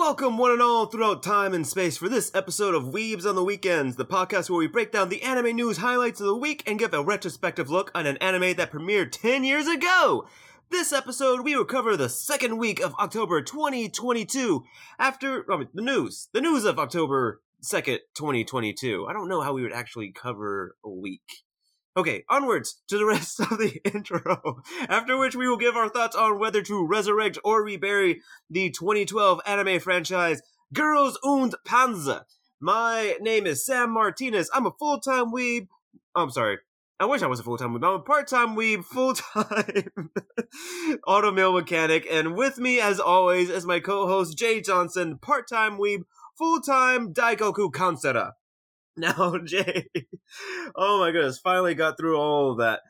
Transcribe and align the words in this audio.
Welcome, 0.00 0.38
one 0.38 0.52
and 0.52 0.62
all, 0.62 0.86
throughout 0.86 1.22
time 1.22 1.52
and 1.52 1.66
space, 1.66 1.98
for 1.98 2.08
this 2.08 2.34
episode 2.34 2.74
of 2.74 2.84
Weebs 2.84 3.26
on 3.26 3.34
the 3.34 3.44
Weekends, 3.44 3.96
the 3.96 4.06
podcast 4.06 4.48
where 4.48 4.58
we 4.58 4.66
break 4.66 4.92
down 4.92 5.10
the 5.10 5.22
anime 5.22 5.54
news 5.54 5.76
highlights 5.76 6.22
of 6.22 6.26
the 6.26 6.36
week 6.38 6.62
and 6.66 6.78
give 6.78 6.94
a 6.94 7.02
retrospective 7.02 7.68
look 7.68 7.90
on 7.94 8.06
an 8.06 8.16
anime 8.16 8.54
that 8.54 8.72
premiered 8.72 9.12
10 9.12 9.44
years 9.44 9.68
ago. 9.68 10.26
This 10.70 10.90
episode, 10.94 11.42
we 11.42 11.54
will 11.54 11.66
cover 11.66 11.98
the 11.98 12.08
second 12.08 12.56
week 12.56 12.80
of 12.80 12.94
October 12.94 13.42
2022. 13.42 14.64
After 14.98 15.44
I 15.52 15.58
mean, 15.58 15.68
the 15.74 15.82
news, 15.82 16.30
the 16.32 16.40
news 16.40 16.64
of 16.64 16.78
October 16.78 17.42
2nd, 17.62 17.98
2022. 18.14 19.06
I 19.06 19.12
don't 19.12 19.28
know 19.28 19.42
how 19.42 19.52
we 19.52 19.62
would 19.62 19.74
actually 19.74 20.12
cover 20.12 20.76
a 20.82 20.88
week. 20.88 21.44
Okay, 21.96 22.24
onwards 22.28 22.80
to 22.88 22.98
the 22.98 23.06
rest 23.14 23.40
of 23.40 23.50
the 23.50 23.80
intro. 23.94 24.62
After 24.88 25.18
which 25.18 25.34
we 25.34 25.48
will 25.48 25.56
give 25.56 25.76
our 25.76 25.88
thoughts 25.88 26.16
on 26.16 26.38
whether 26.38 26.62
to 26.62 26.86
resurrect 26.86 27.38
or 27.44 27.62
rebury 27.64 28.20
the 28.48 28.70
2012 28.70 29.40
anime 29.46 29.80
franchise 29.80 30.42
Girls 30.72 31.18
und 31.24 31.56
Panzer. 31.66 32.22
My 32.60 33.16
name 33.20 33.46
is 33.46 33.64
Sam 33.64 33.90
Martinez. 33.90 34.48
I'm 34.54 34.66
a 34.66 34.70
full-time 34.70 35.32
weeb. 35.32 35.66
Oh, 36.14 36.22
I'm 36.22 36.30
sorry. 36.30 36.58
I 37.00 37.06
wish 37.06 37.22
I 37.22 37.26
was 37.26 37.40
a 37.40 37.42
full-time 37.42 37.74
weeb. 37.74 37.84
I'm 37.84 38.00
a 38.00 38.02
part-time 38.02 38.54
weeb, 38.54 38.84
full-time 38.92 40.10
automobile 41.06 41.54
mechanic, 41.54 42.06
and 42.08 42.36
with 42.36 42.58
me, 42.58 42.78
as 42.78 43.00
always, 43.00 43.50
is 43.50 43.66
my 43.66 43.80
co-host 43.80 44.38
Jay 44.38 44.60
Johnson, 44.60 45.18
part-time 45.18 45.78
weeb, 45.78 46.02
full-time 46.38 47.12
Daikoku 47.14 47.72
counselor. 47.72 48.32
Now, 49.16 49.38
Jay, 49.38 49.86
oh 50.76 50.98
my 50.98 51.10
goodness, 51.10 51.38
finally 51.38 51.74
got 51.74 51.96
through 51.96 52.18
all 52.18 52.52
of 52.52 52.58
that. 52.58 52.80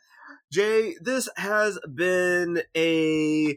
Jay, 0.51 0.97
this 1.01 1.29
has 1.37 1.79
been 1.95 2.63
a 2.77 3.57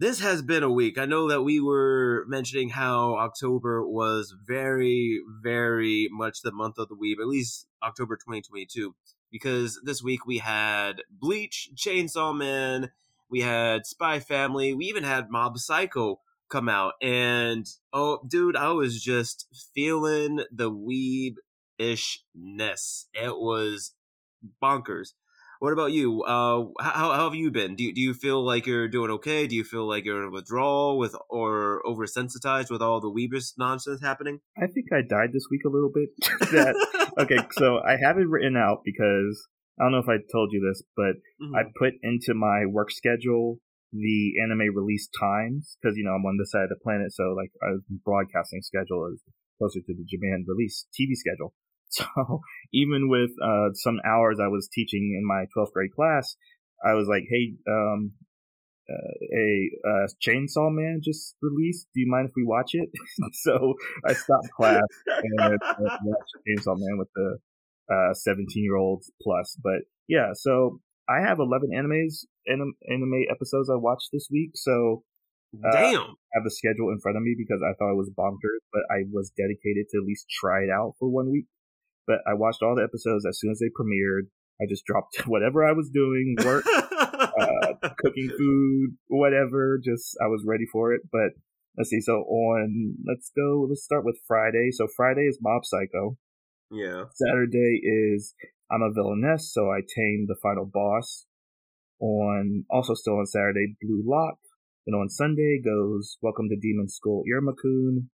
this 0.00 0.18
has 0.18 0.42
been 0.42 0.64
a 0.64 0.70
week. 0.70 0.98
I 0.98 1.04
know 1.06 1.28
that 1.28 1.42
we 1.42 1.60
were 1.60 2.24
mentioning 2.26 2.70
how 2.70 3.14
October 3.18 3.86
was 3.86 4.34
very, 4.44 5.20
very 5.44 6.08
much 6.10 6.42
the 6.42 6.50
month 6.50 6.76
of 6.78 6.88
the 6.88 6.96
week, 6.96 7.18
at 7.20 7.28
least 7.28 7.68
October 7.84 8.16
2022, 8.16 8.96
because 9.30 9.80
this 9.84 10.02
week 10.02 10.26
we 10.26 10.38
had 10.38 11.02
Bleach, 11.08 11.70
Chainsaw 11.76 12.36
Man, 12.36 12.90
we 13.30 13.42
had 13.42 13.86
Spy 13.86 14.18
Family, 14.18 14.74
we 14.74 14.86
even 14.86 15.04
had 15.04 15.30
Mob 15.30 15.56
Psycho 15.56 16.18
come 16.48 16.68
out, 16.68 16.94
and 17.00 17.64
oh, 17.92 18.18
dude, 18.28 18.56
I 18.56 18.72
was 18.72 19.00
just 19.00 19.46
feeling 19.72 20.40
the 20.50 20.70
weeb 20.70 21.36
ishness. 21.78 23.06
It 23.14 23.36
was 23.36 23.94
bonkers. 24.62 25.08
What 25.58 25.72
about 25.72 25.92
you? 25.92 26.22
Uh, 26.22 26.66
how, 26.80 27.12
how 27.12 27.24
have 27.24 27.34
you 27.34 27.50
been? 27.50 27.76
Do 27.76 27.84
you, 27.84 27.94
do 27.94 28.00
you 28.00 28.12
feel 28.12 28.44
like 28.44 28.66
you're 28.66 28.88
doing 28.88 29.10
okay? 29.12 29.46
Do 29.46 29.56
you 29.56 29.64
feel 29.64 29.88
like 29.88 30.04
you're 30.04 30.22
in 30.22 30.28
a 30.28 30.30
withdrawal 30.30 30.98
with 30.98 31.16
or 31.30 31.82
oversensitized 31.86 32.70
with 32.70 32.82
all 32.82 33.00
the 33.00 33.10
Weebus 33.10 33.52
nonsense 33.56 34.02
happening? 34.02 34.40
I 34.58 34.66
think 34.66 34.86
I 34.92 35.00
died 35.00 35.30
this 35.32 35.46
week 35.50 35.62
a 35.64 35.70
little 35.70 35.90
bit. 35.92 36.10
that 36.52 37.10
okay, 37.18 37.38
so 37.52 37.78
I 37.78 37.96
have 38.02 38.18
it 38.18 38.28
written 38.28 38.56
out 38.56 38.82
because 38.84 39.48
I 39.80 39.84
don't 39.84 39.92
know 39.92 39.98
if 39.98 40.08
I 40.08 40.20
told 40.30 40.50
you 40.52 40.60
this, 40.60 40.82
but 40.94 41.16
mm-hmm. 41.40 41.54
I 41.54 41.62
put 41.78 41.94
into 42.02 42.34
my 42.34 42.66
work 42.66 42.90
schedule 42.90 43.58
the 43.92 44.32
anime 44.42 44.74
release 44.74 45.08
times 45.18 45.78
because 45.80 45.96
you 45.96 46.04
know 46.04 46.12
I'm 46.12 46.26
on 46.26 46.36
this 46.38 46.50
side 46.50 46.64
of 46.64 46.70
the 46.70 46.82
planet, 46.82 47.12
so 47.12 47.32
like 47.36 47.50
a 47.62 47.80
broadcasting 48.04 48.60
schedule 48.60 49.08
is 49.12 49.22
closer 49.58 49.80
to 49.80 49.94
the 49.94 50.04
Japan 50.04 50.44
release 50.46 50.86
TV 50.92 51.14
schedule. 51.14 51.54
So 51.96 52.40
even 52.74 53.08
with 53.08 53.30
uh, 53.42 53.72
some 53.74 54.00
hours 54.04 54.38
I 54.42 54.48
was 54.48 54.68
teaching 54.72 55.16
in 55.16 55.26
my 55.26 55.44
12th 55.56 55.72
grade 55.72 55.94
class, 55.94 56.36
I 56.84 56.94
was 56.94 57.06
like, 57.08 57.22
"Hey, 57.30 57.54
um, 57.68 58.12
uh, 58.90 59.14
a 59.38 59.70
uh, 59.88 60.06
Chainsaw 60.20 60.70
Man 60.70 61.00
just 61.02 61.36
released. 61.40 61.86
Do 61.94 62.00
you 62.00 62.10
mind 62.10 62.28
if 62.28 62.32
we 62.36 62.44
watch 62.44 62.72
it?" 62.74 62.90
so 63.32 63.74
I 64.04 64.12
stopped 64.12 64.50
class 64.56 64.82
and 65.06 65.58
watched 66.04 66.32
Chainsaw 66.46 66.76
Man 66.76 66.98
with 66.98 67.08
the 67.14 67.38
17 68.14 68.46
uh, 68.46 68.60
year 68.60 68.76
olds 68.76 69.10
plus. 69.22 69.56
But 69.62 69.82
yeah, 70.08 70.30
so 70.34 70.80
I 71.08 71.20
have 71.20 71.38
11 71.38 71.70
animes 71.70 72.26
anime, 72.48 72.74
anime 72.90 73.26
episodes 73.30 73.70
I 73.70 73.76
watched 73.76 74.10
this 74.12 74.28
week. 74.30 74.50
So 74.54 75.04
uh, 75.64 75.72
Damn. 75.72 76.02
I 76.02 76.34
have 76.34 76.44
the 76.44 76.50
schedule 76.50 76.90
in 76.90 77.00
front 77.00 77.16
of 77.16 77.22
me 77.22 77.34
because 77.36 77.62
I 77.62 77.74
thought 77.78 77.92
it 77.92 77.96
was 77.96 78.10
bonkers, 78.10 78.62
but 78.72 78.82
I 78.90 79.06
was 79.10 79.32
dedicated 79.36 79.86
to 79.90 79.98
at 79.98 80.06
least 80.06 80.26
try 80.28 80.62
it 80.62 80.70
out 80.70 80.94
for 80.98 81.08
one 81.08 81.30
week. 81.30 81.46
But 82.06 82.18
I 82.26 82.34
watched 82.34 82.62
all 82.62 82.76
the 82.76 82.84
episodes 82.84 83.26
as 83.26 83.38
soon 83.38 83.50
as 83.50 83.58
they 83.58 83.66
premiered. 83.66 84.28
I 84.60 84.64
just 84.68 84.84
dropped 84.84 85.16
whatever 85.26 85.64
I 85.64 85.72
was 85.72 85.90
doing, 85.90 86.36
work, 86.44 86.64
uh, 86.98 87.90
cooking 87.98 88.30
food, 88.36 88.96
whatever. 89.08 89.80
Just 89.82 90.16
I 90.22 90.28
was 90.28 90.44
ready 90.46 90.64
for 90.70 90.92
it. 90.92 91.02
But 91.10 91.32
let's 91.76 91.90
see. 91.90 92.00
So 92.00 92.12
on, 92.12 92.96
let's 93.06 93.30
go. 93.36 93.66
Let's 93.68 93.84
start 93.84 94.04
with 94.04 94.18
Friday. 94.26 94.70
So 94.72 94.86
Friday 94.96 95.26
is 95.26 95.38
Mob 95.40 95.64
Psycho. 95.64 96.16
Yeah. 96.70 97.04
Saturday 97.14 97.80
is 97.82 98.34
I'm 98.70 98.82
a 98.82 98.92
Villainess, 98.92 99.52
so 99.52 99.70
I 99.70 99.80
tame 99.80 100.26
the 100.26 100.36
final 100.42 100.66
boss. 100.66 101.26
On 102.00 102.64
also 102.68 102.94
still 102.94 103.18
on 103.18 103.26
Saturday, 103.26 103.76
Blue 103.80 104.02
Lock. 104.04 104.38
Then 104.86 104.94
on 104.94 105.08
Sunday 105.08 105.60
goes 105.64 106.18
Welcome 106.20 106.48
to 106.48 106.56
Demon 106.56 106.88
School 106.88 107.24
Iruma-kun, 107.24 108.10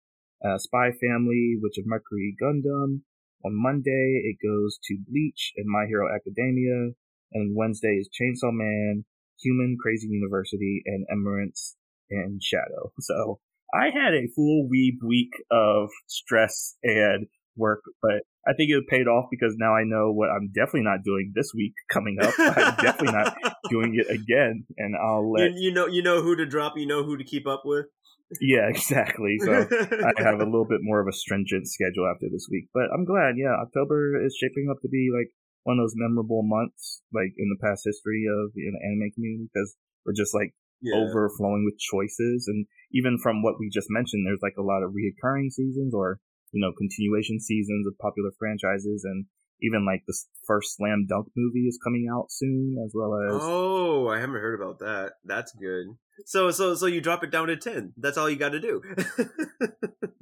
uh, 0.45 0.59
Spy 0.59 0.91
Family, 0.93 1.57
Witch 1.61 1.79
of 1.79 1.87
Mercury 1.87 2.35
Gundam, 2.41 3.03
on 3.47 3.55
Monday, 3.55 4.23
it 4.25 4.37
goes 4.43 4.79
to 4.85 4.99
Bleach 5.09 5.53
and 5.57 5.67
My 5.69 5.87
Hero 5.87 6.09
Academia. 6.13 6.93
And 7.33 7.57
Wednesday 7.57 7.99
is 8.01 8.09
Chainsaw 8.09 8.53
Man, 8.53 9.05
Human 9.41 9.77
Crazy 9.81 10.09
University, 10.09 10.83
and 10.87 11.07
Eminence 11.11 11.77
and 12.11 12.43
Shadow. 12.43 12.93
So 13.01 13.39
I 13.75 13.87
had 13.87 14.15
a 14.15 14.29
full 14.35 14.69
week 14.69 15.03
week 15.03 15.33
of 15.51 15.91
stress 16.07 16.77
and 16.83 17.27
work, 17.57 17.83
but 18.03 18.23
I 18.47 18.53
think 18.57 18.71
it 18.71 18.87
paid 18.89 19.09
off 19.09 19.27
because 19.31 19.55
now 19.59 19.75
I 19.75 19.83
know 19.85 20.13
what 20.13 20.29
I'm 20.31 20.49
definitely 20.55 20.83
not 20.83 21.03
doing 21.05 21.33
this 21.35 21.53
week 21.55 21.75
coming 21.91 22.19
up. 22.21 22.35
I'm 22.39 22.77
definitely 22.77 23.13
not 23.13 23.37
doing 23.71 23.97
it 23.97 24.09
again, 24.09 24.65
and 24.77 24.95
I'll 24.97 25.31
let 25.33 25.53
you, 25.53 25.69
you 25.69 25.73
know 25.73 25.87
you 25.87 26.03
know 26.03 26.23
who 26.23 26.37
to 26.37 26.47
drop, 26.47 26.75
you 26.77 26.87
know 26.87 27.03
who 27.03 27.17
to 27.17 27.25
keep 27.25 27.47
up 27.47 27.63
with. 27.65 27.87
Yeah, 28.41 28.69
exactly. 28.73 29.39
So 29.41 29.53
I 29.53 30.13
have 30.23 30.41
a 30.41 30.49
little 30.49 30.67
bit 30.67 30.81
more 30.83 31.01
of 31.01 31.09
a 31.09 31.13
stringent 31.13 31.69
schedule 31.69 32.11
after 32.11 32.27
this 32.31 32.49
week, 32.51 32.69
but 32.75 32.91
I'm 32.93 33.05
glad. 33.05 33.39
Yeah, 33.39 33.55
October 33.55 34.25
is 34.25 34.37
shaping 34.37 34.69
up 34.71 34.83
to 34.83 34.89
be 34.89 35.09
like 35.15 35.31
one 35.65 35.79
of 35.79 35.83
those 35.83 35.99
memorable 35.99 36.43
months, 36.43 37.03
like 37.13 37.35
in 37.39 37.51
the 37.51 37.61
past 37.63 37.83
history 37.85 38.27
of 38.27 38.55
the 38.55 38.67
anime 38.71 39.11
community, 39.15 39.51
because 39.53 39.77
we're 40.05 40.17
just 40.17 40.35
like 40.35 40.55
yeah. 40.83 40.95
overflowing 40.95 41.65
with 41.67 41.79
choices, 41.79 42.47
and 42.47 42.67
even 42.93 43.19
from 43.19 43.43
what 43.43 43.59
we 43.59 43.71
just 43.71 43.91
mentioned, 43.91 44.27
there's 44.27 44.43
like 44.43 44.59
a 44.59 44.67
lot 44.67 44.83
of 44.83 44.95
reoccurring 44.95 45.51
seasons 45.51 45.95
or 45.95 46.19
you 46.53 46.61
know 46.63 46.73
continuation 46.77 47.39
seasons 47.41 47.87
of 47.87 47.99
popular 47.99 48.31
franchises, 48.39 49.03
and 49.07 49.27
even 49.63 49.85
like 49.85 50.03
the 50.07 50.17
first 50.47 50.77
slam 50.77 51.07
dunk 51.09 51.29
movie 51.37 51.67
is 51.67 51.79
coming 51.83 52.09
out 52.13 52.27
soon 52.31 52.77
as 52.85 52.93
well 52.95 53.15
as 53.15 53.41
oh 53.43 54.09
i 54.09 54.19
haven't 54.19 54.37
heard 54.37 54.61
about 54.61 54.79
that 54.79 55.13
that's 55.25 55.53
good 55.53 55.87
so 56.25 56.51
so 56.51 56.75
so 56.75 56.87
you 56.87 57.01
drop 57.01 57.23
it 57.23 57.31
down 57.31 57.47
to 57.47 57.57
10 57.57 57.93
that's 57.97 58.17
all 58.17 58.29
you 58.29 58.37
got 58.37 58.51
to 58.51 58.61
do 58.61 58.83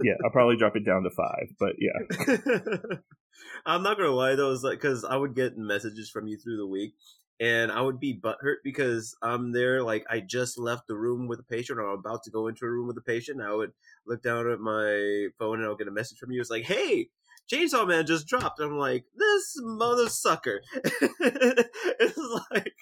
yeah 0.03 0.15
i'll 0.25 0.31
probably 0.33 0.57
drop 0.57 0.77
it 0.77 0.85
down 0.85 1.03
to 1.03 1.11
5 1.11 1.35
but 1.59 1.73
yeah 1.79 2.87
i'm 3.67 3.83
not 3.83 3.97
gonna 3.97 4.11
lie 4.11 4.35
though 4.35 4.53
like 4.63 4.81
because 4.81 5.05
i 5.05 5.17
would 5.17 5.35
get 5.35 5.57
messages 5.57 6.11
from 6.11 6.27
you 6.27 6.39
through 6.39 6.57
the 6.57 6.67
week 6.67 6.95
and 7.41 7.73
I 7.73 7.81
would 7.81 7.99
be 7.99 8.19
butthurt 8.19 8.59
because 8.63 9.17
I'm 9.21 9.53
there, 9.53 9.83
like 9.83 10.05
I 10.09 10.21
just 10.21 10.59
left 10.59 10.87
the 10.87 10.97
room 10.97 11.27
with 11.27 11.41
a 11.41 11.45
patient, 11.45 11.79
or 11.79 11.91
I'm 11.91 11.99
about 11.99 12.23
to 12.25 12.31
go 12.31 12.47
into 12.47 12.65
a 12.65 12.71
room 12.71 12.87
with 12.87 12.97
a 12.97 13.03
patient. 13.03 13.43
I 13.43 13.53
would 13.53 13.73
look 14.07 14.23
down 14.23 14.51
at 14.51 14.61
my 14.61 15.29
phone 15.39 15.59
and 15.59 15.65
I'll 15.65 15.77
get 15.77 15.89
a 15.89 15.93
message 15.93 16.19
from 16.19 16.31
you. 16.31 16.41
It's 16.41 16.51
like, 16.51 16.65
"Hey, 16.65 17.09
Chainsaw 17.53 17.87
Man 17.87 18.07
just 18.07 18.27
dropped. 18.27 18.61
I'm 18.61 18.79
like, 18.79 19.05
this 19.17 19.55
mother 19.59 20.09
sucker. 20.09 20.61
it's 20.75 22.19
like 22.51 22.75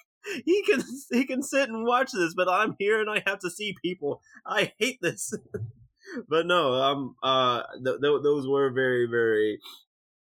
he 0.45 0.63
can 0.63 0.83
he 1.11 1.25
can 1.25 1.43
sit 1.43 1.69
and 1.69 1.85
watch 1.85 2.11
this, 2.13 2.33
but 2.33 2.49
I'm 2.49 2.75
here 2.79 2.99
and 2.99 3.09
I 3.09 3.23
have 3.25 3.39
to 3.39 3.49
see 3.49 3.75
people. 3.81 4.21
I 4.45 4.73
hate 4.79 4.99
this. 5.01 5.33
but 6.29 6.45
no, 6.45 6.73
um, 6.73 7.15
uh, 7.23 7.63
th- 7.73 8.01
th- 8.01 8.21
those 8.23 8.47
were 8.47 8.71
very 8.71 9.05
very 9.05 9.59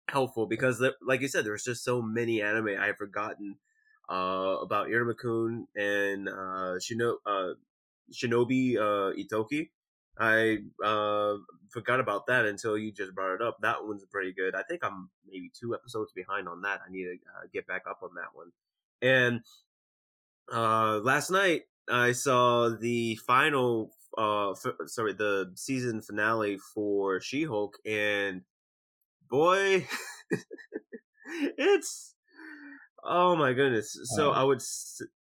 helpful 0.09 0.45
because, 0.47 0.83
like 1.01 1.21
you 1.21 1.27
said, 1.27 1.45
there's 1.45 1.63
just 1.63 1.83
so 1.83 2.01
many 2.01 2.41
anime 2.41 2.69
I 2.79 2.87
have 2.87 2.97
forgotten 2.97 3.57
uh, 4.09 4.57
about 4.61 4.87
Iruma-kun 4.87 5.67
and 5.75 6.29
uh, 6.29 6.77
Shino- 6.79 7.17
uh, 7.25 7.53
Shinobi 8.11 8.77
uh, 8.77 9.13
Ittoki. 9.17 9.69
I 10.17 10.59
uh, 10.83 11.35
forgot 11.69 11.99
about 11.99 12.27
that 12.27 12.45
until 12.45 12.77
you 12.77 12.91
just 12.91 13.13
brought 13.13 13.35
it 13.35 13.41
up. 13.41 13.57
That 13.61 13.85
one's 13.85 14.05
pretty 14.05 14.31
good. 14.33 14.55
I 14.55 14.63
think 14.63 14.83
I'm 14.83 15.09
maybe 15.27 15.51
two 15.53 15.73
episodes 15.73 16.11
behind 16.13 16.47
on 16.47 16.61
that. 16.61 16.81
I 16.87 16.91
need 16.91 17.03
to 17.03 17.13
uh, 17.13 17.47
get 17.53 17.67
back 17.67 17.83
up 17.89 17.99
on 18.01 18.11
that 18.15 18.33
one. 18.33 18.51
And 19.01 19.41
uh, 20.51 20.99
last 20.99 21.29
night 21.29 21.63
I 21.89 22.13
saw 22.13 22.69
the 22.69 23.15
final, 23.15 23.91
uh, 24.17 24.51
f- 24.51 24.87
sorry, 24.87 25.13
the 25.13 25.51
season 25.55 26.01
finale 26.01 26.57
for 26.57 27.19
She-Hulk, 27.19 27.77
and 27.85 28.41
boy, 29.29 29.85
it's 31.57 32.15
oh 33.03 33.35
my 33.35 33.53
goodness. 33.53 33.97
So 34.15 34.31
I 34.31 34.43
would 34.43 34.61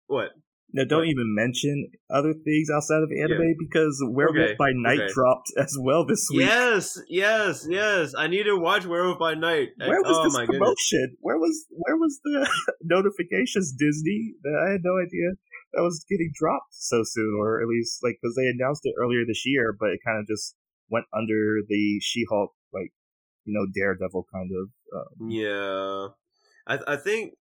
what 0.08 0.32
Now, 0.76 0.86
don't 0.90 1.06
even 1.06 1.36
mention 1.36 1.92
other 2.10 2.34
things 2.34 2.68
outside 2.74 3.04
of 3.04 3.12
anime 3.12 3.48
yeah. 3.50 3.54
because 3.60 4.04
Werewolf 4.10 4.38
okay. 4.38 4.56
by 4.58 4.72
Night 4.74 5.02
okay. 5.02 5.14
dropped 5.14 5.54
as 5.58 5.78
well 5.80 6.04
this 6.04 6.28
week. 6.32 6.48
Yes, 6.48 7.00
yes, 7.08 7.68
yes. 7.70 8.14
I 8.18 8.26
need 8.26 8.44
to 8.44 8.58
watch 8.58 8.86
Werewolf 8.86 9.20
by 9.20 9.36
Night. 9.36 9.70
Where 9.78 10.02
was 10.02 10.18
oh, 10.18 10.24
this 10.24 10.34
promotion? 10.34 11.14
Goodness. 11.14 11.18
Where 11.22 11.38
was 11.38 11.66
where 11.70 11.96
was 11.96 12.20
the 12.24 12.50
notifications? 12.82 13.72
Disney? 13.78 14.34
I 14.46 14.72
had 14.72 14.82
no 14.84 14.98
idea 14.98 15.38
that 15.74 15.84
was 15.84 16.04
getting 16.10 16.32
dropped 16.34 16.74
so 16.74 17.02
soon, 17.04 17.38
or 17.40 17.62
at 17.62 17.68
least 17.68 18.00
like 18.02 18.18
because 18.20 18.36
they 18.36 18.48
announced 18.48 18.82
it 18.86 18.96
earlier 19.00 19.22
this 19.28 19.44
year, 19.46 19.76
but 19.80 19.90
it 19.90 20.00
kind 20.04 20.20
of 20.20 20.28
just 20.28 20.56
went 20.90 21.06
under 21.14 21.62
the 21.68 22.00
She-Hulk, 22.02 22.52
like 22.74 22.92
you 23.46 23.54
know, 23.54 23.68
Daredevil 23.74 24.26
kind 24.34 24.50
of. 24.58 24.70
Um, 24.96 25.30
yeah, 25.30 26.08
I 26.66 26.94
I 26.94 26.98
think 26.98 27.34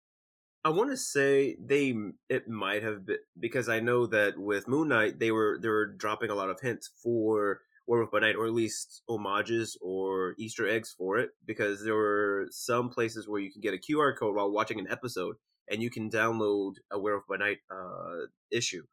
I 0.65 0.69
want 0.69 0.91
to 0.91 0.97
say 0.97 1.57
they 1.59 1.93
it 2.29 2.47
might 2.47 2.83
have 2.83 3.05
been 3.05 3.17
because 3.37 3.67
I 3.67 3.81
know 3.81 4.05
that 4.07 4.37
with 4.37 4.67
Moon 4.67 4.87
Knight 4.87 5.19
they 5.19 5.31
were 5.31 5.59
they 5.61 5.67
were 5.67 5.87
dropping 5.87 6.29
a 6.29 6.35
lot 6.35 6.49
of 6.49 6.61
hints 6.61 6.89
for 7.01 7.59
Werewolf 7.85 8.11
by 8.11 8.19
Night 8.19 8.37
or 8.37 8.45
at 8.45 8.53
least 8.53 9.01
homages 9.09 9.77
or 9.81 10.35
Easter 10.37 10.67
eggs 10.67 10.95
for 10.97 11.17
it 11.17 11.31
because 11.45 11.83
there 11.83 11.95
were 11.95 12.47
some 12.49 12.89
places 12.89 13.27
where 13.27 13.41
you 13.41 13.51
can 13.51 13.59
get 13.59 13.73
a 13.73 13.77
QR 13.77 14.17
code 14.17 14.35
while 14.35 14.51
watching 14.51 14.79
an 14.79 14.87
episode 14.89 15.35
and 15.69 15.81
you 15.81 15.89
can 15.89 16.09
download 16.09 16.75
a 16.91 16.97
Werewolf 16.99 17.27
by 17.27 17.37
Night 17.37 17.57
uh, 17.69 18.27
issue. 18.49 18.83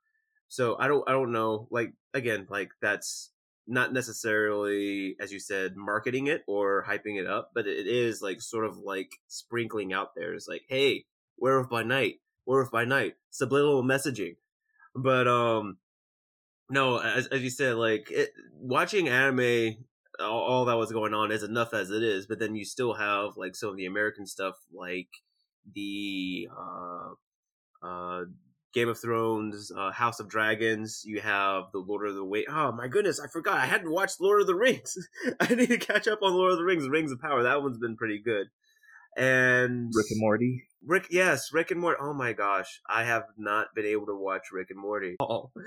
So 0.48 0.76
I 0.76 0.88
don't 0.88 1.08
I 1.08 1.12
don't 1.12 1.30
know 1.30 1.68
like 1.70 1.92
again 2.14 2.48
like 2.50 2.70
that's 2.82 3.30
not 3.68 3.92
necessarily 3.92 5.14
as 5.20 5.32
you 5.32 5.38
said 5.38 5.76
marketing 5.76 6.26
it 6.26 6.42
or 6.48 6.84
hyping 6.88 7.20
it 7.20 7.28
up, 7.28 7.52
but 7.54 7.68
it 7.68 7.86
is 7.86 8.20
like 8.20 8.42
sort 8.42 8.64
of 8.64 8.78
like 8.78 9.12
sprinkling 9.28 9.92
out 9.92 10.16
there. 10.16 10.34
It's 10.34 10.48
like 10.48 10.62
hey, 10.68 11.04
Werewolf 11.40 11.68
by 11.68 11.82
Night, 11.82 12.20
Werewolf 12.46 12.70
by 12.70 12.84
Night, 12.84 13.14
subliminal 13.30 13.82
messaging. 13.82 14.36
But 14.94 15.26
um 15.26 15.78
no, 16.70 16.98
as 16.98 17.26
as 17.28 17.42
you 17.42 17.50
said 17.50 17.76
like 17.76 18.10
it, 18.10 18.32
watching 18.54 19.08
anime 19.08 19.76
all, 20.20 20.42
all 20.42 20.64
that 20.66 20.76
was 20.76 20.92
going 20.92 21.14
on 21.14 21.32
is 21.32 21.42
enough 21.42 21.74
as 21.74 21.90
it 21.90 22.02
is, 22.02 22.26
but 22.26 22.38
then 22.38 22.54
you 22.54 22.64
still 22.64 22.94
have 22.94 23.36
like 23.36 23.56
some 23.56 23.70
of 23.70 23.76
the 23.76 23.86
American 23.86 24.26
stuff 24.26 24.54
like 24.72 25.08
the 25.74 26.48
uh, 26.56 27.86
uh, 27.86 28.24
Game 28.72 28.88
of 28.88 29.00
Thrones, 29.00 29.72
uh, 29.76 29.90
House 29.90 30.20
of 30.20 30.28
Dragons. 30.28 31.02
You 31.04 31.20
have 31.20 31.64
the 31.72 31.78
Lord 31.78 32.08
of 32.08 32.14
the 32.14 32.24
Way. 32.24 32.46
Oh 32.48 32.72
my 32.72 32.88
goodness, 32.88 33.20
I 33.20 33.28
forgot. 33.28 33.58
I 33.58 33.66
hadn't 33.66 33.90
watched 33.90 34.20
Lord 34.20 34.40
of 34.40 34.46
the 34.46 34.54
Rings. 34.54 34.96
I 35.40 35.54
need 35.54 35.68
to 35.68 35.78
catch 35.78 36.06
up 36.06 36.20
on 36.22 36.34
Lord 36.34 36.52
of 36.52 36.58
the 36.58 36.64
Rings, 36.64 36.88
Rings 36.88 37.12
of 37.12 37.20
Power. 37.20 37.42
That 37.42 37.62
one's 37.62 37.78
been 37.78 37.96
pretty 37.96 38.20
good. 38.24 38.48
And 39.16 39.92
Rick 39.94 40.06
and 40.10 40.20
Morty. 40.20 40.64
Rick, 40.84 41.08
yes, 41.10 41.52
Rick 41.52 41.70
and 41.70 41.80
Morty. 41.80 41.98
Oh 42.00 42.14
my 42.14 42.32
gosh, 42.32 42.80
I 42.88 43.04
have 43.04 43.24
not 43.36 43.74
been 43.74 43.84
able 43.84 44.06
to 44.06 44.16
watch 44.16 44.44
Rick 44.52 44.68
and 44.70 44.80
Morty. 44.80 45.16
Oh. 45.20 45.50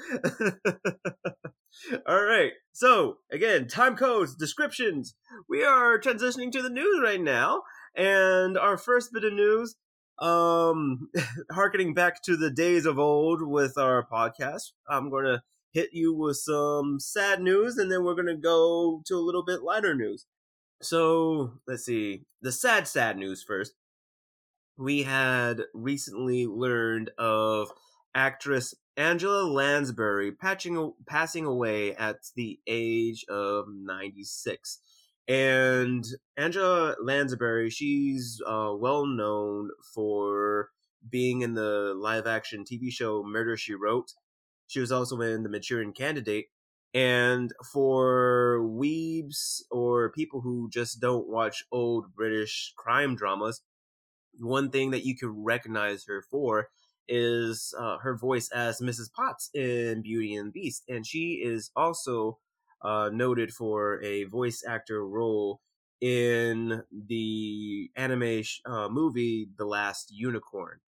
All 2.08 2.24
right. 2.24 2.52
So 2.72 3.18
again, 3.32 3.68
time 3.68 3.96
codes, 3.96 4.36
descriptions. 4.36 5.16
We 5.50 5.64
are 5.64 6.00
transitioning 6.00 6.52
to 6.54 6.62
the 6.62 6.70
news 6.70 7.00
right 7.04 7.22
now, 7.22 7.64
and 7.96 8.58
our 8.58 8.78
first 8.78 9.12
bit 9.14 9.24
of 9.24 9.34
news 9.34 9.76
um 10.20 11.10
harkening 11.52 11.94
back 11.94 12.22
to 12.22 12.38
the 12.38 12.52
days 12.52 12.86
of 12.86 13.00
old 13.00 13.42
with 13.42 13.78
our 13.78 14.06
podcast 14.06 14.72
i'm 14.88 15.10
going 15.10 15.26
to 15.26 15.42
hit 15.72 15.90
you 15.92 16.14
with 16.14 16.38
some 16.38 17.00
sad 17.00 17.42
news 17.42 17.78
and 17.78 17.92
then 17.92 18.04
we're 18.04 18.14
going 18.14 18.28
to 18.28 18.36
go 18.36 19.02
to 19.06 19.16
a 19.16 19.26
little 19.26 19.44
bit 19.44 19.64
lighter 19.64 19.96
news 19.96 20.28
so 20.84 21.54
let's 21.68 21.86
see 21.86 22.24
the 22.42 22.52
sad 22.52 22.88
sad 22.88 23.18
news 23.18 23.44
first 23.44 23.74
we 24.78 25.04
had 25.04 25.62
recently 25.74 26.46
learned 26.46 27.10
of 27.18 27.72
actress 28.16 28.76
angela 28.96 29.44
lansbury 29.44 30.32
patching, 30.32 30.94
passing 31.08 31.46
away 31.46 31.96
at 31.96 32.18
the 32.36 32.60
age 32.68 33.26
of 33.30 33.66
96 33.70 34.80
and 35.28 36.06
Angela 36.36 36.96
Lansbury, 37.02 37.70
she's 37.70 38.42
uh, 38.46 38.74
well 38.76 39.06
known 39.06 39.70
for 39.94 40.70
being 41.10 41.42
in 41.42 41.54
the 41.54 41.94
live 41.96 42.28
action 42.28 42.66
TV 42.66 42.92
show 42.92 43.24
Murder 43.24 43.56
She 43.56 43.74
Wrote. 43.74 44.12
She 44.68 44.80
was 44.80 44.92
also 44.92 45.20
in 45.22 45.44
The 45.44 45.50
Manchurian 45.50 45.94
Candidate. 45.94 46.48
And 46.94 47.52
for 47.72 48.60
weebs 48.62 49.62
or 49.72 50.12
people 50.12 50.42
who 50.42 50.70
just 50.72 51.00
don't 51.00 51.28
watch 51.28 51.66
old 51.72 52.14
British 52.16 52.74
crime 52.78 53.16
dramas, 53.16 53.62
one 54.40 54.70
thing 54.72 54.92
that 54.92 55.06
you 55.06 55.16
can 55.16 55.44
recognize 55.44 56.06
her 56.06 56.22
for 56.22 56.70
is 57.08 57.74
uh, 57.78 57.98
her 58.00 58.16
voice 58.16 58.50
as 58.52 58.80
Mrs. 58.82 59.12
Potts 59.12 59.50
in 59.54 60.02
Beauty 60.02 60.36
and 60.36 60.48
the 60.50 60.52
Beast. 60.52 60.84
And 60.88 61.06
she 61.06 61.42
is 61.44 61.72
also 61.76 62.40
uh, 62.82 63.10
noted 63.14 63.52
for 63.54 64.02
a 64.04 64.24
voice 64.26 64.64
actor 64.68 65.06
role 65.06 65.62
in 66.02 66.84
the 66.92 67.92
anime 67.96 68.44
uh, 68.66 68.90
movie 68.90 69.50
The 69.58 69.66
Last 69.66 70.12
Unicorn. 70.12 70.80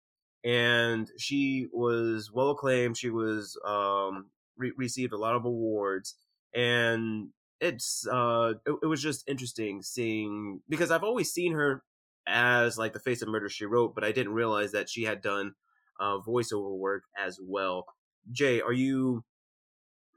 And 0.44 1.10
she 1.18 1.68
was 1.74 2.32
well 2.32 2.52
acclaimed. 2.52 2.98
She 2.98 3.10
was 3.10 3.60
um, 3.66 4.30
re- 4.58 4.74
received 4.78 5.14
a 5.14 5.18
lot 5.18 5.36
of 5.36 5.46
awards, 5.46 6.16
and 6.54 7.30
it's 7.60 8.06
uh, 8.12 8.54
it, 8.66 8.76
it 8.84 8.88
was 8.88 9.02
just 9.02 9.28
interesting 9.28 9.82
seeing 9.82 10.62
because 10.70 10.92
I've 10.92 11.04
always 11.04 11.32
seen 11.32 11.54
her 11.54 11.84
as 12.28 12.78
like 12.78 12.94
the 12.94 13.00
face 13.00 13.22
of 13.22 13.28
Murder 13.28 13.50
She 13.50 13.66
Wrote, 13.66 13.96
but 13.96 14.04
I 14.04 14.12
didn't 14.12 14.34
realize 14.34 14.72
that 14.72 14.90
she 14.90 15.04
had 15.04 15.22
done 15.22 15.54
uh, 16.00 16.18
voiceover 16.28 16.78
work 16.78 17.04
as 17.18 17.40
well. 17.42 17.86
Jay, 18.32 18.62
are 18.62 18.74
you 18.74 19.24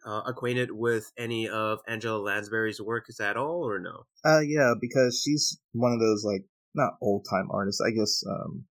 uh, 0.06 0.22
acquainted 0.26 0.70
with 0.70 1.12
any 1.18 1.48
of 1.48 1.80
Angela 1.86 2.18
Lansbury's 2.18 2.80
work 2.80 3.06
at 3.20 3.36
all, 3.36 3.68
or 3.68 3.78
no? 3.78 4.06
Uh, 4.24 4.40
yeah, 4.40 4.74
because 4.80 5.20
she's 5.22 5.58
one 5.72 5.92
of 5.92 6.00
those 6.00 6.24
like 6.24 6.44
not 6.74 6.94
old 7.02 7.26
time 7.28 7.48
artists, 7.50 7.80
I 7.80 7.90
guess, 7.90 8.22
um, 8.28 8.64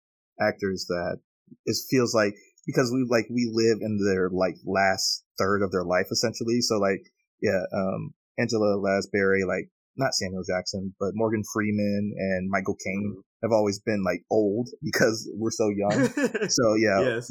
actors 0.41 0.87
that 0.89 1.19
it 1.67 1.77
feels 1.91 2.15
like 2.15 2.35
because 2.67 2.91
we 2.93 3.07
like 3.09 3.27
we 3.31 3.51
live 3.53 3.79
in 3.81 3.99
their 4.05 4.29
like 4.31 4.57
last 4.65 5.24
third 5.39 5.63
of 5.63 5.71
their 5.71 5.85
life 5.85 6.07
essentially. 6.11 6.61
So 6.61 6.77
like, 6.77 7.03
yeah, 7.43 7.63
um, 7.75 8.15
Angela 8.39 8.77
Lansbury, 8.77 9.45
like 9.45 9.69
not 9.97 10.15
Samuel 10.15 10.43
Jackson, 10.49 10.95
but 10.99 11.11
Morgan 11.15 11.43
Freeman 11.53 12.15
and 12.17 12.51
Michael 12.51 12.77
Caine 12.85 13.15
mm-hmm. 13.17 13.47
have 13.47 13.53
always 13.53 13.79
been 13.81 14.03
like 14.05 14.23
old 14.31 14.69
because 14.83 15.31
we're 15.35 15.51
so 15.51 15.71
young. 15.71 16.09
so 16.49 16.75
yeah, 16.75 17.01
yes. 17.01 17.31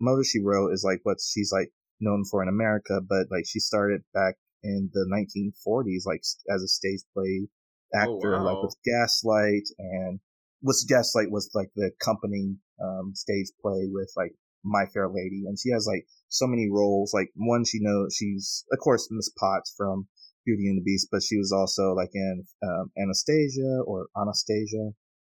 Murder 0.00 0.24
She 0.24 0.40
Wrote 0.40 0.72
is 0.72 0.84
like 0.84 1.00
what 1.04 1.18
she's 1.20 1.50
like 1.52 1.70
known 2.00 2.24
for 2.30 2.42
in 2.42 2.48
America, 2.48 3.00
but 3.06 3.26
like 3.30 3.44
she 3.46 3.60
started 3.60 4.02
back 4.14 4.34
in 4.62 4.90
the 4.92 5.06
1940s, 5.10 6.06
like 6.06 6.20
as 6.54 6.62
a 6.62 6.68
stage 6.68 7.00
play 7.14 7.48
oh, 7.94 8.00
actor, 8.00 8.34
oh, 8.34 8.38
wow. 8.38 8.54
like 8.54 8.62
with 8.62 8.76
Gaslight 8.84 9.68
and 9.78 10.20
what's 10.60 10.84
Gaslight 10.84 11.30
was 11.30 11.50
like 11.54 11.68
the 11.76 11.90
accompanying 12.00 12.58
um, 12.82 13.12
stage 13.14 13.48
play 13.60 13.86
with 13.90 14.12
like 14.16 14.32
My 14.66 14.86
Fair 14.92 15.08
Lady, 15.08 15.44
and 15.46 15.58
she 15.58 15.70
has 15.70 15.86
like 15.86 16.06
so 16.28 16.46
many 16.46 16.68
roles. 16.70 17.14
Like 17.14 17.30
one, 17.36 17.64
she 17.64 17.78
knows 17.80 18.14
she's 18.14 18.64
of 18.72 18.78
course 18.80 19.08
Miss 19.10 19.30
Potts 19.38 19.72
from 19.76 20.08
Beauty 20.44 20.68
and 20.68 20.78
the 20.78 20.84
Beast, 20.84 21.08
but 21.10 21.22
she 21.22 21.36
was 21.36 21.52
also 21.52 21.94
like 21.94 22.10
in 22.14 22.44
um, 22.62 22.90
Anastasia 22.98 23.82
or 23.86 24.08
Anastasia, 24.20 24.92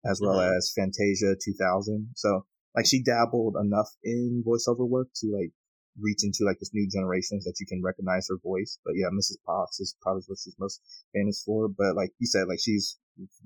as 0.04 0.20
well 0.20 0.38
mm-hmm. 0.38 0.56
as 0.56 0.72
Fantasia 0.76 1.34
2000. 1.42 2.10
So 2.14 2.46
like 2.74 2.86
she 2.86 3.02
dabbled 3.02 3.56
enough 3.60 3.88
in 4.02 4.44
voiceover 4.46 4.88
work 4.88 5.08
to 5.16 5.26
like 5.34 5.52
reach 6.00 6.22
into 6.22 6.44
like 6.44 6.58
this 6.58 6.70
new 6.72 6.88
generations 6.88 7.44
that 7.44 7.58
you 7.58 7.66
can 7.66 7.82
recognize 7.82 8.26
her 8.28 8.38
voice. 8.42 8.78
But 8.84 8.94
yeah, 8.96 9.08
Mrs. 9.12 9.36
Potts 9.44 9.80
is 9.80 9.96
probably 10.00 10.22
what 10.26 10.38
she's 10.38 10.56
most 10.58 10.80
famous 11.12 11.42
for. 11.44 11.68
But 11.68 11.96
like 11.96 12.10
you 12.18 12.26
said, 12.26 12.48
like 12.48 12.60
she's 12.62 12.98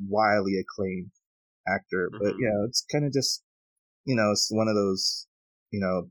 wildly 0.07 0.61
acclaimed 0.61 1.11
actor. 1.67 2.11
Mm-hmm. 2.13 2.25
But 2.25 2.35
yeah, 2.39 2.67
it's 2.69 2.85
kind 2.91 3.05
of 3.05 3.13
just, 3.13 3.43
you 4.05 4.17
know, 4.17 4.31
it's 4.33 4.49
one 4.51 4.69
of 4.69 4.75
those, 4.75 5.27
you 5.73 5.81
know, 5.81 6.09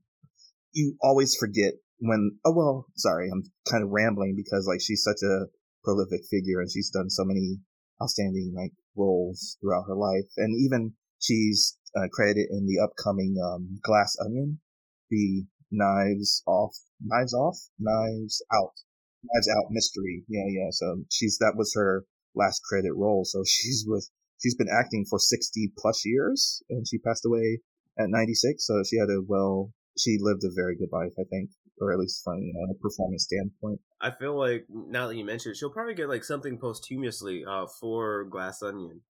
you 0.73 0.97
always 1.01 1.35
forget 1.39 1.73
when, 1.99 2.37
oh, 2.43 2.53
well, 2.53 2.85
sorry, 2.95 3.29
I'm 3.31 3.43
kind 3.69 3.83
of 3.83 3.91
rambling 3.91 4.35
because 4.35 4.67
like 4.67 4.81
she's 4.81 5.03
such 5.03 5.21
a 5.23 5.45
prolific 5.83 6.21
figure 6.29 6.59
and 6.59 6.69
she's 6.69 6.89
done 6.89 7.09
so 7.09 7.23
many 7.23 7.59
outstanding 8.01 8.53
like 8.55 8.71
roles 8.97 9.57
throughout 9.61 9.85
her 9.87 9.95
life. 9.95 10.25
And 10.37 10.59
even 10.59 10.93
she's 11.19 11.77
uh, 11.95 12.07
credited 12.11 12.47
in 12.49 12.65
the 12.65 12.83
upcoming, 12.83 13.35
um, 13.43 13.79
Glass 13.83 14.17
Onion, 14.25 14.59
the 15.09 15.45
Knives 15.71 16.41
Off, 16.47 16.75
Knives 17.03 17.33
Off, 17.33 17.57
Knives 17.79 18.43
Out, 18.53 18.73
Knives 19.23 19.49
Out 19.49 19.69
mystery. 19.69 20.23
Yeah, 20.27 20.47
yeah. 20.47 20.69
So 20.71 21.03
she's 21.09 21.37
that 21.39 21.53
was 21.55 21.73
her 21.75 22.05
last 22.35 22.61
credit 22.67 22.93
role. 22.95 23.25
So 23.25 23.43
she's 23.45 23.85
with 23.87 24.09
she's 24.41 24.55
been 24.55 24.71
acting 24.71 25.05
for 25.09 25.19
sixty 25.19 25.71
plus 25.77 26.03
years, 26.05 26.63
and 26.69 26.87
she 26.87 26.97
passed 26.97 27.25
away 27.25 27.59
at 27.99 28.09
ninety 28.09 28.33
six. 28.33 28.65
So 28.65 28.83
she 28.83 28.97
had 28.97 29.09
a 29.09 29.21
well, 29.25 29.71
she 29.97 30.17
lived 30.19 30.43
a 30.43 30.49
very 30.53 30.75
good 30.75 30.91
life, 30.91 31.13
I 31.19 31.23
think, 31.29 31.51
or 31.79 31.91
at 31.91 31.99
least 31.99 32.23
from 32.23 32.39
you 32.39 32.53
know, 32.53 32.73
a 32.73 32.75
performance 32.81 33.23
standpoint. 33.23 33.79
I 33.99 34.11
feel 34.11 34.37
like 34.37 34.65
now 34.69 35.07
that 35.07 35.15
you 35.15 35.25
mentioned 35.25 35.53
it, 35.53 35.57
she'll 35.57 35.69
probably 35.69 35.93
get 35.93 36.09
like 36.09 36.23
something 36.23 36.57
posthumously 36.57 37.43
uh, 37.45 37.67
for 37.79 38.25
Glass 38.25 38.61
Onion. 38.61 39.01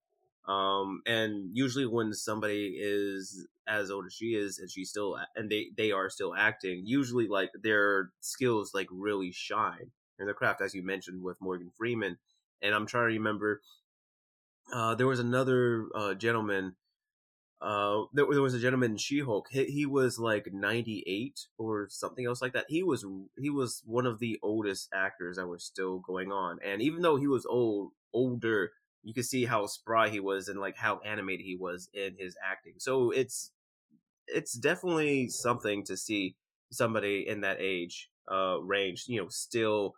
Um, 0.47 1.01
and 1.05 1.51
usually 1.53 1.85
when 1.85 2.13
somebody 2.13 2.75
is 2.79 3.47
as 3.67 3.91
old 3.91 4.07
as 4.07 4.13
she 4.13 4.33
is 4.33 4.57
and 4.57 4.69
she's 4.69 4.89
still 4.89 5.17
and 5.35 5.49
they 5.49 5.67
they 5.77 5.91
are 5.91 6.09
still 6.09 6.33
acting, 6.35 6.81
usually 6.85 7.27
like 7.27 7.51
their 7.61 8.09
skills 8.21 8.71
like 8.73 8.87
really 8.91 9.31
shine 9.31 9.91
in 10.19 10.27
the 10.27 10.33
craft, 10.33 10.61
as 10.61 10.73
you 10.73 10.83
mentioned 10.83 11.21
with 11.21 11.37
Morgan 11.39 11.71
Freeman. 11.77 12.17
And 12.61 12.73
I'm 12.73 12.87
trying 12.87 13.09
to 13.09 13.17
remember. 13.17 13.61
Uh, 14.73 14.95
there 14.95 15.07
was 15.07 15.19
another 15.19 15.87
uh, 15.95 16.13
gentleman. 16.13 16.75
Uh, 17.61 18.05
there, 18.11 18.25
there 18.31 18.41
was 18.41 18.55
a 18.55 18.59
gentleman 18.59 18.91
in 18.91 18.97
She-Hulk. 18.97 19.47
He, 19.51 19.65
he 19.65 19.85
was 19.85 20.17
like 20.17 20.51
98 20.51 21.41
or 21.59 21.87
something 21.89 22.25
else 22.25 22.41
like 22.41 22.53
that. 22.53 22.65
He 22.69 22.81
was 22.81 23.05
he 23.37 23.51
was 23.51 23.83
one 23.85 24.07
of 24.07 24.19
the 24.19 24.39
oldest 24.41 24.89
actors 24.93 25.37
that 25.37 25.47
were 25.47 25.59
still 25.59 25.99
going 25.99 26.31
on. 26.31 26.57
And 26.65 26.81
even 26.81 27.01
though 27.03 27.17
he 27.17 27.27
was 27.27 27.45
old, 27.45 27.91
older, 28.13 28.71
you 29.03 29.13
could 29.13 29.25
see 29.25 29.45
how 29.45 29.67
spry 29.67 30.09
he 30.09 30.19
was 30.19 30.47
and 30.47 30.59
like 30.59 30.75
how 30.77 31.01
animated 31.05 31.45
he 31.45 31.55
was 31.55 31.87
in 31.93 32.15
his 32.17 32.35
acting. 32.43 32.73
So 32.79 33.11
it's 33.11 33.51
it's 34.27 34.53
definitely 34.53 35.29
something 35.29 35.83
to 35.85 35.95
see 35.97 36.35
somebody 36.71 37.27
in 37.27 37.41
that 37.41 37.57
age 37.59 38.09
uh 38.31 38.59
range, 38.61 39.05
you 39.07 39.21
know, 39.21 39.27
still 39.29 39.93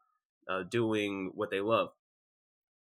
uh, 0.50 0.64
doing 0.64 1.32
what 1.34 1.50
they 1.50 1.62
love 1.62 1.90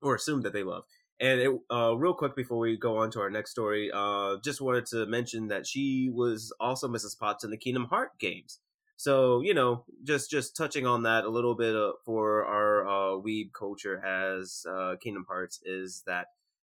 or 0.03 0.15
assume 0.17 0.43
that 0.43 0.53
they 0.53 0.63
love. 0.65 0.85
And 1.21 1.41
it, 1.41 1.51
uh, 1.71 1.95
real 1.97 2.15
quick 2.15 2.35
before 2.35 2.59
we 2.59 2.77
go 2.77 2.99
on 2.99 3.11
to 3.13 3.21
our 3.21 3.31
next 3.31 3.53
story, 3.53 3.91
uh, 3.95 4.37
just 4.43 4.61
wanted 4.61 4.87
to 4.87 5.07
mention 5.07 5.49
that 5.49 5.67
she 5.67 6.11
was 6.13 6.53
also 6.59 6.89
Mrs. 6.89 7.19
Potts 7.19 7.45
in 7.45 7.51
the 7.51 7.57
Kingdom 7.57 7.85
Heart 7.85 8.19
games. 8.19 8.59
So 8.97 9.41
you 9.41 9.55
know, 9.55 9.85
just 10.05 10.31
just 10.31 10.57
touching 10.57 10.87
on 10.87 11.03
that 11.03 11.25
a 11.25 11.29
little 11.31 11.55
bit 11.55 11.75
uh, 11.75 11.93
for 12.05 12.45
our 12.45 12.87
uh, 12.87 13.21
weeb 13.21 13.53
culture 13.53 14.05
as 14.05 14.65
uh, 14.69 14.97
Kingdom 15.03 15.27
Hearts 15.29 15.61
is 15.65 16.03
that 16.07 16.29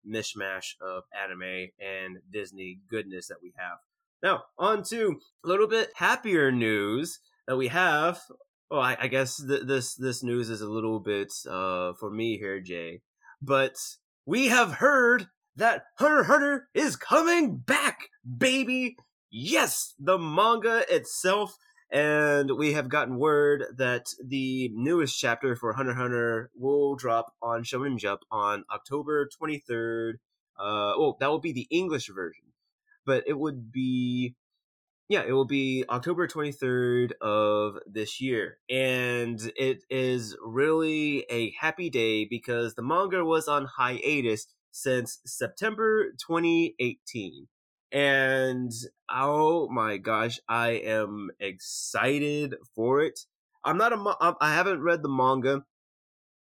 mishmash 0.09 0.75
of 0.81 1.05
anime 1.15 1.69
and 1.81 2.19
Disney 2.33 2.81
goodness 2.89 3.29
that 3.29 3.43
we 3.43 3.53
have. 3.57 3.79
Now, 4.23 4.45
on 4.59 4.83
to 4.85 5.21
a 5.45 5.49
little 5.49 5.69
bit 5.69 5.91
happier 5.95 6.51
news 6.51 7.21
that 7.47 7.57
we 7.57 7.69
have. 7.69 8.21
Well, 8.71 8.81
I, 8.81 8.97
I 9.03 9.09
guess 9.09 9.37
th- 9.37 9.67
this 9.67 9.95
this 9.95 10.23
news 10.23 10.49
is 10.51 10.63
a 10.63 10.69
little 10.69 11.01
bit 11.01 11.33
uh, 11.49 11.93
for 11.95 12.11
me 12.11 12.39
here, 12.39 12.61
Jay, 12.61 13.03
but 13.43 13.77
we 14.27 14.49
have 14.49 14.75
heard 14.75 15.29
that 15.55 15.85
Hunter 15.99 16.25
Hunter 16.25 16.69
is 16.75 16.97
coming 16.97 17.57
back, 17.57 18.11
baby. 18.39 18.97
Yes, 19.31 19.95
the 19.99 20.19
manga 20.19 20.85
itself 20.89 21.57
and 21.91 22.57
we 22.59 22.73
have 22.73 22.89
gotten 22.89 23.19
word 23.19 23.65
that 23.77 24.07
the 24.25 24.71
newest 24.75 25.19
chapter 25.19 25.55
for 25.55 25.73
Hunter 25.73 25.95
Hunter 25.95 26.51
will 26.57 26.97
drop 26.97 27.33
on 27.41 27.63
Shonen 27.63 27.97
Jump 27.97 28.23
on 28.31 28.65
October 28.73 29.29
23rd. 29.41 30.15
Uh, 30.59 30.95
well, 30.99 31.17
that 31.21 31.31
will 31.31 31.39
be 31.39 31.53
the 31.53 31.69
English 31.71 32.11
version, 32.13 32.47
but 33.05 33.23
it 33.27 33.39
would 33.39 33.71
be, 33.71 34.35
yeah, 35.09 35.23
it 35.27 35.33
will 35.33 35.45
be 35.45 35.85
October 35.89 36.27
23rd 36.27 37.13
of 37.21 37.79
this 37.87 38.21
year. 38.21 38.59
And 38.69 39.41
it 39.57 39.85
is 39.89 40.37
really 40.45 41.25
a 41.31 41.53
happy 41.61 41.91
day 41.91 42.25
because 42.25 42.75
the 42.75 42.83
manga 42.83 43.25
was 43.25 43.49
on 43.49 43.67
hiatus 43.67 44.47
since 44.73 45.21
September 45.25 46.11
2018 46.19 47.49
and 47.93 48.73
oh 49.09 49.69
my 49.69 49.97
gosh, 49.97 50.41
I 50.49 50.71
am 50.71 51.31
excited 51.41 52.55
for 52.75 53.01
it. 53.01 53.21
I'm 53.65 53.79
not 53.79 53.93
a 53.93 54.37
I 54.41 54.55
haven't 54.55 54.83
read 54.83 55.03
the 55.03 55.09
manga 55.09 55.65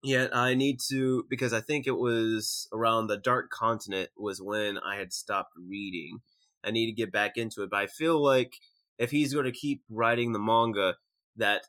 yet. 0.03 0.35
I 0.35 0.55
need 0.55 0.81
to 0.89 1.25
because 1.29 1.53
I 1.53 1.61
think 1.61 1.87
it 1.87 1.99
was 1.99 2.69
around 2.73 3.07
the 3.07 3.17
Dark 3.17 3.51
Continent 3.51 4.11
was 4.17 4.41
when 4.41 4.79
I 4.79 4.97
had 4.97 5.13
stopped 5.13 5.53
reading. 5.57 6.21
I 6.67 6.71
need 6.71 6.87
to 6.87 6.93
get 6.93 7.13
back 7.13 7.37
into 7.37 7.63
it, 7.63 7.71
but 7.71 7.81
I 7.81 7.87
feel 7.87 8.23
like 8.23 8.55
if 8.99 9.11
he's 9.11 9.33
going 9.33 9.47
to 9.47 9.53
keep 9.53 9.83
writing 9.89 10.33
the 10.33 10.39
manga, 10.39 10.97
that 11.37 11.63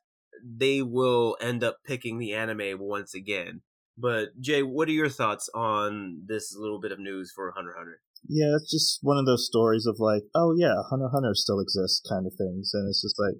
they 0.43 0.81
will 0.81 1.37
end 1.41 1.63
up 1.63 1.77
picking 1.85 2.17
the 2.17 2.33
anime 2.33 2.79
once 2.79 3.13
again. 3.13 3.61
But 3.97 4.39
Jay, 4.39 4.61
what 4.61 4.87
are 4.87 4.93
your 4.93 5.09
thoughts 5.09 5.49
on 5.55 6.21
this 6.27 6.55
little 6.55 6.79
bit 6.79 6.91
of 6.91 6.99
news 6.99 7.31
for 7.35 7.51
Hunter 7.55 7.73
Hunter? 7.75 7.99
Yeah, 8.27 8.55
it's 8.55 8.71
just 8.71 8.99
one 9.01 9.17
of 9.17 9.25
those 9.25 9.45
stories 9.45 9.85
of 9.85 9.97
like, 9.99 10.23
oh 10.35 10.55
yeah, 10.57 10.75
Hunter 10.89 11.09
Hunter 11.11 11.33
still 11.33 11.59
exists 11.59 12.01
kind 12.07 12.25
of 12.27 12.33
things, 12.37 12.71
and 12.73 12.87
it's 12.87 13.01
just 13.01 13.17
like 13.19 13.35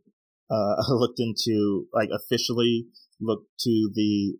uh, 0.49 0.81
I 0.89 0.93
looked 0.93 1.19
into 1.19 1.87
like 1.93 2.09
officially 2.11 2.87
looked 3.19 3.49
to 3.61 3.91
the 3.93 4.37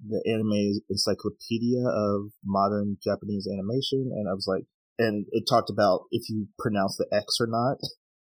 the 0.00 0.22
anime 0.26 0.80
encyclopedia 0.88 1.84
of 1.84 2.32
modern 2.44 2.96
Japanese 3.04 3.46
animation, 3.46 4.10
and 4.14 4.28
I 4.28 4.32
was 4.32 4.46
like, 4.48 4.64
and 5.00 5.26
it 5.32 5.44
talked 5.48 5.70
about 5.70 6.04
if 6.10 6.28
you 6.28 6.48
pronounce 6.58 6.96
the 6.96 7.06
X 7.12 7.38
or 7.40 7.46
not, 7.46 7.78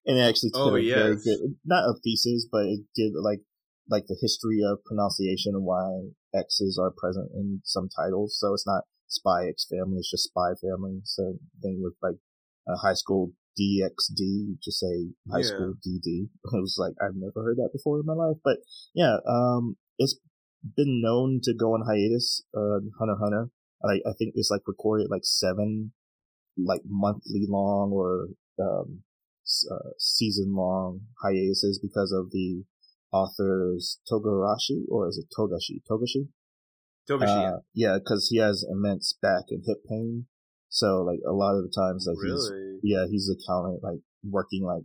and 0.04 0.18
it 0.18 0.22
actually 0.22 0.50
did 0.50 0.60
oh, 0.60 0.76
a 0.76 0.80
yes. 0.80 0.96
very 0.96 1.16
good, 1.16 1.56
not 1.64 1.88
a 1.88 1.94
thesis, 2.04 2.46
but 2.50 2.66
it 2.66 2.80
did 2.94 3.12
like 3.16 3.40
like 3.88 4.04
the 4.08 4.18
history 4.20 4.60
of 4.66 4.84
pronunciation 4.84 5.54
and 5.54 5.64
why 5.64 6.10
X's 6.34 6.78
are 6.80 6.92
present 6.96 7.30
in 7.34 7.60
some 7.64 7.88
titles. 7.88 8.36
So 8.38 8.52
it's 8.52 8.66
not 8.66 8.84
Spy 9.08 9.46
X 9.48 9.66
Family. 9.70 9.98
It's 9.98 10.10
just 10.10 10.30
Spy 10.30 10.54
Family. 10.60 11.00
So 11.04 11.38
thing 11.62 11.80
with 11.82 11.94
like 12.02 12.18
a 12.68 12.76
high 12.76 12.94
school 12.94 13.32
DXD, 13.58 14.60
just 14.62 14.80
say 14.80 15.10
high 15.30 15.38
yeah. 15.38 15.44
school 15.44 15.74
DD. 15.80 16.28
I 16.54 16.58
was 16.60 16.76
like, 16.78 16.94
I've 17.00 17.16
never 17.16 17.42
heard 17.42 17.56
that 17.56 17.70
before 17.72 18.00
in 18.00 18.06
my 18.06 18.14
life. 18.14 18.36
But 18.44 18.58
yeah, 18.94 19.16
um, 19.28 19.76
it's 19.98 20.18
been 20.76 21.00
known 21.02 21.40
to 21.44 21.54
go 21.54 21.74
on 21.74 21.86
hiatus, 21.86 22.44
uh, 22.54 22.80
Hunter 22.98 23.16
Hunter. 23.20 23.50
I, 23.84 24.08
I 24.08 24.12
think 24.18 24.32
it's 24.34 24.50
like 24.50 24.62
recorded 24.66 25.08
like 25.10 25.24
seven, 25.24 25.92
like 26.56 26.82
monthly 26.86 27.46
long 27.48 27.90
or, 27.92 28.28
um, 28.60 29.02
uh, 29.70 29.90
season 29.98 30.54
long 30.54 31.00
hiatuses 31.22 31.78
because 31.78 32.12
of 32.12 32.30
the 32.30 32.64
author's 33.12 34.00
Togarashi, 34.10 34.82
or 34.88 35.08
is 35.08 35.18
it 35.18 35.26
Togashi? 35.36 35.82
Togashi? 35.88 36.28
Togashi. 37.08 37.56
Uh, 37.56 37.58
yeah, 37.74 37.98
because 37.98 38.28
he 38.30 38.38
has 38.38 38.64
immense 38.68 39.16
back 39.22 39.44
and 39.50 39.62
hip 39.66 39.78
pain. 39.88 40.26
So 40.68 41.02
like 41.02 41.20
a 41.26 41.32
lot 41.32 41.56
of 41.56 41.62
the 41.62 41.72
times 41.74 42.06
like 42.08 42.18
really? 42.20 42.34
he's 42.34 42.80
yeah 42.82 43.06
he's 43.08 43.30
accounting 43.30 43.78
like 43.82 44.00
working 44.24 44.64
like 44.64 44.84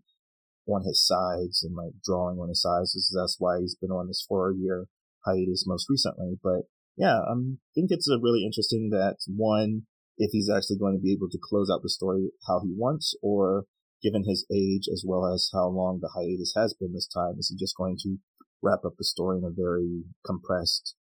on 0.68 0.86
his 0.86 1.06
sides 1.06 1.63
and 1.63 1.75
like 1.75 1.94
drawing 2.06 2.38
on 2.38 2.50
his 2.50 2.62
sides. 2.62 2.94
That's 3.13 3.38
why 3.40 3.60
he's 3.60 3.75
been 3.75 3.92
on 3.92 4.08
this 4.08 4.24
four 4.28 4.54
year 4.54 4.86
hiatus 5.25 5.66
most 5.68 5.88
recently. 5.90 6.38
But 6.42 6.70
yeah, 6.96 7.20
I 7.28 7.32
um, 7.32 7.60
think 7.74 7.88
it's 7.90 8.10
a 8.10 8.20
really 8.22 8.46
interesting 8.46 8.90
that 8.92 9.18
one 9.28 9.88
if 10.18 10.32
he's 10.32 10.50
actually 10.50 10.77
going 10.77 10.96
to 10.96 11.01
be 11.01 11.13
able 11.13 11.30
to 11.30 11.39
close 11.41 11.70
out 11.72 11.82
the 11.84 11.89
story 11.89 12.30
how 12.48 12.62
he 12.62 12.74
wants, 12.75 13.15
or 13.22 13.65
given 14.03 14.24
his 14.27 14.46
age 14.51 14.88
as 14.91 15.03
well 15.06 15.32
as 15.32 15.50
how 15.53 15.68
long 15.68 16.00
the 16.01 16.12
hiatus 16.15 16.53
has 16.56 16.74
been 16.74 16.94
this 16.94 17.08
time, 17.08 17.36
is 17.38 17.50
he 17.50 17.58
just 17.58 17.77
going 17.77 17.98
to 18.03 18.18
wrap 18.62 18.86
up 18.86 18.94
the 18.98 19.03
story 19.03 19.38
in 19.38 19.44
a 19.44 19.51
very 19.51 20.03
compressed 20.25 20.96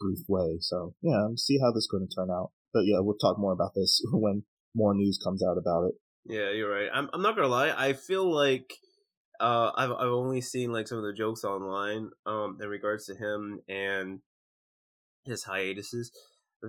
brief 0.00 0.20
way. 0.28 0.58
So 0.60 0.94
yeah, 1.02 1.28
see 1.36 1.58
how 1.60 1.70
this 1.70 1.84
is 1.84 1.88
going 1.90 2.06
to 2.08 2.14
turn 2.14 2.30
out. 2.30 2.50
But 2.72 2.82
yeah, 2.84 2.98
we'll 3.00 3.16
talk 3.16 3.38
more 3.38 3.52
about 3.52 3.74
this 3.74 4.02
when 4.12 4.44
more 4.74 4.94
news 4.94 5.18
comes 5.22 5.42
out 5.42 5.56
about 5.58 5.84
it. 5.86 5.94
Yeah, 6.26 6.50
you're 6.50 6.70
right. 6.70 6.88
I'm 6.92 7.10
I'm 7.12 7.22
not 7.22 7.36
gonna 7.36 7.48
lie. 7.48 7.72
I 7.76 7.92
feel 7.92 8.32
like 8.32 8.72
uh, 9.40 9.72
I've 9.76 9.92
I've 9.92 10.08
only 10.08 10.40
seen 10.40 10.72
like 10.72 10.88
some 10.88 10.98
of 10.98 11.04
the 11.04 11.12
jokes 11.12 11.44
online 11.44 12.10
um 12.24 12.58
in 12.60 12.68
regards 12.68 13.06
to 13.06 13.14
him 13.14 13.60
and 13.68 14.20
his 15.24 15.44
hiatuses. 15.44 16.10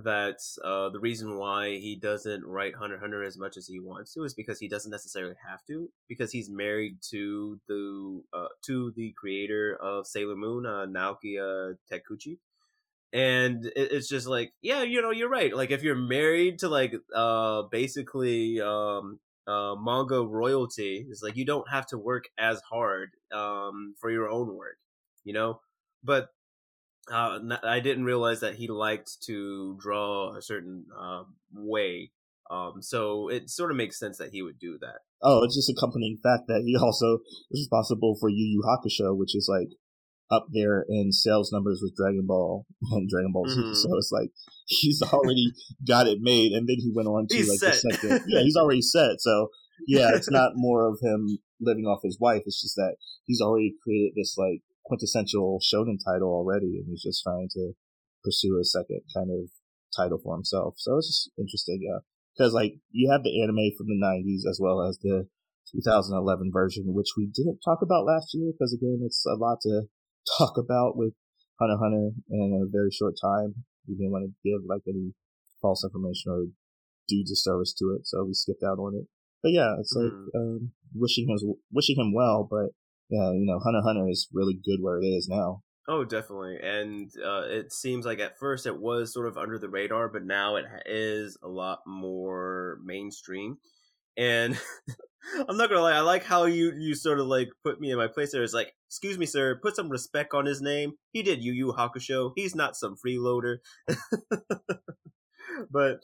That 0.04 0.40
uh, 0.62 0.90
the 0.90 1.00
reason 1.00 1.38
why 1.38 1.78
he 1.78 1.96
doesn't 1.96 2.44
write 2.44 2.74
Hunter 2.74 2.98
Hunter 2.98 3.22
as 3.22 3.38
much 3.38 3.56
as 3.56 3.66
he 3.66 3.80
wants 3.80 4.12
to 4.12 4.24
is 4.24 4.34
because 4.34 4.58
he 4.60 4.68
doesn't 4.68 4.90
necessarily 4.90 5.36
have 5.48 5.64
to 5.68 5.88
because 6.06 6.30
he's 6.32 6.50
married 6.50 6.98
to 7.10 7.58
the 7.66 8.22
uh, 8.32 8.48
to 8.66 8.92
the 8.94 9.14
creator 9.16 9.76
of 9.80 10.06
Sailor 10.06 10.36
Moon, 10.36 10.66
uh, 10.66 10.84
Naoko 10.86 11.72
uh, 11.72 11.74
Takeuchi 11.90 12.38
and 13.12 13.70
it's 13.76 14.08
just 14.08 14.26
like 14.26 14.52
yeah 14.62 14.82
you 14.82 15.00
know 15.00 15.10
you're 15.10 15.28
right. 15.28 15.54
Like 15.56 15.70
if 15.70 15.82
you're 15.82 15.94
married 15.94 16.58
to 16.60 16.68
like 16.68 16.94
uh 17.14 17.62
basically 17.70 18.60
um 18.60 19.20
uh 19.46 19.76
manga 19.76 20.20
royalty 20.26 21.06
it's 21.08 21.22
like 21.22 21.36
you 21.36 21.46
don't 21.46 21.70
have 21.70 21.86
to 21.86 21.98
work 21.98 22.24
as 22.36 22.60
hard 22.62 23.10
um 23.32 23.94
for 24.00 24.10
your 24.10 24.28
own 24.28 24.56
work 24.56 24.76
you 25.24 25.32
know? 25.34 25.60
But 26.02 26.28
uh 27.10 27.38
i 27.62 27.80
didn't 27.80 28.04
realize 28.04 28.40
that 28.40 28.54
he 28.54 28.68
liked 28.68 29.22
to 29.22 29.76
draw 29.80 30.34
a 30.36 30.42
certain 30.42 30.86
uh, 30.98 31.22
way 31.54 32.10
um 32.50 32.74
so 32.80 33.28
it 33.28 33.48
sort 33.50 33.70
of 33.70 33.76
makes 33.76 33.98
sense 33.98 34.18
that 34.18 34.30
he 34.30 34.42
would 34.42 34.58
do 34.58 34.78
that 34.80 35.00
oh 35.22 35.42
it's 35.44 35.54
just 35.54 35.70
accompanying 35.70 36.18
fact 36.22 36.44
that 36.48 36.62
he 36.64 36.76
also 36.76 37.18
is 37.50 37.60
responsible 37.62 38.16
for 38.18 38.28
yu 38.28 38.44
yu 38.44 38.62
hakusho 38.62 39.16
which 39.16 39.34
is 39.34 39.48
like 39.50 39.68
up 40.30 40.46
there 40.52 40.84
in 40.88 41.12
sales 41.12 41.52
numbers 41.52 41.80
with 41.82 41.94
Dragon 41.96 42.26
Ball 42.26 42.66
and 42.92 43.08
Dragon 43.08 43.32
Ball 43.32 43.48
Z. 43.48 43.60
Mm-hmm. 43.60 43.74
So 43.74 43.88
it's 43.96 44.10
like 44.12 44.30
he's 44.66 45.02
already 45.02 45.52
got 45.86 46.06
it 46.06 46.18
made, 46.20 46.52
and 46.52 46.68
then 46.68 46.76
he 46.78 46.92
went 46.94 47.08
on 47.08 47.26
to 47.28 47.36
he's 47.36 47.48
like 47.48 47.58
set. 47.58 47.82
the 47.82 47.92
second. 47.92 48.24
Yeah, 48.28 48.40
he's 48.40 48.56
already 48.56 48.82
set. 48.82 49.20
So 49.20 49.50
yeah, 49.86 50.10
it's 50.14 50.30
not 50.30 50.52
more 50.54 50.88
of 50.88 50.98
him 51.02 51.38
living 51.60 51.84
off 51.84 52.00
his 52.02 52.18
wife. 52.20 52.42
It's 52.46 52.60
just 52.60 52.76
that 52.76 52.96
he's 53.24 53.40
already 53.40 53.74
created 53.82 54.12
this 54.16 54.36
like 54.36 54.62
quintessential 54.86 55.60
shonen 55.60 55.98
title 55.98 56.30
already, 56.30 56.78
and 56.78 56.86
he's 56.88 57.02
just 57.02 57.22
trying 57.22 57.48
to 57.52 57.72
pursue 58.24 58.58
a 58.58 58.64
second 58.64 59.02
kind 59.14 59.30
of 59.30 59.50
title 59.94 60.18
for 60.22 60.34
himself. 60.34 60.74
So 60.78 60.96
it's 60.98 61.08
just 61.08 61.30
interesting. 61.38 61.82
Yeah, 61.82 62.00
because 62.34 62.54
like 62.54 62.78
you 62.90 63.10
have 63.10 63.22
the 63.22 63.42
anime 63.42 63.74
from 63.76 63.90
the 63.90 63.98
'90s 63.98 64.48
as 64.48 64.58
well 64.62 64.82
as 64.82 64.98
the 65.02 65.28
2011 65.74 66.50
version, 66.52 66.94
which 66.94 67.18
we 67.18 67.26
didn't 67.26 67.58
talk 67.64 67.82
about 67.82 68.06
last 68.06 68.30
year 68.34 68.52
because 68.52 68.72
again, 68.72 69.02
it's 69.02 69.24
a 69.26 69.34
lot 69.34 69.58
to 69.62 69.90
talk 70.38 70.54
about 70.56 70.96
with 70.96 71.14
Hunter 71.58 71.78
Hunter 71.80 72.10
in 72.30 72.62
a 72.62 72.70
very 72.70 72.90
short 72.90 73.14
time. 73.20 73.66
We 73.88 73.94
didn't 73.94 74.12
want 74.12 74.30
to 74.30 74.34
give 74.44 74.62
like 74.66 74.82
any 74.86 75.14
false 75.62 75.84
information 75.84 76.30
or 76.30 76.46
do 77.08 77.22
disservice 77.22 77.74
to 77.78 77.96
it, 77.98 78.06
so 78.06 78.24
we 78.24 78.34
skipped 78.34 78.62
out 78.62 78.78
on 78.78 78.94
it. 78.94 79.06
But 79.42 79.52
yeah, 79.52 79.74
it's 79.78 79.94
like 79.94 80.10
mm. 80.10 80.34
um, 80.34 80.72
wishing 80.94 81.28
him 81.28 81.38
wishing 81.70 81.96
him 81.98 82.12
well, 82.14 82.46
but 82.48 82.70
yeah, 83.08 83.30
you 83.32 83.46
know, 83.46 83.58
Hunter 83.58 83.82
Hunter 83.84 84.08
is 84.08 84.28
really 84.32 84.54
good 84.54 84.78
where 84.80 84.98
it 84.98 85.06
is 85.06 85.28
now. 85.28 85.62
Oh, 85.88 86.04
definitely. 86.04 86.58
And 86.60 87.10
uh, 87.24 87.42
it 87.46 87.72
seems 87.72 88.04
like 88.04 88.18
at 88.18 88.38
first 88.38 88.66
it 88.66 88.76
was 88.76 89.12
sort 89.12 89.28
of 89.28 89.38
under 89.38 89.58
the 89.58 89.68
radar, 89.68 90.08
but 90.08 90.24
now 90.24 90.56
it 90.56 90.64
is 90.84 91.38
a 91.42 91.48
lot 91.48 91.80
more 91.86 92.78
mainstream. 92.84 93.58
And 94.16 94.58
I'm 95.48 95.56
not 95.56 95.68
gonna 95.68 95.82
lie, 95.82 95.96
I 95.96 96.00
like 96.00 96.24
how 96.24 96.44
you 96.44 96.72
you 96.76 96.94
sort 96.96 97.20
of 97.20 97.26
like 97.26 97.48
put 97.64 97.80
me 97.80 97.92
in 97.92 97.98
my 97.98 98.08
place 98.08 98.32
there. 98.32 98.42
It's 98.42 98.52
like, 98.52 98.72
excuse 98.88 99.16
me, 99.16 99.26
sir, 99.26 99.60
put 99.62 99.76
some 99.76 99.88
respect 99.88 100.34
on 100.34 100.44
his 100.46 100.60
name. 100.60 100.94
He 101.12 101.22
did 101.22 101.44
Yu 101.44 101.52
Yu 101.52 101.74
Hakusho. 101.78 102.32
He's 102.34 102.54
not 102.56 102.76
some 102.76 102.96
freeloader. 102.96 103.58
but 105.70 105.98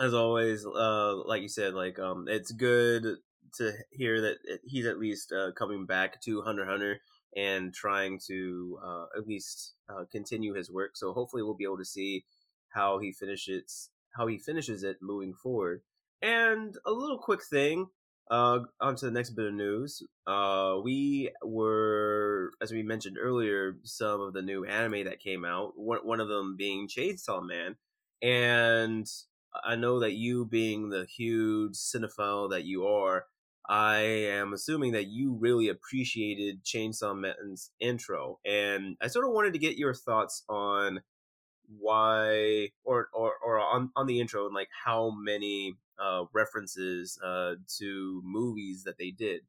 as 0.00 0.14
always, 0.14 0.66
uh, 0.66 1.14
like 1.26 1.42
you 1.42 1.48
said, 1.48 1.74
like 1.74 2.00
um, 2.00 2.24
it's 2.26 2.50
good 2.50 3.04
to 3.58 3.72
hear 3.90 4.20
that 4.20 4.36
he's 4.64 4.86
at 4.86 4.98
least 4.98 5.32
uh, 5.32 5.52
coming 5.52 5.86
back 5.86 6.20
to 6.22 6.42
Hunter 6.42 6.66
Hunter 6.66 7.00
and 7.36 7.74
trying 7.74 8.20
to 8.26 8.78
uh, 8.84 9.06
at 9.16 9.26
least 9.26 9.74
uh, 9.88 10.04
continue 10.10 10.54
his 10.54 10.70
work. 10.70 10.96
So 10.96 11.12
hopefully, 11.12 11.42
we'll 11.42 11.54
be 11.54 11.64
able 11.64 11.78
to 11.78 11.84
see 11.84 12.24
how 12.68 12.98
he 12.98 13.12
finishes 13.12 13.90
how 14.16 14.26
he 14.26 14.38
finishes 14.38 14.82
it 14.82 14.98
moving 15.02 15.34
forward. 15.34 15.82
And 16.22 16.76
a 16.86 16.90
little 16.92 17.18
quick 17.18 17.40
thing, 17.44 17.88
uh, 18.30 18.60
on 18.80 18.96
to 18.96 19.06
the 19.06 19.10
next 19.10 19.30
bit 19.30 19.46
of 19.46 19.54
news. 19.54 20.02
Uh, 20.26 20.76
we 20.82 21.30
were, 21.42 22.52
as 22.62 22.72
we 22.72 22.82
mentioned 22.82 23.18
earlier, 23.20 23.76
some 23.82 24.20
of 24.20 24.32
the 24.32 24.42
new 24.42 24.64
anime 24.64 25.04
that 25.04 25.20
came 25.20 25.44
out. 25.44 25.72
One, 25.76 25.98
one 26.02 26.20
of 26.20 26.28
them 26.28 26.56
being 26.56 26.88
Chainsaw 26.88 27.46
Man, 27.46 27.76
and 28.22 29.06
I 29.64 29.76
know 29.76 30.00
that 30.00 30.14
you, 30.14 30.46
being 30.46 30.88
the 30.88 31.04
huge 31.04 31.74
cinephile 31.74 32.50
that 32.50 32.64
you 32.64 32.86
are, 32.86 33.26
I 33.66 33.98
am 33.98 34.52
assuming 34.52 34.92
that 34.92 35.06
you 35.06 35.32
really 35.32 35.68
appreciated 35.68 36.64
Chainsaw 36.64 37.18
Man's 37.18 37.70
intro, 37.80 38.38
and 38.44 38.96
I 39.00 39.06
sort 39.06 39.26
of 39.26 39.32
wanted 39.32 39.54
to 39.54 39.58
get 39.58 39.76
your 39.76 39.94
thoughts 39.94 40.42
on 40.48 41.00
why, 41.78 42.70
or 42.84 43.08
or 43.14 43.32
or 43.44 43.58
on 43.58 43.90
on 43.96 44.06
the 44.06 44.20
intro, 44.20 44.46
and 44.46 44.54
like 44.54 44.68
how 44.84 45.10
many 45.10 45.76
uh, 45.98 46.24
references 46.32 47.18
uh, 47.24 47.54
to 47.78 48.20
movies 48.24 48.84
that 48.84 48.98
they 48.98 49.10
did 49.10 49.42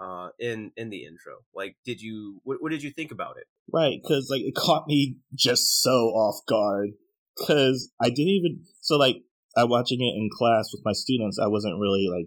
uh, 0.00 0.28
in 0.38 0.72
in 0.76 0.90
the 0.90 1.04
intro. 1.04 1.38
Like, 1.54 1.76
did 1.84 2.00
you 2.00 2.40
what, 2.44 2.62
what 2.62 2.70
did 2.70 2.82
you 2.82 2.90
think 2.90 3.12
about 3.12 3.36
it? 3.36 3.44
Right, 3.72 3.98
because 4.02 4.28
like 4.30 4.42
it 4.42 4.54
caught 4.54 4.86
me 4.86 5.16
just 5.34 5.82
so 5.82 6.08
off 6.08 6.44
guard. 6.48 6.90
Because 7.36 7.90
I 8.00 8.10
didn't 8.10 8.28
even 8.28 8.64
so 8.80 8.96
like 8.96 9.16
I 9.56 9.64
watching 9.64 10.00
it 10.00 10.16
in 10.16 10.28
class 10.36 10.70
with 10.72 10.82
my 10.84 10.92
students. 10.92 11.38
I 11.38 11.46
wasn't 11.46 11.78
really 11.78 12.08
like 12.10 12.26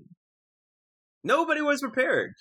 nobody 1.25 1.62
was 1.62 1.82
prepared. 1.82 2.34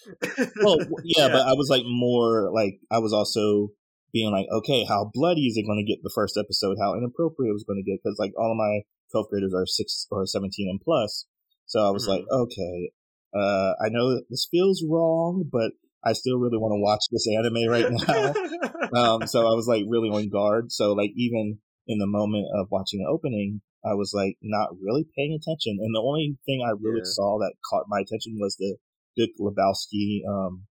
well, 0.62 0.78
yeah, 1.04 1.26
yeah, 1.26 1.28
but 1.28 1.42
I 1.46 1.54
was 1.54 1.68
like 1.70 1.82
more 1.84 2.50
like 2.52 2.78
I 2.90 2.98
was 2.98 3.12
also 3.12 3.70
being 4.12 4.30
like, 4.30 4.46
okay, 4.52 4.84
how 4.84 5.10
bloody 5.12 5.46
is 5.46 5.56
it 5.56 5.66
going 5.66 5.84
to 5.84 5.90
get 5.90 6.00
the 6.04 6.12
first 6.14 6.38
episode? 6.38 6.76
How 6.80 6.94
inappropriate 6.94 7.50
it 7.50 7.52
was 7.52 7.64
going 7.66 7.82
to 7.82 7.90
get? 7.90 7.98
Because 8.02 8.16
like 8.18 8.32
all 8.38 8.52
of 8.52 8.56
my 8.56 8.82
12th 9.12 9.28
graders 9.30 9.52
are 9.54 9.66
six 9.66 10.06
or 10.10 10.24
17 10.24 10.68
and 10.70 10.80
plus. 10.80 11.26
So 11.66 11.80
I 11.80 11.90
was 11.90 12.06
mm-hmm. 12.06 12.12
like, 12.12 12.24
okay, 12.30 12.92
uh, 13.34 13.74
I 13.84 13.88
know 13.90 14.20
this 14.30 14.46
feels 14.48 14.84
wrong, 14.88 15.44
but 15.50 15.72
I 16.04 16.12
still 16.12 16.38
really 16.38 16.58
want 16.58 16.72
to 16.72 16.82
watch 16.82 17.04
this 17.10 17.26
anime 17.26 17.68
right 17.68 17.90
now. 18.94 19.00
um, 19.00 19.26
so 19.26 19.40
I 19.40 19.54
was 19.54 19.66
like 19.66 19.84
really 19.88 20.10
on 20.10 20.28
guard. 20.28 20.70
So 20.70 20.92
like 20.92 21.10
even 21.16 21.58
in 21.88 21.99
the 21.99 22.06
moment 22.06 22.47
of 22.54 22.68
watching 22.70 23.00
the 23.00 23.10
opening, 23.10 23.62
I 23.84 23.94
was 23.94 24.12
like 24.14 24.36
not 24.42 24.70
really 24.80 25.04
paying 25.16 25.36
attention. 25.36 25.78
And 25.80 25.94
the 25.94 26.02
only 26.02 26.38
thing 26.47 26.64
I 26.64 26.73
really 26.80 27.04
yeah. 27.04 27.12
saw 27.12 27.38
that 27.38 27.54
caught 27.68 27.84
my 27.88 28.00
attention 28.00 28.36
was 28.38 28.56
the 28.56 28.76
Big 29.16 29.30
Lebowski, 29.38 30.23
um, 30.28 30.66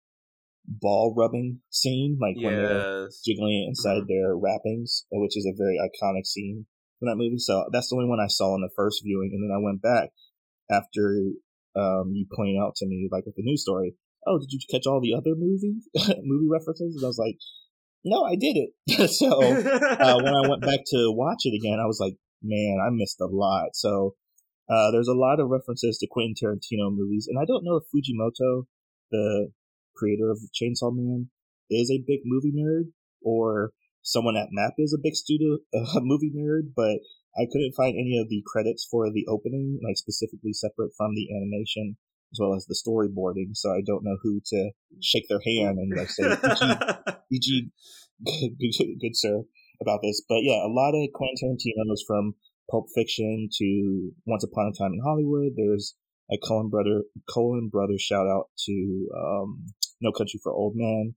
ball 0.67 1.15
rubbing 1.17 1.61
scene, 1.71 2.19
like 2.21 2.37
yes. 2.37 2.45
when 2.45 2.57
they're 2.57 3.09
jiggling 3.25 3.65
it 3.65 3.69
inside 3.69 4.07
mm-hmm. 4.07 4.13
their 4.13 4.37
wrappings, 4.37 5.07
which 5.11 5.37
is 5.37 5.47
a 5.47 5.57
very 5.57 5.77
iconic 5.79 6.27
scene 6.27 6.67
from 6.99 7.09
that 7.09 7.17
movie. 7.17 7.39
So 7.39 7.67
that's 7.73 7.89
the 7.89 7.97
only 7.97 8.09
one 8.09 8.21
I 8.21 8.29
saw 8.29 8.55
in 8.55 8.63
the 8.63 8.71
first 8.77 9.03
viewing, 9.05 9.31
and 9.33 9.43
then 9.43 9.55
I 9.55 9.63
went 9.63 9.83
back 9.83 10.11
after 10.71 11.35
um, 11.75 12.13
you 12.15 12.27
pointed 12.35 12.61
out 12.61 12.77
to 12.77 12.87
me, 12.87 13.09
like 13.11 13.27
with 13.27 13.37
the 13.37 13.43
news 13.43 13.63
story. 13.63 13.95
Oh, 14.27 14.39
did 14.39 14.53
you 14.53 14.61
catch 14.71 14.87
all 14.87 15.01
the 15.01 15.15
other 15.15 15.35
movie 15.35 15.81
movie 16.23 16.49
references? 16.49 16.95
And 16.95 17.05
I 17.05 17.09
was 17.09 17.19
like, 17.19 17.37
no, 18.05 18.25
I 18.25 18.37
did 18.37 18.57
it. 18.57 19.11
so 19.11 19.43
uh, 19.43 20.21
when 20.23 20.35
I 20.35 20.49
went 20.49 20.63
back 20.63 20.81
to 20.93 21.13
watch 21.13 21.43
it 21.45 21.57
again, 21.57 21.79
I 21.81 21.87
was 21.87 21.99
like, 22.01 22.15
man, 22.43 22.79
I 22.85 22.91
missed 22.91 23.21
a 23.21 23.27
lot. 23.27 23.71
So 23.75 24.15
uh, 24.69 24.91
there's 24.91 25.09
a 25.09 25.15
lot 25.15 25.41
of 25.41 25.49
references 25.49 25.99
to 25.99 26.07
Quentin 26.11 26.35
Tarantino 26.35 26.95
movies, 26.95 27.27
and 27.29 27.39
I 27.39 27.45
don't 27.45 27.65
know 27.65 27.77
if 27.77 27.85
Fujimoto, 27.91 28.67
the 29.11 29.51
creator 29.97 30.31
of 30.31 30.39
Chainsaw 30.55 30.95
Man, 30.95 31.31
is 31.69 31.91
a 31.91 32.05
big 32.07 32.21
movie 32.25 32.53
nerd 32.53 32.93
or 33.23 33.73
someone 34.03 34.37
at 34.37 34.49
MAPPA 34.57 34.85
is 34.85 34.95
a 34.95 35.03
big 35.03 35.15
studio 35.15 35.59
uh, 35.75 36.01
movie 36.01 36.33
nerd, 36.35 36.73
but 36.75 36.99
I 37.37 37.47
couldn't 37.51 37.75
find 37.77 37.95
any 37.95 38.19
of 38.19 38.29
the 38.29 38.43
credits 38.47 38.87
for 38.91 39.11
the 39.11 39.27
opening, 39.29 39.79
like 39.85 39.97
specifically 39.97 40.53
separate 40.53 40.93
from 40.97 41.15
the 41.15 41.29
animation 41.35 41.97
as 42.33 42.39
well 42.41 42.55
as 42.55 42.67
the 42.67 42.79
storyboarding. 42.79 43.55
So 43.55 43.71
I 43.71 43.83
don't 43.85 44.05
know 44.05 44.17
who 44.23 44.41
to 44.47 44.71
shake 45.03 45.27
their 45.29 45.41
hand 45.45 45.79
and 45.79 45.93
like 45.97 46.11
say, 46.11 46.25
"EG, 46.25 47.71
good, 48.25 48.59
good, 48.59 49.01
good 49.01 49.17
sir," 49.17 49.43
about 49.81 50.01
this. 50.03 50.23
But 50.29 50.41
yeah, 50.43 50.65
a 50.65 50.69
lot 50.69 50.95
of 50.95 51.09
Quentin 51.13 51.57
Tarantino's 51.57 52.05
from 52.07 52.35
Pulp 52.71 52.87
Fiction 52.95 53.49
to 53.59 54.11
Once 54.27 54.45
Upon 54.45 54.73
a 54.73 54.79
Time 54.79 54.93
in 54.93 55.01
Hollywood. 55.05 55.53
There's 55.57 55.95
a 56.31 56.39
Coen 56.39 56.71
brother 56.71 57.03
Coen 57.29 57.71
brother 57.71 57.99
shout 57.99 58.27
out 58.27 58.47
to 58.67 59.09
um, 59.17 59.67
No 60.01 60.13
Country 60.13 60.41
for 60.43 60.53
Old 60.53 60.75
Men. 60.77 61.15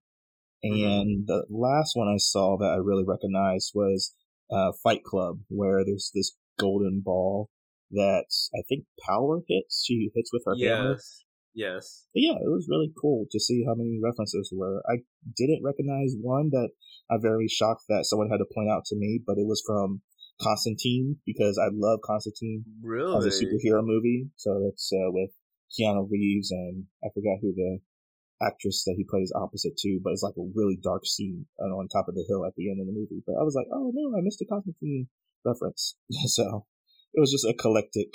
Mm-hmm. 0.66 0.86
And 0.86 1.28
the 1.28 1.46
last 1.50 1.92
one 1.96 2.08
I 2.08 2.18
saw 2.18 2.58
that 2.58 2.72
I 2.72 2.78
really 2.78 3.04
recognized 3.06 3.72
was 3.76 4.14
uh, 4.52 4.72
Fight 4.82 5.04
Club, 5.04 5.40
where 5.50 5.84
there's 5.86 6.12
this 6.16 6.38
golden 6.58 7.02
ball 7.04 7.50
that 7.92 8.26
I 8.56 8.62
think 8.68 8.86
Power 9.06 9.42
hits. 9.48 9.84
She 9.86 10.10
hits 10.16 10.32
with 10.32 10.44
her 10.46 10.54
yes. 10.56 11.23
Yes. 11.54 12.06
But 12.14 12.22
yeah, 12.22 12.38
it 12.42 12.50
was 12.50 12.68
really 12.70 12.92
cool 13.00 13.26
to 13.32 13.40
see 13.40 13.64
how 13.66 13.76
many 13.76 14.00
references 14.04 14.52
were. 14.54 14.82
I 14.90 15.06
didn't 15.38 15.64
recognize 15.64 16.16
one 16.20 16.50
that 16.52 16.70
I'm 17.12 17.22
very 17.22 17.48
shocked 17.48 17.84
that 17.90 18.06
someone 18.06 18.30
had 18.30 18.38
to 18.38 18.54
point 18.54 18.70
out 18.70 18.86
to 18.86 18.96
me, 18.96 19.22
but 19.26 19.38
it 19.38 19.46
was 19.46 19.64
from 19.66 20.02
Constantine 20.42 21.18
because 21.26 21.60
I 21.62 21.70
love 21.72 22.00
Constantine 22.04 22.66
really? 22.82 23.18
as 23.18 23.26
a 23.26 23.30
superhero 23.30 23.86
movie. 23.86 24.30
So 24.36 24.62
that's 24.66 24.92
uh, 24.92 25.12
with 25.12 25.30
Keanu 25.74 26.10
Reeves 26.10 26.52
and 26.52 26.86
I 27.04 27.10
forgot 27.14 27.38
who 27.42 27.54
the 27.54 27.80
actress 28.42 28.84
that 28.86 28.96
he 28.98 29.06
plays 29.08 29.32
opposite 29.36 29.78
to, 29.78 30.00
but 30.04 30.12
it's 30.12 30.24
like 30.24 30.38
a 30.38 30.52
really 30.56 30.78
dark 30.82 31.06
scene 31.06 31.46
on 31.60 31.88
top 31.88 32.08
of 32.08 32.16
the 32.16 32.26
hill 32.28 32.46
at 32.46 32.54
the 32.56 32.70
end 32.70 32.82
of 32.82 32.88
the 32.88 32.94
movie. 32.94 33.24
But 33.26 33.36
I 33.40 33.44
was 33.44 33.56
like, 33.56 33.68
oh 33.72 33.92
no, 33.94 34.18
I 34.18 34.22
missed 34.22 34.42
a 34.42 34.46
Constantine 34.46 35.08
reference. 35.46 35.96
so 36.26 36.66
it 37.14 37.20
was 37.20 37.32
just 37.32 37.46
a 37.46 37.54
collective 37.54 38.10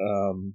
um, 0.00 0.54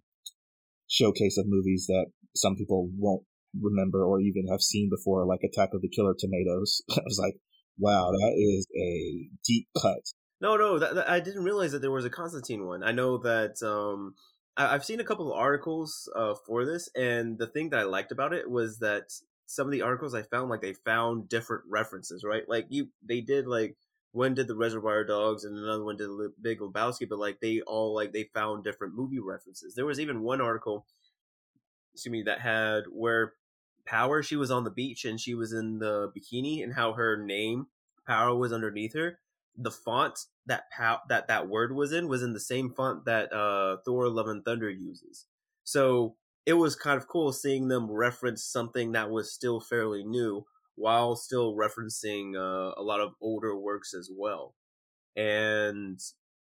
showcase 0.88 1.38
of 1.38 1.46
movies 1.48 1.86
that 1.88 2.08
some 2.36 2.56
people 2.56 2.90
won't 2.98 3.24
remember 3.60 4.04
or 4.04 4.22
even 4.22 4.48
have 4.50 4.62
seen 4.62 4.90
before, 4.90 5.26
like 5.26 5.42
Attack 5.44 5.70
of 5.74 5.82
the 5.82 5.90
Killer 5.90 6.16
Tomatoes. 6.18 6.82
I 6.92 7.02
was 7.04 7.20
like, 7.22 7.36
wow, 7.78 8.12
that 8.12 8.34
is 8.38 8.68
a 8.76 9.30
deep 9.46 9.68
cut. 9.82 10.02
No, 10.40 10.56
no, 10.58 10.80
that, 10.80 10.96
that, 10.96 11.10
I 11.10 11.20
didn't 11.20 11.44
realize 11.44 11.72
that 11.74 11.80
there 11.80 11.92
was 11.92 12.06
a 12.06 12.10
Constantine 12.10 12.66
one. 12.66 12.84
I 12.84 12.92
know 12.92 13.20
that 13.20 13.62
um, 13.64 14.16
I, 14.58 14.72
have 14.72 14.86
seen 14.86 15.00
a 15.00 15.04
couple 15.04 15.32
of 15.32 15.38
articles 15.38 16.12
uh, 16.16 16.34
for 16.48 16.66
this, 16.66 16.90
and 16.96 17.38
the 17.38 17.48
thing 17.48 17.70
that 17.70 17.80
I 17.80 17.84
liked 17.84 18.12
about 18.12 18.34
it 18.34 18.50
was 18.50 18.80
that 18.80 19.12
some 19.46 19.68
of 19.68 19.72
the 19.72 19.84
articles 19.84 20.16
I 20.16 20.24
found, 20.24 20.50
like 20.50 20.62
they 20.62 20.74
found 20.74 21.30
different 21.30 21.66
references, 21.70 22.24
right? 22.24 22.44
Like 22.48 22.68
you, 22.70 22.90
they 23.08 23.22
did 23.22 23.48
like 23.48 23.76
one 24.14 24.34
did 24.34 24.48
the 24.48 24.56
Reservoir 24.56 25.04
Dogs 25.04 25.44
and 25.44 25.58
another 25.58 25.84
one 25.84 25.98
did 25.98 26.08
the 26.08 26.34
Big 26.42 26.60
Lebowski, 26.60 27.08
but 27.08 27.20
like 27.20 27.40
they 27.40 27.62
all 27.62 27.94
like 27.94 28.12
they 28.12 28.30
found 28.34 28.64
different 28.64 28.96
movie 28.96 29.20
references. 29.20 29.76
There 29.76 29.86
was 29.86 30.00
even 30.00 30.22
one 30.22 30.42
article, 30.42 30.86
excuse 31.94 32.12
me, 32.12 32.24
that 32.24 32.42
had 32.42 32.84
where 32.92 33.34
Power 33.86 34.22
she 34.24 34.36
was 34.36 34.52
on 34.52 34.64
the 34.64 34.72
beach 34.72 35.06
and 35.06 35.20
she 35.20 35.34
was 35.34 35.54
in 35.54 35.80
the 35.80 36.12
bikini 36.16 36.64
and 36.64 36.74
how 36.74 36.94
her 36.94 37.18
name 37.18 37.68
Power 38.06 38.36
was 38.36 38.54
underneath 38.54 38.94
her. 38.94 39.20
The 39.58 39.72
font 39.72 40.18
that 40.46 40.72
pow- 40.72 41.02
that 41.10 41.28
that 41.28 41.48
word 41.48 41.76
was 41.76 41.92
in 41.92 42.08
was 42.08 42.24
in 42.24 42.34
the 42.34 42.40
same 42.40 42.74
font 42.74 43.06
that 43.06 43.34
uh, 43.34 43.78
Thor: 43.84 44.10
Love 44.10 44.28
and 44.28 44.44
Thunder 44.44 44.70
uses. 44.70 45.26
So 45.64 46.16
it 46.46 46.54
was 46.54 46.76
kind 46.76 46.98
of 46.98 47.08
cool 47.08 47.32
seeing 47.32 47.68
them 47.68 47.92
reference 47.92 48.44
something 48.44 48.94
that 48.94 49.12
was 49.12 49.32
still 49.32 49.60
fairly 49.60 50.04
new 50.04 50.46
while 50.76 51.16
still 51.16 51.56
referencing 51.56 52.36
uh, 52.36 52.74
a 52.78 52.82
lot 52.82 53.00
of 53.00 53.14
older 53.22 53.56
works 53.56 53.94
as 53.94 54.10
well. 54.12 54.56
And 55.16 56.00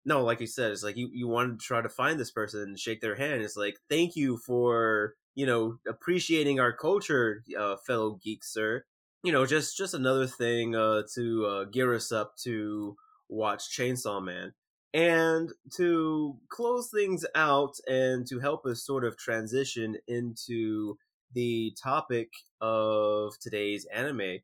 no, 0.04 0.24
like 0.24 0.40
you 0.40 0.46
said, 0.46 0.72
it's 0.72 0.82
like 0.82 0.96
you 0.96 1.10
you 1.12 1.28
wanted 1.28 1.60
to 1.60 1.66
try 1.66 1.82
to 1.82 1.88
find 1.88 2.18
this 2.18 2.30
person 2.30 2.62
and 2.62 2.78
shake 2.78 3.00
their 3.00 3.16
hand. 3.16 3.42
It's 3.42 3.56
like 3.56 3.78
thank 3.88 4.16
you 4.16 4.38
for 4.38 5.14
you 5.36 5.46
know 5.46 5.78
appreciating 5.86 6.58
our 6.58 6.72
culture, 6.72 7.44
uh, 7.56 7.76
fellow 7.86 8.18
geeks, 8.20 8.52
sir. 8.52 8.84
You 9.22 9.32
know, 9.32 9.46
just 9.46 9.76
just 9.76 9.94
another 9.94 10.26
thing 10.26 10.74
uh, 10.74 11.02
to 11.14 11.46
uh, 11.46 11.64
gear 11.64 11.94
us 11.94 12.10
up 12.10 12.36
to 12.42 12.96
watch 13.28 13.76
Chainsaw 13.76 14.24
Man. 14.24 14.52
And 14.94 15.52
to 15.76 16.38
close 16.48 16.90
things 16.90 17.26
out 17.34 17.74
and 17.86 18.26
to 18.28 18.40
help 18.40 18.64
us 18.64 18.84
sort 18.84 19.04
of 19.04 19.18
transition 19.18 19.98
into 20.08 20.96
the 21.34 21.76
topic 21.82 22.30
of 22.62 23.34
today's 23.38 23.86
anime, 23.92 24.38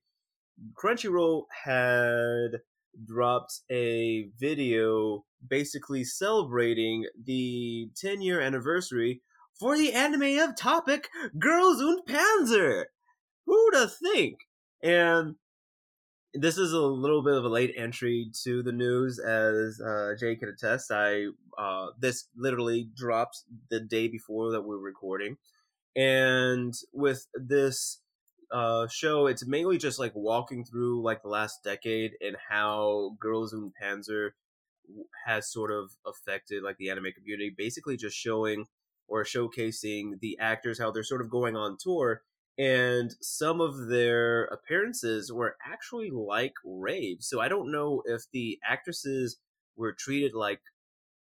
Crunchyroll 0.74 1.44
had 1.64 2.60
dropped 3.06 3.60
a 3.70 4.28
video 4.38 5.24
basically 5.48 6.04
celebrating 6.04 7.06
the 7.24 7.88
10 7.96 8.20
year 8.20 8.40
anniversary 8.40 9.22
for 9.58 9.76
the 9.76 9.92
anime 9.92 10.38
of 10.38 10.56
topic 10.56 11.08
Girls 11.38 11.80
und 11.80 12.06
Panzer. 12.06 12.86
Who'da 13.46 13.90
think? 13.90 14.38
And 14.82 15.36
this 16.34 16.56
is 16.56 16.72
a 16.72 16.80
little 16.80 17.22
bit 17.22 17.34
of 17.34 17.44
a 17.44 17.48
late 17.48 17.74
entry 17.76 18.30
to 18.42 18.62
the 18.62 18.72
news, 18.72 19.18
as 19.18 19.80
uh, 19.80 20.14
Jay 20.18 20.36
can 20.36 20.48
attest. 20.48 20.90
I 20.90 21.26
uh, 21.58 21.88
this 21.98 22.28
literally 22.36 22.88
dropped 22.96 23.42
the 23.70 23.80
day 23.80 24.08
before 24.08 24.52
that 24.52 24.62
we're 24.62 24.78
recording, 24.78 25.36
and 25.94 26.74
with 26.92 27.26
this 27.34 28.00
uh, 28.50 28.86
show, 28.88 29.26
it's 29.26 29.46
mainly 29.46 29.78
just 29.78 29.98
like 29.98 30.12
walking 30.14 30.64
through 30.64 31.02
like 31.02 31.22
the 31.22 31.28
last 31.28 31.62
decade 31.64 32.12
and 32.20 32.36
how 32.48 33.16
Girls 33.20 33.52
und 33.52 33.72
Panzer 33.80 34.30
has 35.26 35.50
sort 35.50 35.70
of 35.70 35.90
affected 36.06 36.62
like 36.62 36.76
the 36.78 36.90
anime 36.90 37.12
community. 37.14 37.54
Basically, 37.56 37.96
just 37.96 38.16
showing 38.16 38.66
or 39.08 39.24
showcasing 39.24 40.20
the 40.20 40.38
actors 40.40 40.78
how 40.78 40.90
they're 40.90 41.02
sort 41.02 41.20
of 41.20 41.30
going 41.30 41.56
on 41.56 41.76
tour 41.78 42.22
and 42.58 43.14
some 43.20 43.60
of 43.60 43.88
their 43.88 44.44
appearances 44.44 45.32
were 45.32 45.56
actually 45.64 46.10
like 46.10 46.52
raves. 46.64 47.26
So 47.26 47.40
I 47.40 47.48
don't 47.48 47.72
know 47.72 48.02
if 48.04 48.22
the 48.32 48.58
actresses 48.68 49.38
were 49.76 49.92
treated 49.92 50.34
like 50.34 50.60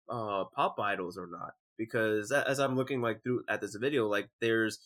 uh, 0.10 0.46
pop 0.56 0.80
idols 0.80 1.18
or 1.18 1.28
not, 1.28 1.54
because 1.78 2.32
as 2.32 2.60
I'm 2.60 2.76
looking 2.76 3.02
like 3.02 3.22
through 3.24 3.44
at 3.48 3.62
this 3.62 3.76
video, 3.76 4.08
like 4.08 4.30
there's 4.40 4.80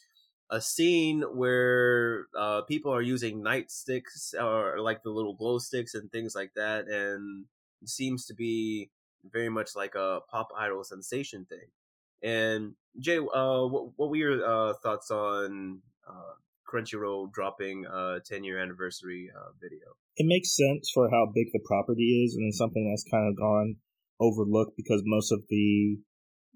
a 0.51 0.61
scene 0.61 1.21
where 1.21 2.25
uh, 2.37 2.61
people 2.63 2.93
are 2.93 3.01
using 3.01 3.41
nightsticks 3.41 4.33
or 4.39 4.79
like 4.79 5.03
the 5.03 5.09
little 5.09 5.35
glow 5.35 5.57
sticks 5.57 5.93
and 5.95 6.11
things 6.11 6.35
like 6.35 6.51
that, 6.55 6.87
and 6.87 7.45
seems 7.85 8.25
to 8.25 8.33
be 8.33 8.91
very 9.31 9.49
much 9.49 9.69
like 9.75 9.95
a 9.95 10.19
pop 10.29 10.49
idol 10.57 10.83
sensation 10.83 11.45
thing. 11.45 11.69
And 12.25 12.73
Jay, 12.99 13.17
uh, 13.17 13.65
what, 13.67 13.91
what 13.95 14.09
were 14.09 14.15
your 14.15 14.43
uh, 14.43 14.73
thoughts 14.81 15.11
on 15.11 15.81
uh, 16.07 16.33
Crunchyroll 16.67 17.31
dropping 17.31 17.85
a 17.85 18.19
10 18.25 18.43
year 18.43 18.59
anniversary 18.59 19.29
uh, 19.35 19.51
video. 19.61 19.93
It 20.17 20.25
makes 20.27 20.55
sense 20.55 20.89
for 20.93 21.09
how 21.09 21.27
big 21.33 21.47
the 21.53 21.59
property 21.65 22.23
is, 22.25 22.35
and 22.35 22.47
it's 22.47 22.57
something 22.57 22.89
that's 22.89 23.05
kind 23.09 23.27
of 23.29 23.38
gone 23.38 23.75
overlooked 24.19 24.77
because 24.77 25.01
most 25.05 25.31
of 25.31 25.41
the 25.49 25.97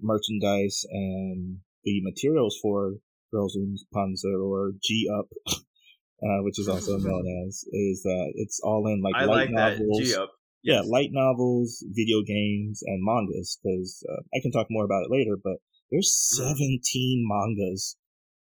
merchandise 0.02 0.86
and 0.90 1.58
the 1.84 2.02
materials 2.04 2.58
for 2.62 2.94
Girls 3.32 3.56
und 3.56 3.78
Panzer 3.94 4.42
or 4.44 4.72
G 4.82 5.08
Up, 5.14 5.28
uh, 5.48 6.42
which 6.42 6.60
is 6.60 6.68
also 6.68 6.98
known 6.98 7.26
as, 7.48 7.64
is 7.72 8.02
that 8.04 8.32
it's 8.36 8.60
all 8.64 8.88
in 8.88 9.02
like 9.02 9.16
I 9.16 9.26
light 9.26 9.52
like 9.52 9.80
novels. 9.80 10.00
G 10.00 10.16
Up. 10.16 10.32
Yeah, 10.62 10.82
light 10.86 11.10
novels, 11.12 11.84
video 11.88 12.22
games, 12.22 12.82
and 12.86 13.04
mangas. 13.04 13.58
Because 13.64 14.04
uh, 14.10 14.22
I 14.34 14.42
can 14.42 14.52
talk 14.52 14.68
more 14.70 14.86
about 14.86 15.04
it 15.06 15.12
later, 15.12 15.38
but 15.42 15.58
there's 15.92 16.12
Mm. 16.34 16.38
17 16.38 17.26
mangas 17.28 17.98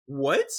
What? 0.05 0.49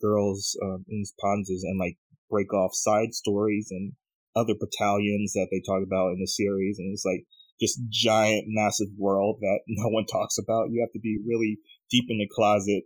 girls 0.00 0.56
um, 0.62 0.84
in 0.88 1.04
Panzers 1.22 1.62
and 1.64 1.78
like 1.78 1.98
break 2.28 2.52
off 2.54 2.74
side 2.74 3.12
stories 3.12 3.68
and 3.70 3.92
other 4.36 4.54
battalions 4.54 5.32
that 5.32 5.48
they 5.50 5.60
talk 5.60 5.82
about 5.82 6.12
in 6.12 6.20
the 6.20 6.26
series, 6.26 6.78
and 6.78 6.92
it's 6.92 7.04
like 7.04 7.26
just 7.60 7.80
giant, 7.88 8.44
massive 8.48 8.88
world 8.96 9.38
that 9.40 9.60
no 9.68 9.88
one 9.88 10.06
talks 10.06 10.38
about. 10.38 10.70
You 10.70 10.80
have 10.80 10.92
to 10.92 11.00
be 11.00 11.18
really 11.26 11.58
deep 11.90 12.06
in 12.08 12.18
the 12.18 12.28
closet 12.32 12.84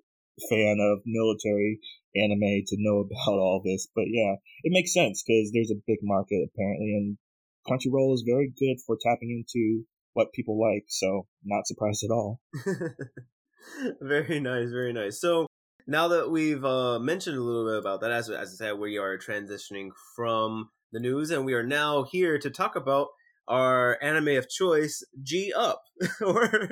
fan 0.51 0.79
of 0.81 1.03
military 1.07 1.79
anime 2.17 2.65
to 2.67 2.77
know 2.79 2.99
about 3.07 3.39
all 3.39 3.63
this. 3.65 3.87
But 3.95 4.07
yeah, 4.09 4.37
it 4.63 4.73
makes 4.73 4.95
sense 4.95 5.23
because 5.23 5.53
there's 5.53 5.71
a 5.71 5.85
big 5.87 5.99
market 6.03 6.49
apparently, 6.49 6.95
and 6.95 7.19
Crunchyroll 7.69 8.15
is 8.15 8.25
very 8.27 8.53
good 8.59 8.77
for 8.87 8.97
tapping 9.01 9.31
into 9.31 9.85
what 10.13 10.33
people 10.33 10.61
like. 10.61 10.85
So 10.89 11.27
not 11.45 11.67
surprised 11.67 12.05
at 12.05 12.11
all. 12.11 12.41
very 14.01 14.41
nice, 14.41 14.71
very 14.71 14.93
nice. 14.93 15.21
So 15.21 15.47
now 15.87 16.09
that 16.09 16.31
we've 16.31 16.65
uh, 16.65 16.99
mentioned 16.99 17.37
a 17.37 17.43
little 17.43 17.67
bit 17.67 17.79
about 17.79 18.01
that, 18.01 18.11
as, 18.11 18.31
as 18.31 18.55
I 18.61 18.65
said, 18.67 18.79
we 18.79 18.99
are 18.99 19.19
transitioning 19.19 19.91
from 20.17 20.71
the 20.93 21.01
news, 21.01 21.31
and 21.31 21.45
we 21.45 21.55
are 21.55 21.67
now 21.67 22.05
here 22.05 22.39
to 22.39 22.51
talk 22.51 22.77
about 22.77 23.09
our 23.47 23.99
anime 24.01 24.29
of 24.29 24.49
choice, 24.49 25.03
G 25.23 25.53
Up. 25.55 25.83
or 26.25 26.71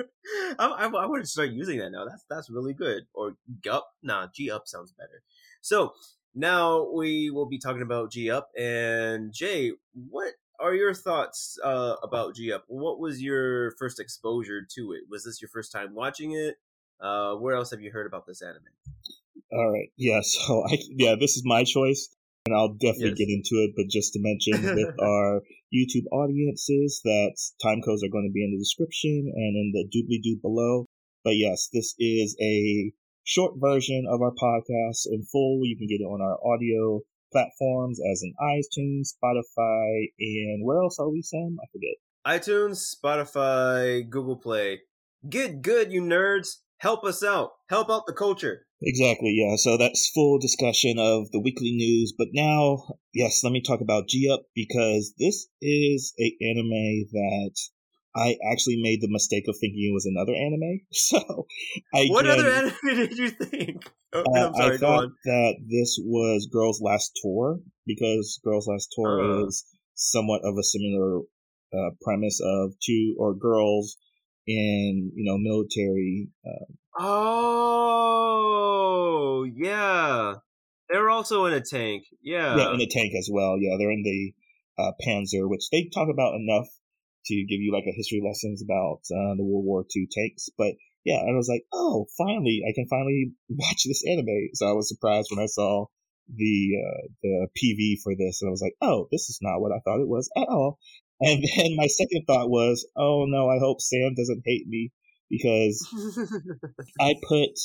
I, 0.57 0.65
I, 0.65 0.85
I 0.85 1.05
want 1.05 1.23
to 1.23 1.29
start 1.29 1.51
using 1.51 1.79
that 1.79 1.91
now. 1.91 2.05
That's 2.05 2.25
that's 2.29 2.49
really 2.49 2.73
good. 2.73 3.03
Or 3.13 3.33
Gup? 3.63 3.87
Nah, 4.01 4.27
G 4.33 4.49
Up 4.49 4.63
sounds 4.65 4.93
better. 4.93 5.21
So 5.61 5.93
now 6.33 6.89
we 6.91 7.29
will 7.29 7.47
be 7.47 7.59
talking 7.59 7.83
about 7.83 8.11
G 8.11 8.31
Up. 8.31 8.49
And 8.57 9.33
Jay, 9.33 9.73
what 10.09 10.33
are 10.63 10.73
your 10.73 10.93
thoughts 10.93 11.59
uh, 11.63 11.95
about 12.01 12.35
G 12.35 12.51
Up? 12.53 12.63
What 12.67 12.99
was 12.99 13.21
your 13.21 13.71
first 13.77 13.99
exposure 13.99 14.61
to 14.75 14.93
it? 14.93 15.01
Was 15.09 15.25
this 15.25 15.41
your 15.41 15.49
first 15.49 15.71
time 15.71 15.93
watching 15.93 16.31
it? 16.31 16.55
Uh, 17.01 17.35
where 17.35 17.55
else 17.55 17.71
have 17.71 17.81
you 17.81 17.91
heard 17.91 18.07
about 18.07 18.25
this 18.25 18.41
anime? 18.41 18.63
All 19.51 19.71
right. 19.71 19.91
Yeah. 19.97 20.21
So 20.23 20.63
I 20.65 20.77
yeah, 20.89 21.15
this 21.19 21.35
is 21.35 21.43
my 21.45 21.63
choice, 21.63 22.15
and 22.45 22.55
I'll 22.55 22.73
definitely 22.73 23.09
Yes. 23.09 23.17
get 23.17 23.29
into 23.29 23.55
it. 23.63 23.71
But 23.75 23.87
just 23.89 24.13
to 24.13 24.19
mention 24.21 24.75
with 24.75 24.95
our 25.01 25.41
YouTube 25.73 26.07
audiences, 26.11 27.01
that 27.03 27.35
time 27.61 27.81
codes 27.81 28.03
are 28.03 28.09
going 28.09 28.27
to 28.27 28.33
be 28.33 28.43
in 28.43 28.51
the 28.51 28.59
description 28.59 29.31
and 29.35 29.53
in 29.57 29.71
the 29.75 29.83
doobly 29.91 30.21
doo 30.23 30.39
below. 30.41 30.85
But 31.23 31.35
yes, 31.35 31.69
this 31.73 31.93
is 31.99 32.35
a 32.41 32.91
short 33.25 33.53
version 33.57 34.05
of 34.09 34.21
our 34.21 34.31
podcast 34.31 35.07
in 35.11 35.23
full. 35.23 35.61
You 35.63 35.77
can 35.77 35.87
get 35.87 36.01
it 36.01 36.07
on 36.07 36.21
our 36.21 36.37
audio 36.43 37.01
platforms 37.33 37.99
as 37.99 38.23
in 38.23 38.33
iTunes, 38.41 39.09
Spotify, 39.13 40.05
and 40.19 40.63
where 40.63 40.81
else 40.81 40.97
are 40.99 41.09
we, 41.09 41.21
Sam? 41.21 41.57
I 41.61 41.67
forget. 41.73 41.97
iTunes, 42.25 42.95
Spotify, 42.95 44.09
Google 44.09 44.37
Play. 44.37 44.79
Get 45.27 45.61
good, 45.61 45.91
you 45.91 46.01
nerds! 46.01 46.59
Help 46.77 47.05
us 47.05 47.23
out. 47.23 47.51
Help 47.69 47.89
out 47.89 48.03
the 48.07 48.13
culture. 48.13 48.65
Exactly, 48.81 49.31
yeah. 49.31 49.55
So 49.55 49.77
that's 49.77 50.11
full 50.13 50.37
discussion 50.37 50.99
of 50.99 51.31
the 51.31 51.39
weekly 51.39 51.71
news. 51.71 52.13
But 52.17 52.27
now, 52.33 52.97
yes, 53.13 53.39
let 53.41 53.53
me 53.53 53.61
talk 53.61 53.79
about 53.79 54.09
G 54.09 54.29
Up 54.29 54.43
because 54.53 55.13
this 55.17 55.47
is 55.61 56.13
a 56.19 56.35
anime 56.41 57.07
that 57.13 57.55
I 58.15 58.37
actually 58.51 58.79
made 58.81 59.01
the 59.01 59.09
mistake 59.09 59.45
of 59.47 59.55
thinking 59.59 59.89
it 59.89 59.93
was 59.93 60.05
another 60.05 60.33
anime. 60.35 60.81
So 60.91 61.47
I 61.93 62.07
what 62.07 62.27
other 62.27 62.49
anime 62.49 62.73
did 62.83 63.17
you 63.17 63.29
think? 63.29 63.89
Oh, 64.13 64.21
uh, 64.21 64.47
I'm 64.47 64.53
sorry, 64.53 64.75
I 64.75 64.77
thought 64.77 65.09
that 65.25 65.55
this 65.67 65.99
was 66.03 66.47
Girls 66.51 66.79
Last 66.81 67.17
Tour 67.21 67.59
because 67.85 68.39
Girls 68.43 68.67
Last 68.67 68.93
Tour 68.95 69.21
Uh. 69.21 69.45
is 69.47 69.65
somewhat 69.95 70.41
of 70.43 70.57
a 70.57 70.63
similar 70.63 71.21
uh, 71.73 71.89
premise 72.01 72.39
of 72.43 72.73
two 72.79 73.15
or 73.17 73.33
girls 73.33 73.97
in 74.45 75.11
you 75.15 75.23
know 75.25 75.37
military 75.37 76.29
uh, 76.45 76.65
Oh, 78.15 79.43
yeah. 79.55 80.35
They're 80.89 81.09
also 81.09 81.45
in 81.45 81.53
a 81.53 81.61
tank. 81.61 82.03
Yeah. 82.21 82.55
yeah, 82.57 82.73
in 82.73 82.81
a 82.81 82.85
tank 82.87 83.13
as 83.17 83.29
well. 83.31 83.57
Yeah, 83.59 83.77
they're 83.77 83.91
in 83.91 84.03
the 84.03 84.33
uh, 84.77 84.91
Panzer, 85.05 85.49
which 85.49 85.69
they 85.71 85.85
talk 85.93 86.09
about 86.11 86.35
enough 86.35 86.67
to 87.25 87.35
give 87.47 87.59
you 87.59 87.71
like 87.71 87.85
a 87.87 87.95
history 87.95 88.21
lessons 88.25 88.61
about 88.61 89.01
uh, 89.11 89.35
the 89.35 89.43
World 89.43 89.65
War 89.65 89.85
II 89.95 90.07
tanks. 90.11 90.49
But 90.57 90.73
yeah, 91.05 91.19
I 91.19 91.35
was 91.35 91.49
like, 91.49 91.63
oh, 91.73 92.07
finally, 92.17 92.61
I 92.67 92.73
can 92.73 92.87
finally 92.87 93.31
watch 93.49 93.83
this 93.85 94.03
anime. 94.07 94.49
So 94.53 94.67
I 94.67 94.73
was 94.73 94.89
surprised 94.89 95.27
when 95.31 95.43
I 95.43 95.47
saw 95.47 95.85
the 96.33 96.69
uh, 96.79 97.07
the 97.21 97.47
PV 97.57 98.01
for 98.03 98.13
this, 98.15 98.41
and 98.41 98.49
I 98.49 98.51
was 98.51 98.61
like, 98.61 98.75
oh, 98.81 99.07
this 99.11 99.29
is 99.29 99.39
not 99.41 99.59
what 99.59 99.71
I 99.71 99.79
thought 99.83 100.01
it 100.01 100.07
was 100.07 100.29
at 100.37 100.47
all. 100.47 100.79
And 101.19 101.43
then 101.57 101.75
my 101.75 101.87
second 101.87 102.23
thought 102.25 102.49
was, 102.49 102.87
oh 102.95 103.25
no, 103.27 103.49
I 103.49 103.59
hope 103.59 103.81
Sam 103.81 104.13
doesn't 104.15 104.43
hate 104.45 104.67
me 104.67 104.91
because 105.29 105.87
I 106.99 107.15
put 107.27 107.57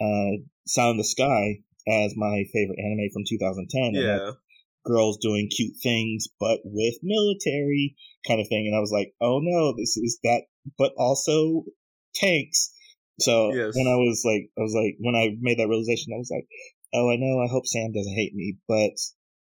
uh, 0.00 0.42
Sound 0.66 0.92
in 0.92 0.96
the 0.98 1.04
Sky 1.04 1.62
as 1.88 2.14
my 2.16 2.44
favorite 2.52 2.78
anime 2.78 3.08
from 3.12 3.22
2010. 3.26 3.82
and 3.82 3.96
yeah. 3.96 4.30
Girls 4.88 5.18
doing 5.20 5.50
cute 5.54 5.76
things, 5.82 6.28
but 6.40 6.60
with 6.64 6.94
military 7.02 7.94
kind 8.26 8.40
of 8.40 8.48
thing. 8.48 8.66
And 8.66 8.74
I 8.74 8.80
was 8.80 8.92
like, 8.92 9.12
oh 9.20 9.40
no, 9.42 9.74
this 9.76 9.96
is 9.96 10.18
that, 10.24 10.42
but 10.78 10.92
also 10.96 11.64
tanks. 12.14 12.72
So 13.20 13.52
Yes. 13.52 13.76
when 13.76 13.86
I 13.86 13.96
was 13.96 14.22
like, 14.24 14.48
I 14.56 14.62
was 14.62 14.74
like, 14.74 14.96
when 14.98 15.14
I 15.14 15.36
made 15.40 15.58
that 15.58 15.68
realization, 15.68 16.12
I 16.14 16.18
was 16.18 16.30
like, 16.32 16.48
oh, 16.94 17.10
I 17.10 17.16
know, 17.16 17.40
I 17.40 17.48
hope 17.48 17.66
Sam 17.66 17.92
doesn't 17.92 18.14
hate 18.14 18.34
me. 18.34 18.56
But 18.66 18.96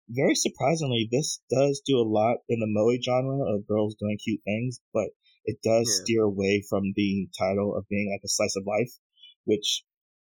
very 0.08 0.34
surprisingly, 0.34 1.08
this 1.10 1.40
does 1.50 1.82
do 1.86 1.98
a 1.98 2.06
lot 2.08 2.38
in 2.48 2.60
the 2.60 2.66
moe 2.66 2.96
genre 3.00 3.54
of 3.54 3.66
girls 3.66 3.96
doing 3.98 4.18
cute 4.22 4.40
things, 4.44 4.80
but 4.92 5.08
it 5.44 5.58
does 5.62 5.86
yeah. 5.88 6.02
steer 6.02 6.22
away 6.24 6.64
from 6.68 6.92
the 6.94 7.28
title 7.38 7.76
of 7.76 7.88
being 7.88 8.10
like 8.10 8.24
a 8.24 8.28
slice 8.28 8.56
of 8.56 8.66
life, 8.66 8.90
which 9.44 9.84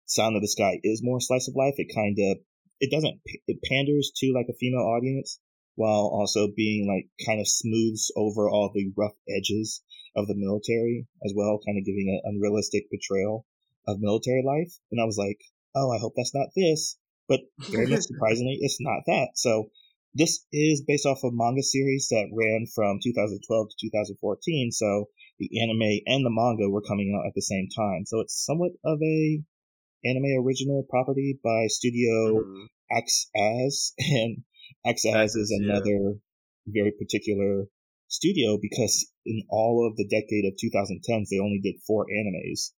Sound 0.07 0.37
of 0.37 0.42
the 0.42 0.48
Sky 0.48 0.79
is 0.83 1.02
more 1.02 1.20
slice 1.20 1.48
of 1.48 1.57
life. 1.57 1.74
It 1.79 1.94
kind 1.94 2.16
of, 2.18 2.38
it 2.80 2.90
doesn't, 2.90 3.20
it 3.46 3.58
panders 3.64 4.12
to 4.16 4.32
like 4.34 4.46
a 4.48 4.56
female 4.58 4.86
audience 4.86 5.40
while 5.76 6.08
also 6.12 6.48
being 6.56 6.88
like 6.88 7.08
kind 7.26 7.40
of 7.40 7.48
smooths 7.48 8.10
over 8.16 8.48
all 8.48 8.70
the 8.74 8.92
rough 8.96 9.16
edges 9.28 9.82
of 10.16 10.26
the 10.26 10.34
military 10.34 11.06
as 11.24 11.32
well, 11.36 11.60
kind 11.64 11.78
of 11.78 11.84
giving 11.84 12.08
an 12.08 12.32
unrealistic 12.32 12.88
portrayal 12.90 13.46
of 13.86 14.00
military 14.00 14.42
life. 14.44 14.72
And 14.90 15.00
I 15.00 15.04
was 15.04 15.18
like, 15.18 15.38
oh, 15.74 15.92
I 15.92 15.98
hope 16.00 16.14
that's 16.16 16.34
not 16.34 16.48
this. 16.56 16.96
But 17.28 17.40
very 17.70 17.86
much 17.86 18.02
surprisingly, 18.08 18.58
it's 18.60 18.80
not 18.80 19.02
that. 19.06 19.30
So 19.34 19.70
this 20.14 20.46
is 20.50 20.82
based 20.86 21.04
off 21.04 21.24
a 21.24 21.30
manga 21.30 21.62
series 21.62 22.08
that 22.10 22.32
ran 22.32 22.66
from 22.74 22.98
2012 23.02 23.68
to 23.68 23.86
2014. 23.88 24.72
So 24.72 25.08
the 25.38 25.60
anime 25.60 26.00
and 26.06 26.24
the 26.24 26.32
manga 26.32 26.70
were 26.70 26.80
coming 26.80 27.12
out 27.14 27.28
at 27.28 27.34
the 27.34 27.42
same 27.42 27.68
time. 27.68 28.06
So 28.06 28.20
it's 28.20 28.44
somewhat 28.44 28.72
of 28.84 28.98
a 29.02 29.42
anime 30.09 30.45
original 30.45 30.85
property 30.88 31.38
by 31.42 31.66
Studio 31.69 32.42
mm-hmm. 32.42 32.64
Actas, 32.92 33.92
and 33.99 34.45
Actas 34.87 35.37
is 35.37 35.53
another 35.61 36.14
yeah. 36.66 36.83
very 36.83 36.92
particular 36.92 37.66
studio 38.09 38.59
because 38.61 39.11
in 39.25 39.42
all 39.51 39.87
of 39.88 39.97
the 39.97 40.07
decade 40.07 40.45
of 40.47 40.55
2010s, 40.55 41.29
they 41.31 41.42
only 41.42 41.61
did 41.62 41.83
four 41.87 42.07
animes. 42.07 42.71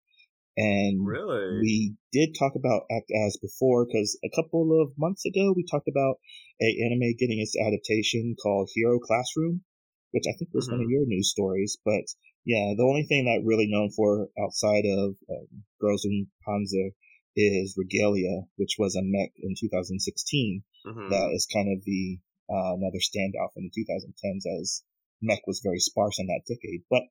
And 0.56 1.06
really? 1.06 1.60
we 1.60 1.94
did 2.12 2.34
talk 2.36 2.52
about 2.56 2.82
As 2.90 3.38
before 3.40 3.86
because 3.86 4.18
a 4.24 4.30
couple 4.34 4.82
of 4.82 4.90
months 4.98 5.24
ago 5.24 5.54
we 5.54 5.64
talked 5.64 5.86
about 5.86 6.18
a 6.60 6.82
anime 6.84 7.14
getting 7.16 7.38
its 7.38 7.54
adaptation 7.54 8.34
called 8.42 8.68
Hero 8.74 8.98
Classroom, 8.98 9.62
which 10.10 10.24
I 10.26 10.34
think 10.36 10.50
was 10.52 10.66
mm-hmm. 10.66 10.72
one 10.72 10.80
of 10.80 10.86
mm-hmm. 10.86 10.92
your 10.92 11.06
news 11.06 11.30
stories. 11.30 11.78
But 11.84 12.10
yeah, 12.44 12.74
the 12.76 12.82
only 12.82 13.04
thing 13.04 13.26
that 13.26 13.46
really 13.46 13.68
known 13.70 13.90
for 13.94 14.30
outside 14.42 14.84
of 14.86 15.14
um, 15.30 15.62
Girls 15.80 16.04
in 16.04 16.26
Panzer 16.42 16.90
is 17.36 17.76
Regalia, 17.76 18.46
which 18.56 18.76
was 18.78 18.96
a 18.96 19.02
mech 19.02 19.32
in 19.42 19.54
2016. 19.58 20.62
Mm-hmm. 20.86 21.08
That 21.10 21.30
is 21.34 21.46
kind 21.52 21.72
of 21.72 21.84
the 21.84 22.18
uh, 22.50 22.74
another 22.74 22.98
standout 22.98 23.52
from 23.52 23.68
the 23.68 23.84
2010s 23.84 24.60
as 24.60 24.82
mech 25.20 25.46
was 25.46 25.60
very 25.62 25.78
sparse 25.78 26.18
in 26.18 26.26
that 26.26 26.46
decade. 26.48 26.82
But 26.90 27.02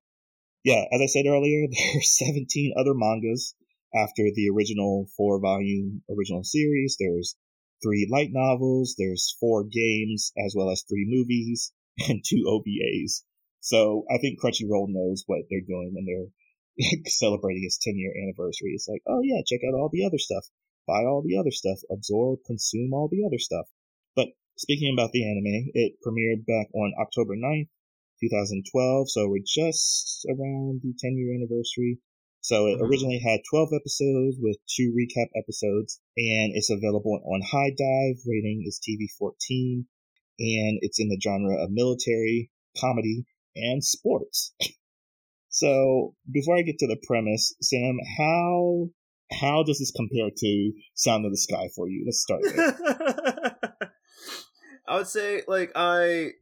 yeah, 0.63 0.85
as 0.91 1.01
I 1.01 1.05
said 1.05 1.25
earlier, 1.27 1.67
there 1.71 1.97
are 1.97 2.01
17 2.01 2.73
other 2.77 2.93
mangas 2.93 3.55
after 3.93 4.23
the 4.33 4.49
original 4.53 5.07
four 5.15 5.39
volume 5.39 6.03
original 6.09 6.43
series. 6.43 6.97
There's 6.99 7.35
three 7.83 8.07
light 8.11 8.29
novels, 8.31 8.95
there's 8.97 9.35
four 9.39 9.63
games, 9.63 10.31
as 10.37 10.53
well 10.55 10.69
as 10.69 10.83
three 10.83 11.05
movies 11.07 11.71
and 12.09 12.23
two 12.25 12.43
OVAs. 12.47 13.23
So 13.59 14.05
I 14.09 14.17
think 14.17 14.39
Crunchyroll 14.39 14.87
knows 14.89 15.23
what 15.25 15.41
they're 15.49 15.61
doing 15.61 15.91
when 15.93 16.05
they're 16.05 16.31
celebrating 17.07 17.63
its 17.65 17.79
10 17.81 17.97
year 17.97 18.13
anniversary. 18.23 18.73
It's 18.73 18.87
like, 18.87 19.01
oh 19.07 19.21
yeah, 19.23 19.41
check 19.45 19.61
out 19.67 19.77
all 19.77 19.89
the 19.91 20.05
other 20.05 20.17
stuff, 20.17 20.45
buy 20.85 21.03
all 21.05 21.23
the 21.25 21.37
other 21.37 21.51
stuff, 21.51 21.79
absorb, 21.91 22.39
consume 22.45 22.93
all 22.93 23.09
the 23.09 23.25
other 23.25 23.39
stuff. 23.39 23.65
But 24.15 24.29
speaking 24.57 24.93
about 24.93 25.11
the 25.11 25.25
anime, 25.25 25.71
it 25.73 25.97
premiered 26.05 26.45
back 26.45 26.67
on 26.73 26.93
October 27.01 27.35
9th, 27.35 27.69
2012. 28.21 29.09
So 29.09 29.27
we're 29.27 29.45
just 29.45 30.25
around 30.29 30.81
the 30.83 30.93
10 30.99 31.17
year 31.17 31.33
anniversary. 31.33 31.99
So 32.41 32.67
it 32.67 32.77
mm-hmm. 32.77 32.85
originally 32.85 33.19
had 33.19 33.41
12 33.49 33.69
episodes 33.73 34.37
with 34.39 34.57
two 34.69 34.93
recap 34.93 35.27
episodes 35.35 35.99
and 36.15 36.53
it's 36.53 36.69
available 36.69 37.19
on 37.25 37.41
HIDIVE. 37.41 38.21
Rating 38.25 38.63
is 38.65 38.79
TV 38.79 39.09
14 39.17 39.85
and 40.39 40.79
it's 40.81 40.99
in 40.99 41.09
the 41.09 41.19
genre 41.21 41.61
of 41.61 41.71
military, 41.71 42.51
comedy, 42.79 43.25
and 43.55 43.83
sports. 43.83 44.53
So 45.57 46.13
before 46.31 46.55
I 46.55 46.61
get 46.61 46.77
to 46.79 46.87
the 46.87 47.01
premise, 47.07 47.55
Sam, 47.61 47.97
how 48.19 48.89
how 49.31 49.63
does 49.63 49.79
this 49.79 49.91
compare 49.91 50.29
to 50.29 50.71
Sound 50.93 51.25
of 51.25 51.31
the 51.31 51.37
Sky 51.37 51.67
for 51.75 51.89
you? 51.89 52.03
Let's 52.05 52.21
start. 52.21 52.43
I 54.87 54.97
would 54.97 55.07
say 55.07 55.41
like 55.47 55.71
I 55.75 56.33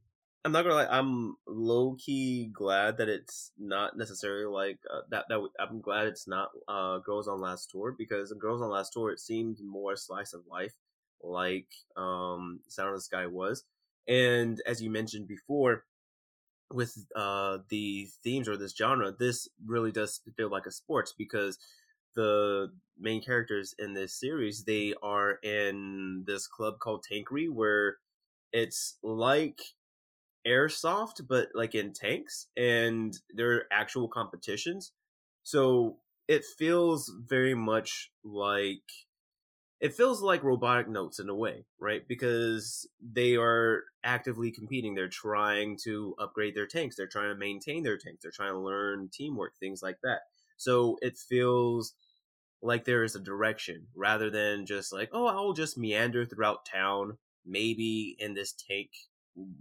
I'm 0.43 0.51
not 0.51 0.63
gonna 0.63 0.75
lie. 0.75 0.87
I'm 0.87 1.37
low 1.47 1.95
key 1.97 2.49
glad 2.51 2.97
that 2.97 3.07
it's 3.07 3.53
not 3.57 3.97
necessarily 3.97 4.47
like 4.47 4.79
uh, 4.93 5.03
that. 5.11 5.27
That 5.29 5.47
I'm 5.61 5.79
glad 5.79 6.07
it's 6.07 6.27
not 6.27 6.49
uh, 6.67 6.97
Girls 6.97 7.29
on 7.29 7.39
Last 7.39 7.69
Tour 7.71 7.95
because 7.97 8.33
Girls 8.33 8.61
on 8.61 8.69
Last 8.69 8.91
Tour 8.91 9.11
it 9.11 9.21
seemed 9.21 9.59
more 9.63 9.95
slice 9.95 10.33
of 10.33 10.41
life, 10.51 10.73
like 11.23 11.69
um, 11.95 12.59
Sound 12.67 12.89
of 12.89 12.95
the 12.95 13.01
Sky 13.01 13.27
was. 13.27 13.63
And 14.09 14.61
as 14.67 14.83
you 14.83 14.91
mentioned 14.91 15.29
before, 15.29 15.85
with 16.71 17.05
uh, 17.15 17.59
the 17.69 18.07
themes 18.23 18.47
or 18.49 18.57
this 18.57 18.75
genre, 18.75 19.11
this 19.17 19.47
really 19.65 19.91
does 19.91 20.21
feel 20.35 20.49
like 20.49 20.65
a 20.65 20.71
sports 20.71 21.13
because 21.17 21.57
the 22.15 22.71
main 22.97 23.21
characters 23.21 23.75
in 23.77 23.93
this 23.93 24.17
series 24.17 24.63
they 24.63 24.93
are 25.03 25.33
in 25.43 26.23
this 26.25 26.47
club 26.47 26.79
called 26.79 27.03
Tankery 27.09 27.51
where 27.51 27.97
it's 28.53 28.97
like 29.03 29.61
airsoft, 30.47 31.27
but 31.27 31.49
like 31.53 31.75
in 31.75 31.93
tanks, 31.93 32.47
and 32.55 33.17
there 33.33 33.51
are 33.53 33.67
actual 33.71 34.07
competitions. 34.07 34.91
So 35.43 35.97
it 36.27 36.43
feels 36.45 37.11
very 37.25 37.53
much 37.53 38.11
like 38.23 38.83
it 39.85 39.93
feels 39.93 40.23
like 40.23 40.41
Robotics;Notes 40.43 41.19
in 41.19 41.29
a 41.29 41.35
way, 41.35 41.63
right? 41.79 42.07
Because 42.07 42.89
they 42.99 43.35
are 43.35 43.83
actively 44.03 44.49
competing. 44.49 44.95
They're 44.95 45.07
trying 45.07 45.77
to 45.83 46.15
upgrade 46.17 46.55
their 46.55 46.65
tanks. 46.65 46.95
They're 46.95 47.05
trying 47.05 47.29
to 47.29 47.35
maintain 47.35 47.83
their 47.83 47.95
tanks. 47.95 48.23
They're 48.23 48.31
trying 48.31 48.53
to 48.53 48.59
learn 48.59 49.09
teamwork, 49.13 49.53
things 49.59 49.83
like 49.83 49.97
that. 50.01 50.21
So 50.57 50.97
it 51.03 51.19
feels 51.19 51.93
like 52.63 52.85
there 52.85 53.03
is 53.03 53.15
a 53.15 53.19
direction 53.19 53.85
rather 53.95 54.31
than 54.31 54.65
just 54.65 54.91
like, 54.91 55.09
oh, 55.13 55.27
I'll 55.27 55.53
just 55.53 55.77
meander 55.77 56.25
throughout 56.25 56.65
town, 56.65 57.19
maybe 57.45 58.15
in 58.17 58.33
this 58.33 58.53
tank 58.53 58.89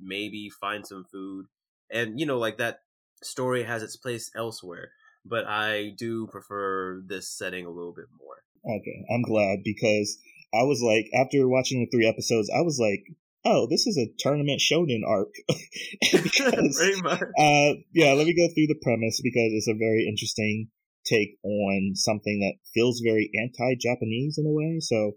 maybe 0.00 0.48
find 0.48 0.86
some 0.86 1.04
food. 1.04 1.48
And, 1.90 2.18
you 2.18 2.24
know, 2.24 2.38
like 2.38 2.56
that 2.56 2.80
story 3.22 3.64
has 3.64 3.82
its 3.82 3.96
place 3.96 4.30
elsewhere. 4.34 4.92
But 5.22 5.46
I 5.46 5.92
do 5.98 6.28
prefer 6.28 7.02
this 7.04 7.28
setting 7.28 7.66
a 7.66 7.70
little 7.70 7.92
bit 7.92 8.06
more. 8.18 8.36
Okay, 8.66 9.04
I'm 9.12 9.22
glad 9.22 9.60
because 9.64 10.18
I 10.54 10.64
was 10.64 10.80
like, 10.80 11.06
after 11.14 11.48
watching 11.48 11.80
the 11.80 11.90
three 11.90 12.06
episodes, 12.06 12.50
I 12.54 12.62
was 12.62 12.78
like, 12.80 13.04
oh, 13.44 13.66
this 13.68 13.86
is 13.86 13.98
a 13.98 14.08
tournament 14.18 14.60
shonen 14.60 15.02
arc. 15.06 15.34
because, 16.12 16.80
uh, 17.38 17.74
yeah, 17.92 18.12
let 18.12 18.26
me 18.26 18.34
go 18.34 18.48
through 18.48 18.68
the 18.68 18.80
premise 18.82 19.20
because 19.22 19.52
it's 19.52 19.68
a 19.68 19.74
very 19.74 20.06
interesting 20.08 20.68
take 21.04 21.36
on 21.44 21.92
something 21.94 22.40
that 22.40 22.56
feels 22.72 23.02
very 23.04 23.30
anti-Japanese 23.38 24.38
in 24.38 24.46
a 24.46 24.50
way. 24.50 24.78
So, 24.80 25.12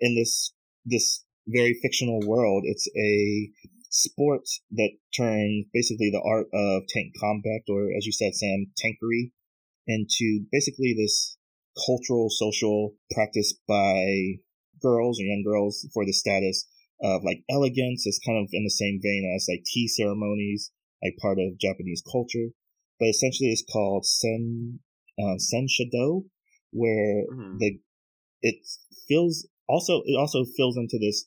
in 0.00 0.14
this 0.14 0.52
this 0.84 1.24
very 1.46 1.78
fictional 1.80 2.20
world, 2.26 2.64
it's 2.66 2.88
a 2.96 3.50
sport 3.90 4.42
that 4.72 4.90
turns 5.16 5.66
basically 5.72 6.10
the 6.10 6.22
art 6.26 6.48
of 6.52 6.82
tank 6.88 7.12
combat, 7.18 7.62
or 7.68 7.90
as 7.96 8.04
you 8.04 8.12
said, 8.12 8.34
Sam, 8.34 8.66
tankery, 8.76 9.32
into 9.86 10.44
basically 10.50 10.94
this 10.98 11.38
cultural, 11.86 12.28
social 12.30 12.94
practice 13.12 13.54
by 13.66 14.40
girls 14.80 15.20
or 15.20 15.24
young 15.24 15.42
girls 15.44 15.86
for 15.92 16.04
the 16.04 16.12
status 16.12 16.66
of 17.02 17.22
like 17.24 17.42
elegance. 17.50 18.06
It's 18.06 18.20
kind 18.24 18.38
of 18.38 18.48
in 18.52 18.64
the 18.64 18.70
same 18.70 19.00
vein 19.02 19.30
as 19.34 19.46
like 19.48 19.64
tea 19.64 19.88
ceremonies, 19.88 20.70
like 21.02 21.16
part 21.20 21.38
of 21.38 21.58
Japanese 21.58 22.02
culture. 22.10 22.52
But 22.98 23.08
essentially, 23.08 23.50
it's 23.50 23.64
called 23.64 24.06
sen 24.06 24.80
uh, 25.18 25.38
sen 25.38 25.66
shado, 25.66 26.24
where 26.70 27.24
mm-hmm. 27.32 27.58
the 27.58 27.78
it 28.42 28.56
feels 29.08 29.48
also 29.68 30.02
it 30.04 30.16
also 30.16 30.44
fills 30.44 30.76
into 30.76 30.98
this 30.98 31.26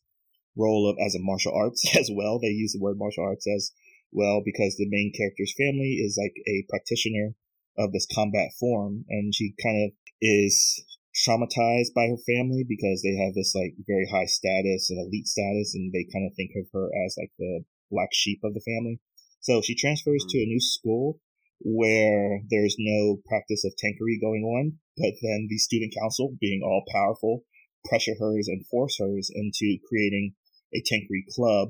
role 0.56 0.90
of 0.90 0.98
as 1.06 1.16
a 1.16 1.20
martial 1.20 1.54
arts 1.54 1.86
as 1.98 2.10
well. 2.14 2.40
They 2.40 2.50
use 2.50 2.74
the 2.74 2.82
word 2.82 2.98
martial 2.98 3.24
arts 3.24 3.48
as 3.48 3.72
well 4.12 4.42
because 4.44 4.76
the 4.78 4.88
main 4.88 5.12
character's 5.16 5.54
family 5.58 6.00
is 6.00 6.18
like 6.18 6.34
a 6.48 6.66
practitioner 6.70 7.36
of 7.78 7.92
this 7.92 8.08
combat 8.14 8.50
form, 8.60 9.06
and 9.10 9.34
she 9.34 9.54
kind 9.62 9.86
of 9.86 9.92
is 10.22 10.84
traumatized 11.16 11.94
by 11.96 12.08
her 12.08 12.18
family 12.18 12.64
because 12.68 13.02
they 13.02 13.16
have 13.16 13.34
this 13.34 13.54
like 13.56 13.74
very 13.88 14.08
high 14.12 14.26
status 14.26 14.90
and 14.90 15.00
elite 15.00 15.28
status, 15.28 15.74
and 15.74 15.92
they 15.94 16.06
kind 16.12 16.26
of 16.26 16.36
think 16.36 16.52
of 16.56 16.68
her 16.74 16.90
as 17.06 17.16
like 17.18 17.32
the 17.38 17.64
black 17.92 18.10
sheep 18.14 18.40
of 18.44 18.54
the 18.54 18.62
family. 18.62 19.00
So 19.42 19.62
she 19.62 19.76
transfers 19.76 20.26
to 20.30 20.38
a 20.40 20.46
mm. 20.46 20.48
new 20.48 20.60
school 20.60 21.20
where 21.60 22.42
there's 22.50 22.76
no 22.78 23.18
practice 23.28 23.66
of 23.66 23.74
tankery 23.74 24.22
going 24.22 24.44
on, 24.44 24.78
but 24.96 25.14
then 25.22 25.48
the 25.50 25.58
student 25.58 25.94
council, 26.00 26.36
being 26.40 26.62
all 26.64 26.84
powerful, 26.92 27.44
pressure 27.86 28.16
hers 28.20 28.48
and 28.48 28.66
force 28.68 28.98
hers 29.00 29.32
into 29.34 29.78
creating 29.88 30.34
a 30.74 30.82
Tankery 30.82 31.24
club. 31.34 31.70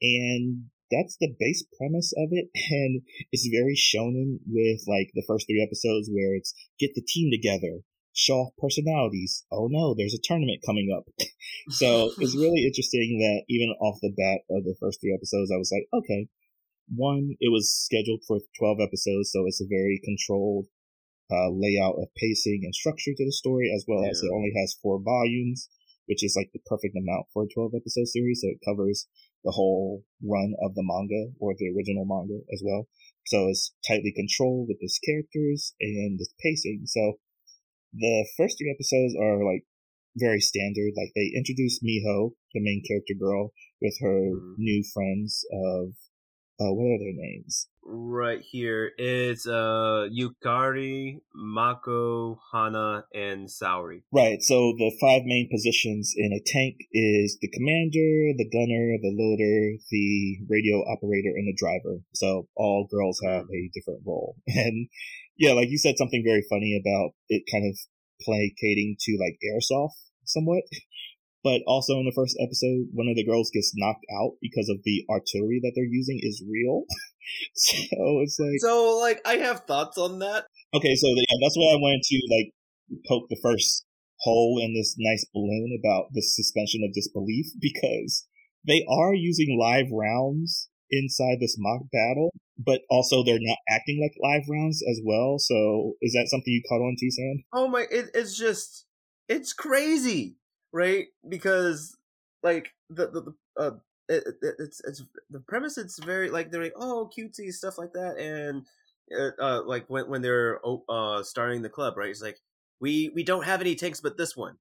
And 0.00 0.70
that's 0.90 1.16
the 1.20 1.34
base 1.38 1.64
premise 1.76 2.12
of 2.16 2.28
it. 2.32 2.50
And 2.70 3.02
it's 3.32 3.48
very 3.48 3.76
shonen 3.76 4.40
with 4.46 4.82
like 4.86 5.10
the 5.14 5.24
first 5.26 5.46
three 5.46 5.62
episodes 5.62 6.10
where 6.12 6.34
it's 6.34 6.54
get 6.78 6.94
the 6.94 7.02
team 7.02 7.30
together, 7.32 7.80
show 8.12 8.48
off 8.48 8.52
personalities. 8.58 9.44
Oh 9.50 9.68
no, 9.70 9.94
there's 9.94 10.14
a 10.14 10.22
tournament 10.22 10.62
coming 10.64 10.94
up. 10.94 11.08
so 11.70 12.10
it's 12.18 12.36
really 12.36 12.64
interesting 12.64 13.18
that 13.20 13.44
even 13.48 13.74
off 13.80 13.98
the 14.02 14.12
bat 14.12 14.44
of 14.50 14.64
the 14.64 14.76
first 14.80 15.00
three 15.00 15.14
episodes, 15.14 15.50
I 15.52 15.56
was 15.56 15.72
like, 15.72 15.88
okay, 15.92 16.28
one, 16.94 17.36
it 17.40 17.52
was 17.52 17.74
scheduled 17.74 18.22
for 18.26 18.40
12 18.58 18.78
episodes, 18.80 19.30
so 19.32 19.44
it's 19.46 19.60
a 19.60 19.68
very 19.68 20.00
controlled 20.02 20.66
uh, 21.30 21.50
layout 21.52 21.96
of 22.00 22.08
pacing 22.16 22.62
and 22.64 22.74
structure 22.74 23.12
to 23.14 23.24
the 23.24 23.32
story, 23.32 23.70
as 23.74 23.84
well 23.86 24.02
yeah. 24.02 24.10
as 24.10 24.22
it 24.22 24.32
only 24.32 24.52
has 24.56 24.78
four 24.82 24.98
volumes, 25.00 25.68
which 26.06 26.24
is 26.24 26.34
like 26.36 26.50
the 26.52 26.60
perfect 26.66 26.96
amount 26.96 27.26
for 27.32 27.44
a 27.44 27.48
12 27.52 27.72
episode 27.76 28.08
series. 28.08 28.40
So 28.40 28.48
it 28.48 28.64
covers 28.64 29.06
the 29.48 29.56
whole 29.56 30.04
run 30.20 30.52
of 30.60 30.74
the 30.76 30.84
manga 30.84 31.32
or 31.40 31.56
the 31.56 31.72
original 31.72 32.04
manga 32.04 32.44
as 32.52 32.60
well. 32.60 32.84
So 33.24 33.48
it's 33.48 33.72
tightly 33.88 34.12
controlled 34.12 34.68
with 34.68 34.76
its 34.80 35.00
characters 35.00 35.72
and 35.80 36.20
its 36.20 36.34
pacing. 36.36 36.84
So 36.84 37.16
the 37.96 38.28
first 38.36 38.60
three 38.60 38.68
episodes 38.68 39.16
are 39.16 39.40
like 39.40 39.64
very 40.20 40.40
standard. 40.44 40.92
Like 40.92 41.16
they 41.16 41.32
introduce 41.32 41.80
Miho, 41.80 42.36
the 42.52 42.60
main 42.60 42.82
character 42.86 43.14
girl, 43.18 43.56
with 43.80 43.96
her 44.04 44.36
mm-hmm. 44.36 44.52
new 44.58 44.84
friends 44.92 45.48
of 45.48 45.96
uh, 46.60 46.68
what 46.76 46.92
are 46.92 47.00
their 47.00 47.16
names? 47.16 47.68
Right 47.90 48.40
here, 48.42 48.92
it's 48.98 49.46
uh 49.46 50.08
Yukari, 50.12 51.20
Mako, 51.34 52.38
Hana, 52.52 53.04
and 53.14 53.48
Saori. 53.48 54.02
Right. 54.12 54.42
So 54.42 54.74
the 54.76 54.92
five 55.00 55.22
main 55.24 55.48
positions 55.50 56.12
in 56.14 56.34
a 56.34 56.44
tank 56.44 56.76
is 56.92 57.38
the 57.40 57.48
commander, 57.48 58.36
the 58.36 58.50
gunner, 58.52 58.98
the 59.00 59.16
loader, 59.16 59.80
the 59.90 60.36
radio 60.50 60.84
operator, 60.84 61.32
and 61.34 61.48
the 61.48 61.56
driver. 61.56 62.02
So 62.12 62.46
all 62.56 62.86
girls 62.90 63.20
have 63.24 63.44
a 63.44 63.70
different 63.72 64.02
role. 64.06 64.36
And 64.46 64.88
yeah, 65.38 65.52
like 65.52 65.70
you 65.70 65.78
said 65.78 65.96
something 65.96 66.22
very 66.22 66.44
funny 66.50 66.78
about 66.78 67.12
it 67.28 67.44
kind 67.50 67.64
of 67.64 67.78
placating 68.20 68.96
to 69.00 69.16
like 69.18 69.38
airsoft 69.40 69.96
somewhat. 70.26 70.64
But 71.44 71.62
also 71.66 71.94
in 71.98 72.04
the 72.04 72.16
first 72.16 72.36
episode, 72.42 72.90
one 72.92 73.06
of 73.08 73.14
the 73.14 73.24
girls 73.24 73.50
gets 73.54 73.72
knocked 73.76 74.04
out 74.10 74.32
because 74.42 74.68
of 74.68 74.82
the 74.84 75.04
artillery 75.08 75.60
that 75.62 75.72
they're 75.74 75.84
using 75.84 76.18
is 76.20 76.42
real. 76.42 76.82
so 77.54 78.20
it's 78.22 78.38
like 78.38 78.58
so 78.60 78.98
like 78.98 79.20
I 79.24 79.36
have 79.36 79.60
thoughts 79.60 79.98
on 79.98 80.18
that. 80.18 80.46
Okay, 80.74 80.94
so 80.96 81.06
yeah, 81.06 81.38
that's 81.42 81.56
why 81.56 81.72
I 81.72 81.80
wanted 81.80 82.02
to 82.02 82.18
like 82.30 82.52
poke 83.06 83.28
the 83.28 83.40
first 83.42 83.84
hole 84.20 84.60
in 84.62 84.74
this 84.74 84.96
nice 84.98 85.24
balloon 85.32 85.78
about 85.78 86.06
the 86.12 86.22
suspension 86.22 86.82
of 86.84 86.94
disbelief 86.94 87.46
because 87.60 88.26
they 88.66 88.84
are 88.90 89.14
using 89.14 89.58
live 89.58 89.86
rounds 89.92 90.68
inside 90.90 91.38
this 91.40 91.56
mock 91.58 91.82
battle, 91.92 92.32
but 92.58 92.80
also 92.90 93.22
they're 93.22 93.38
not 93.40 93.58
acting 93.68 94.00
like 94.02 94.12
live 94.22 94.48
rounds 94.48 94.82
as 94.90 95.00
well. 95.04 95.36
So 95.38 95.94
is 96.02 96.12
that 96.12 96.28
something 96.28 96.52
you 96.52 96.62
caught 96.68 96.82
on 96.82 96.96
to, 96.98 97.10
Sam? 97.10 97.44
Oh 97.52 97.68
my! 97.68 97.86
It, 97.90 98.10
it's 98.14 98.36
just 98.36 98.86
it's 99.28 99.52
crazy 99.52 100.36
right? 100.72 101.06
Because 101.28 101.96
like 102.42 102.70
the 102.90 103.08
the, 103.08 103.20
the 103.22 103.34
uh, 103.56 103.70
it, 104.08 104.24
it, 104.42 104.54
it's 104.58 104.80
it's 104.84 105.02
the 105.30 105.40
premise. 105.40 105.78
It's 105.78 106.02
very 106.02 106.30
like 106.30 106.50
they're 106.50 106.62
like 106.62 106.74
oh 106.76 107.10
cutesy 107.16 107.52
stuff 107.52 107.78
like 107.78 107.92
that, 107.92 108.18
and 108.18 108.66
uh, 109.40 109.62
like 109.64 109.86
when 109.88 110.08
when 110.08 110.22
they're 110.22 110.60
uh 110.88 111.22
starting 111.22 111.62
the 111.62 111.68
club, 111.68 111.96
right? 111.96 112.10
It's 112.10 112.22
like 112.22 112.38
we 112.80 113.10
we 113.14 113.22
don't 113.22 113.44
have 113.44 113.60
any 113.60 113.74
tanks 113.74 114.00
but 114.00 114.16
this 114.16 114.36
one, 114.36 114.56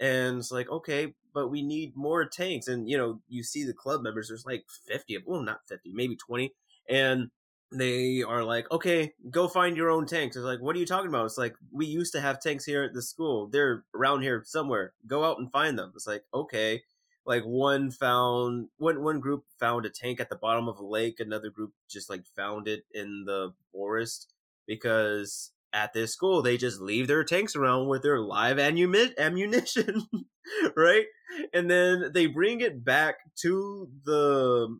and 0.00 0.38
it's 0.38 0.52
like 0.52 0.68
okay, 0.70 1.14
but 1.34 1.48
we 1.48 1.62
need 1.62 1.96
more 1.96 2.24
tanks, 2.24 2.68
and 2.68 2.88
you 2.88 2.96
know 2.96 3.20
you 3.28 3.42
see 3.42 3.64
the 3.64 3.72
club 3.72 4.02
members. 4.02 4.28
There's 4.28 4.46
like 4.46 4.64
fifty 4.86 5.14
of 5.14 5.22
well 5.26 5.42
not 5.42 5.60
fifty, 5.68 5.92
maybe 5.92 6.16
twenty, 6.16 6.52
and 6.88 7.30
they 7.72 8.22
are 8.22 8.44
like, 8.44 8.70
okay, 8.70 9.14
go 9.30 9.48
find 9.48 9.76
your 9.76 9.90
own 9.90 10.06
tanks. 10.06 10.36
It's 10.36 10.44
like, 10.44 10.60
what 10.60 10.76
are 10.76 10.78
you 10.78 10.86
talking 10.86 11.08
about? 11.08 11.26
It's 11.26 11.38
like, 11.38 11.54
we 11.70 11.86
used 11.86 12.12
to 12.12 12.20
have 12.20 12.40
tanks 12.40 12.64
here 12.64 12.82
at 12.82 12.92
the 12.92 13.02
school. 13.02 13.48
They're 13.48 13.84
around 13.94 14.22
here 14.22 14.42
somewhere. 14.44 14.92
Go 15.06 15.24
out 15.24 15.38
and 15.38 15.50
find 15.50 15.78
them. 15.78 15.92
It's 15.94 16.06
like, 16.06 16.24
okay. 16.34 16.82
Like 17.24 17.44
one 17.44 17.92
found 17.92 18.68
one 18.78 19.00
one 19.00 19.20
group 19.20 19.44
found 19.60 19.86
a 19.86 19.90
tank 19.90 20.18
at 20.18 20.28
the 20.28 20.34
bottom 20.34 20.66
of 20.68 20.78
a 20.78 20.84
lake. 20.84 21.20
Another 21.20 21.50
group 21.50 21.72
just 21.88 22.10
like 22.10 22.24
found 22.36 22.66
it 22.66 22.84
in 22.92 23.24
the 23.26 23.52
forest 23.70 24.32
because 24.66 25.52
at 25.72 25.92
this 25.92 26.12
school 26.12 26.42
they 26.42 26.56
just 26.56 26.80
leave 26.80 27.06
their 27.06 27.22
tanks 27.22 27.54
around 27.54 27.86
with 27.88 28.02
their 28.02 28.18
live 28.18 28.58
ammunition, 28.58 30.02
right? 30.76 31.04
And 31.54 31.70
then 31.70 32.10
they 32.12 32.26
bring 32.26 32.60
it 32.60 32.84
back 32.84 33.16
to 33.42 33.88
the 34.04 34.76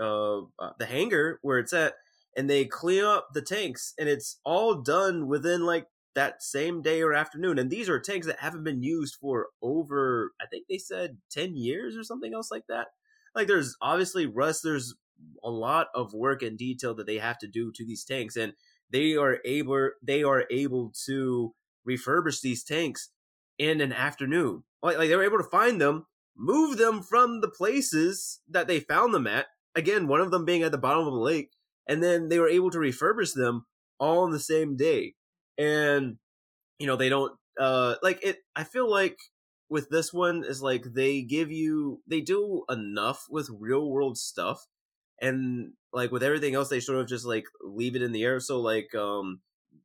uh, 0.00 0.38
uh 0.58 0.72
the 0.78 0.86
hangar 0.86 1.38
where 1.42 1.58
it's 1.58 1.74
at 1.74 1.94
and 2.36 2.48
they 2.48 2.64
clean 2.64 3.04
up 3.04 3.28
the 3.32 3.42
tanks 3.42 3.94
and 3.98 4.08
it's 4.08 4.40
all 4.44 4.74
done 4.74 5.28
within 5.28 5.64
like 5.64 5.86
that 6.14 6.42
same 6.42 6.82
day 6.82 7.02
or 7.02 7.12
afternoon. 7.12 7.58
And 7.58 7.70
these 7.70 7.88
are 7.88 8.00
tanks 8.00 8.26
that 8.26 8.40
haven't 8.40 8.64
been 8.64 8.82
used 8.82 9.16
for 9.20 9.48
over 9.62 10.32
i 10.40 10.46
think 10.46 10.66
they 10.68 10.78
said 10.78 11.18
10 11.30 11.56
years 11.56 11.96
or 11.96 12.02
something 12.02 12.32
else 12.34 12.50
like 12.50 12.66
that. 12.68 12.88
Like 13.34 13.48
there's 13.48 13.76
obviously 13.80 14.26
rust 14.26 14.62
there's 14.62 14.94
a 15.42 15.50
lot 15.50 15.88
of 15.94 16.12
work 16.12 16.42
and 16.42 16.58
detail 16.58 16.94
that 16.94 17.06
they 17.06 17.18
have 17.18 17.38
to 17.38 17.48
do 17.48 17.72
to 17.72 17.84
these 17.84 18.04
tanks 18.04 18.36
and 18.36 18.52
they 18.90 19.16
are 19.16 19.38
able 19.44 19.90
they 20.02 20.22
are 20.22 20.44
able 20.50 20.92
to 21.06 21.54
refurbish 21.88 22.40
these 22.40 22.64
tanks 22.64 23.10
in 23.58 23.80
an 23.80 23.92
afternoon. 23.92 24.64
Like, 24.82 24.98
like 24.98 25.08
they 25.08 25.16
were 25.16 25.24
able 25.24 25.38
to 25.38 25.50
find 25.50 25.80
them 25.80 26.06
move 26.36 26.78
them 26.78 27.02
from 27.02 27.40
the 27.40 27.48
places 27.48 28.40
that 28.48 28.66
they 28.66 28.80
found 28.80 29.14
them 29.14 29.26
at 29.26 29.46
again 29.74 30.08
one 30.08 30.20
of 30.20 30.30
them 30.32 30.44
being 30.44 30.62
at 30.62 30.72
the 30.72 30.78
bottom 30.78 31.06
of 31.06 31.12
the 31.12 31.20
lake 31.20 31.50
and 31.86 32.02
then 32.02 32.28
they 32.28 32.38
were 32.38 32.48
able 32.48 32.70
to 32.70 32.78
refurbish 32.78 33.34
them 33.34 33.66
all 33.98 34.20
on 34.24 34.30
the 34.32 34.40
same 34.40 34.76
day. 34.76 35.14
And 35.58 36.18
you 36.78 36.86
know 36.86 36.96
they 36.96 37.08
don't 37.08 37.32
uh 37.58 37.94
like 38.02 38.22
it 38.24 38.38
i 38.56 38.64
feel 38.64 38.90
like 38.90 39.16
with 39.68 39.88
this 39.90 40.12
one 40.12 40.44
is 40.44 40.62
like 40.62 40.84
they 40.94 41.22
give 41.22 41.50
you 41.50 42.00
they 42.06 42.20
do 42.20 42.64
enough 42.68 43.26
with 43.30 43.48
real 43.58 43.90
world 43.90 44.18
stuff. 44.18 44.66
And 45.20 45.72
like 45.92 46.12
with 46.12 46.22
everything 46.22 46.54
else 46.54 46.68
they 46.68 46.80
sort 46.80 46.98
of 46.98 47.08
just 47.08 47.24
like 47.24 47.46
leave 47.62 47.96
it 47.96 48.02
in 48.02 48.12
the 48.12 48.24
air. 48.24 48.40
So 48.40 48.60
like 48.60 48.94
um 48.94 49.40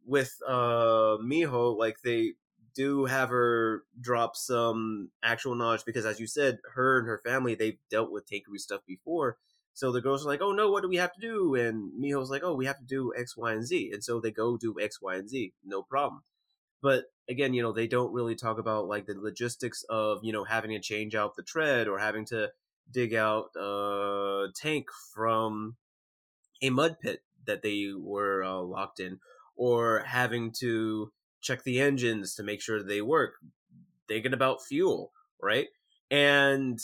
with 0.05 0.35
uh 0.47 1.17
miho 1.23 1.77
like 1.77 1.97
they 2.03 2.33
do 2.75 3.05
have 3.05 3.29
her 3.29 3.83
drop 3.99 4.35
some 4.35 5.09
actual 5.23 5.55
knowledge 5.55 5.85
because 5.85 6.05
as 6.05 6.19
you 6.19 6.27
said 6.27 6.59
her 6.73 6.99
and 6.99 7.07
her 7.07 7.21
family 7.25 7.55
they've 7.55 7.79
dealt 7.89 8.11
with 8.11 8.29
tankery 8.29 8.57
stuff 8.59 8.81
before 8.85 9.37
so 9.79 9.93
the 9.93 10.01
girls 10.01 10.25
are 10.25 10.29
like, 10.29 10.41
"Oh 10.41 10.51
no, 10.51 10.69
what 10.69 10.81
do 10.83 10.89
we 10.89 10.97
have 10.97 11.13
to 11.13 11.21
do?" 11.21 11.55
And 11.55 11.93
Miho's 11.97 12.29
like, 12.29 12.43
"Oh, 12.43 12.53
we 12.53 12.65
have 12.65 12.79
to 12.79 12.83
do 12.83 13.13
X, 13.17 13.37
Y, 13.37 13.53
and 13.53 13.65
Z." 13.65 13.91
And 13.93 14.03
so 14.03 14.19
they 14.19 14.29
go 14.29 14.57
do 14.57 14.75
X, 14.77 15.01
Y, 15.01 15.15
and 15.15 15.29
Z, 15.29 15.53
no 15.63 15.83
problem. 15.83 16.23
But 16.81 17.05
again, 17.29 17.53
you 17.53 17.61
know, 17.61 17.71
they 17.71 17.87
don't 17.87 18.11
really 18.11 18.35
talk 18.35 18.59
about 18.59 18.89
like 18.89 19.05
the 19.05 19.13
logistics 19.17 19.83
of 19.89 20.19
you 20.21 20.33
know 20.33 20.43
having 20.43 20.71
to 20.71 20.81
change 20.81 21.15
out 21.15 21.37
the 21.37 21.43
tread 21.43 21.87
or 21.87 21.97
having 21.97 22.25
to 22.25 22.49
dig 22.91 23.13
out 23.13 23.51
a 23.55 24.47
tank 24.53 24.87
from 25.13 25.77
a 26.61 26.69
mud 26.69 26.97
pit 27.01 27.23
that 27.45 27.61
they 27.61 27.93
were 27.97 28.43
uh, 28.43 28.59
locked 28.59 28.99
in, 28.99 29.19
or 29.55 29.99
having 29.99 30.51
to 30.59 31.13
check 31.39 31.63
the 31.63 31.79
engines 31.79 32.35
to 32.35 32.43
make 32.43 32.61
sure 32.61 32.83
they 32.83 33.01
work. 33.01 33.35
Thinking 34.09 34.33
about 34.33 34.61
fuel, 34.61 35.13
right? 35.41 35.67
And 36.11 36.79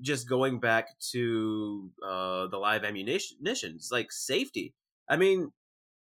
just 0.00 0.28
going 0.28 0.60
back 0.60 0.98
to 1.12 1.90
uh, 2.06 2.46
the 2.48 2.58
live 2.58 2.84
ammunitions, 2.84 3.90
like 3.90 4.12
safety. 4.12 4.74
I 5.08 5.16
mean, 5.16 5.52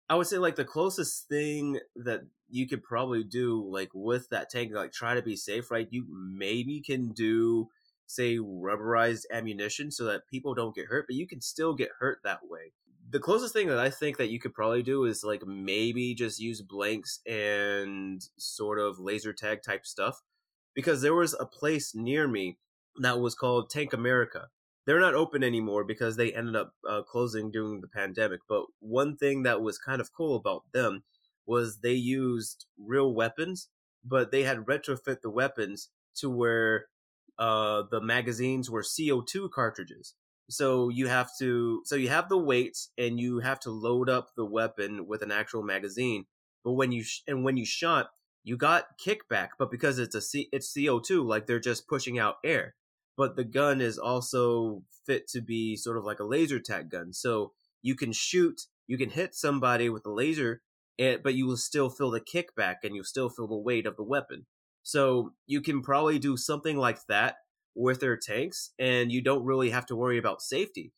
I 0.09 0.15
would 0.15 0.27
say 0.27 0.37
like 0.37 0.55
the 0.55 0.65
closest 0.65 1.27
thing 1.27 1.79
that 1.95 2.21
you 2.49 2.67
could 2.67 2.83
probably 2.83 3.23
do, 3.23 3.65
like 3.69 3.89
with 3.93 4.29
that 4.29 4.49
tank, 4.49 4.71
like 4.73 4.91
try 4.91 5.15
to 5.15 5.21
be 5.21 5.35
safe, 5.35 5.69
right? 5.69 5.87
You 5.91 6.05
maybe 6.09 6.81
can 6.81 7.11
do, 7.11 7.67
say, 8.05 8.37
rubberized 8.37 9.23
ammunition 9.31 9.91
so 9.91 10.05
that 10.05 10.27
people 10.29 10.53
don't 10.53 10.75
get 10.75 10.85
hurt, 10.85 11.05
but 11.07 11.15
you 11.15 11.27
can 11.27 11.41
still 11.41 11.73
get 11.73 11.89
hurt 11.99 12.19
that 12.23 12.39
way. 12.49 12.71
The 13.09 13.19
closest 13.19 13.53
thing 13.53 13.67
that 13.67 13.79
I 13.79 13.89
think 13.89 14.17
that 14.17 14.29
you 14.29 14.39
could 14.39 14.53
probably 14.53 14.83
do 14.83 15.05
is 15.05 15.23
like 15.23 15.45
maybe 15.45 16.13
just 16.13 16.39
use 16.39 16.61
blanks 16.61 17.19
and 17.25 18.21
sort 18.37 18.79
of 18.79 18.99
laser 18.99 19.33
tag 19.33 19.61
type 19.61 19.85
stuff, 19.85 20.21
because 20.73 21.01
there 21.01 21.15
was 21.15 21.33
a 21.39 21.45
place 21.45 21.93
near 21.95 22.27
me 22.27 22.57
that 23.01 23.19
was 23.19 23.35
called 23.35 23.69
Tank 23.69 23.93
America. 23.93 24.47
They're 24.85 25.01
not 25.01 25.15
open 25.15 25.43
anymore 25.43 25.83
because 25.83 26.15
they 26.15 26.31
ended 26.33 26.55
up 26.55 26.73
uh, 26.87 27.01
closing 27.01 27.51
during 27.51 27.81
the 27.81 27.89
pandemic. 27.89 28.39
But 28.47 28.65
one 28.79 29.17
thing 29.17 29.43
that 29.43 29.61
was 29.61 29.77
kind 29.77 29.99
of 29.99 30.13
cool 30.13 30.35
about 30.37 30.63
them 30.73 31.03
was 31.45 31.79
they 31.79 31.93
used 31.93 32.65
real 32.77 33.13
weapons, 33.13 33.69
but 34.03 34.31
they 34.31 34.43
had 34.43 34.65
retrofit 34.65 35.21
the 35.21 35.29
weapons 35.29 35.89
to 36.15 36.29
where 36.29 36.85
uh, 37.37 37.83
the 37.91 38.01
magazines 38.01 38.69
were 38.69 38.81
CO2 38.81 39.51
cartridges. 39.51 40.15
So 40.49 40.87
you 40.87 41.07
have 41.07 41.29
to, 41.39 41.81
so 41.85 41.95
you 41.95 42.07
have 42.07 42.29
the 42.29 42.37
weights 42.37 42.91
and 42.97 43.19
you 43.19 43.39
have 43.39 43.59
to 43.61 43.69
load 43.69 44.09
up 44.09 44.29
the 44.35 44.45
weapon 44.45 45.05
with 45.05 45.21
an 45.21 45.31
actual 45.31 45.63
magazine. 45.63 46.25
But 46.63 46.73
when 46.73 46.93
you 46.93 47.03
sh- 47.03 47.21
and 47.27 47.43
when 47.43 47.57
you 47.57 47.65
shot, 47.65 48.09
you 48.43 48.55
got 48.55 48.97
kickback, 48.97 49.49
but 49.59 49.69
because 49.69 49.99
it's 49.99 50.15
a 50.15 50.21
C- 50.21 50.47
it's 50.53 50.73
CO2, 50.73 51.25
like 51.25 51.45
they're 51.47 51.59
just 51.59 51.87
pushing 51.87 52.17
out 52.17 52.35
air 52.45 52.75
but 53.17 53.35
the 53.35 53.43
gun 53.43 53.81
is 53.81 53.97
also 53.97 54.83
fit 55.05 55.27
to 55.29 55.41
be 55.41 55.75
sort 55.75 55.97
of 55.97 56.03
like 56.05 56.19
a 56.19 56.23
laser 56.25 56.59
tag 56.59 56.89
gun. 56.91 57.13
So 57.13 57.53
you 57.81 57.95
can 57.95 58.11
shoot, 58.13 58.61
you 58.87 58.97
can 58.97 59.09
hit 59.09 59.35
somebody 59.35 59.89
with 59.89 60.05
a 60.05 60.11
laser, 60.11 60.61
and, 60.99 61.21
but 61.23 61.33
you 61.35 61.45
will 61.47 61.57
still 61.57 61.89
feel 61.89 62.11
the 62.11 62.21
kickback 62.21 62.77
and 62.83 62.95
you'll 62.95 63.03
still 63.03 63.29
feel 63.29 63.47
the 63.47 63.57
weight 63.57 63.85
of 63.85 63.97
the 63.97 64.03
weapon. 64.03 64.45
So 64.83 65.33
you 65.45 65.61
can 65.61 65.81
probably 65.81 66.19
do 66.19 66.37
something 66.37 66.77
like 66.77 66.99
that 67.07 67.35
with 67.75 67.99
their 67.99 68.17
tanks, 68.17 68.71
and 68.79 69.11
you 69.11 69.21
don't 69.21 69.45
really 69.45 69.69
have 69.71 69.85
to 69.87 69.95
worry 69.95 70.17
about 70.17 70.41
safety. 70.41 70.93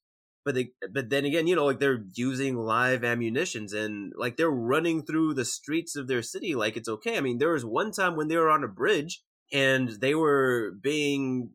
but 0.46 0.56
they 0.56 0.72
but 0.92 1.10
then 1.10 1.26
again 1.26 1.48
you 1.48 1.56
know 1.56 1.66
like 1.66 1.80
they're 1.80 2.04
using 2.16 2.56
live 2.56 3.04
ammunitions 3.04 3.74
and 3.74 4.14
like 4.18 4.38
they're 4.38 4.50
running 4.50 5.04
through 5.06 5.34
the 5.34 5.46
streets 5.46 5.96
of 5.96 6.08
their 6.08 6.22
city 6.22 6.56
like 6.56 6.78
it's 6.78 6.88
okay 6.90 7.18
i 7.18 7.22
mean 7.22 7.38
there 7.38 7.52
was 7.54 7.66
one 7.66 7.92
time 7.92 8.16
when 8.16 8.28
they 8.30 8.38
were 8.38 8.50
on 8.50 8.64
a 8.64 8.68
bridge 8.68 9.22
and 9.52 9.90
they 10.02 10.16
were 10.16 10.72
being 10.82 11.52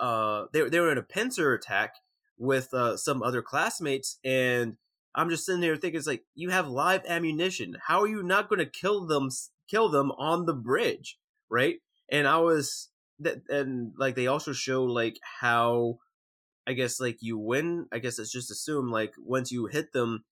uh 0.00 0.46
they, 0.52 0.68
they 0.68 0.80
were 0.80 0.92
in 0.92 0.98
a 0.98 1.02
pincer 1.02 1.52
attack 1.52 1.94
with 2.38 2.72
uh 2.74 2.96
some 2.96 3.22
other 3.22 3.42
classmates 3.42 4.18
and 4.24 4.76
i'm 5.14 5.30
just 5.30 5.44
sitting 5.44 5.60
there 5.60 5.76
thinking 5.76 5.98
it's 5.98 6.06
like 6.06 6.24
you 6.34 6.50
have 6.50 6.68
live 6.68 7.02
ammunition 7.06 7.76
how 7.86 8.00
are 8.00 8.08
you 8.08 8.22
not 8.22 8.48
going 8.48 8.58
to 8.58 8.66
kill 8.66 9.06
them 9.06 9.28
kill 9.68 9.88
them 9.88 10.10
on 10.12 10.46
the 10.46 10.54
bridge 10.54 11.18
right 11.48 11.76
and 12.10 12.26
i 12.26 12.38
was 12.38 12.88
that 13.18 13.42
and 13.48 13.92
like 13.98 14.14
they 14.14 14.26
also 14.26 14.52
show 14.52 14.84
like 14.84 15.18
how 15.40 15.98
I 16.66 16.72
guess 16.72 17.00
like 17.00 17.18
you 17.20 17.38
win. 17.38 17.86
I 17.92 17.98
guess 17.98 18.18
it's 18.18 18.32
just 18.32 18.50
assumed 18.50 18.90
like 18.90 19.14
once 19.18 19.50
you 19.50 19.66
hit 19.66 19.92
them 19.92 20.24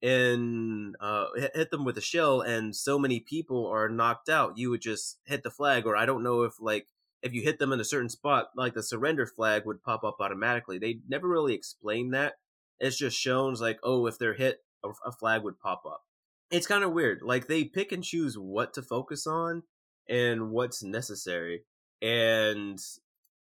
and 0.00 0.96
uh, 1.00 1.26
hit 1.54 1.70
them 1.70 1.84
with 1.84 1.98
a 1.98 2.00
shell, 2.00 2.40
and 2.40 2.74
so 2.74 2.98
many 2.98 3.20
people 3.20 3.66
are 3.66 3.88
knocked 3.88 4.28
out, 4.28 4.58
you 4.58 4.70
would 4.70 4.80
just 4.80 5.18
hit 5.24 5.42
the 5.42 5.50
flag. 5.50 5.86
Or 5.86 5.94
I 5.96 6.06
don't 6.06 6.22
know 6.22 6.42
if 6.42 6.54
like 6.60 6.88
if 7.22 7.32
you 7.32 7.42
hit 7.42 7.58
them 7.58 7.72
in 7.72 7.80
a 7.80 7.84
certain 7.84 8.08
spot, 8.08 8.50
like 8.56 8.74
the 8.74 8.82
surrender 8.82 9.26
flag 9.26 9.64
would 9.64 9.82
pop 9.82 10.04
up 10.04 10.16
automatically. 10.20 10.78
They 10.78 10.98
never 11.08 11.28
really 11.28 11.54
explain 11.54 12.10
that. 12.10 12.34
It's 12.80 12.98
just 12.98 13.18
shown 13.18 13.54
like 13.54 13.78
oh, 13.82 14.06
if 14.06 14.18
they're 14.18 14.34
hit, 14.34 14.58
a 14.84 15.12
flag 15.12 15.42
would 15.42 15.60
pop 15.60 15.82
up. 15.86 16.02
It's 16.50 16.66
kind 16.66 16.84
of 16.84 16.92
weird. 16.92 17.20
Like 17.22 17.46
they 17.46 17.64
pick 17.64 17.92
and 17.92 18.04
choose 18.04 18.36
what 18.36 18.74
to 18.74 18.82
focus 18.82 19.26
on 19.26 19.62
and 20.08 20.50
what's 20.50 20.82
necessary. 20.82 21.62
And 22.02 22.78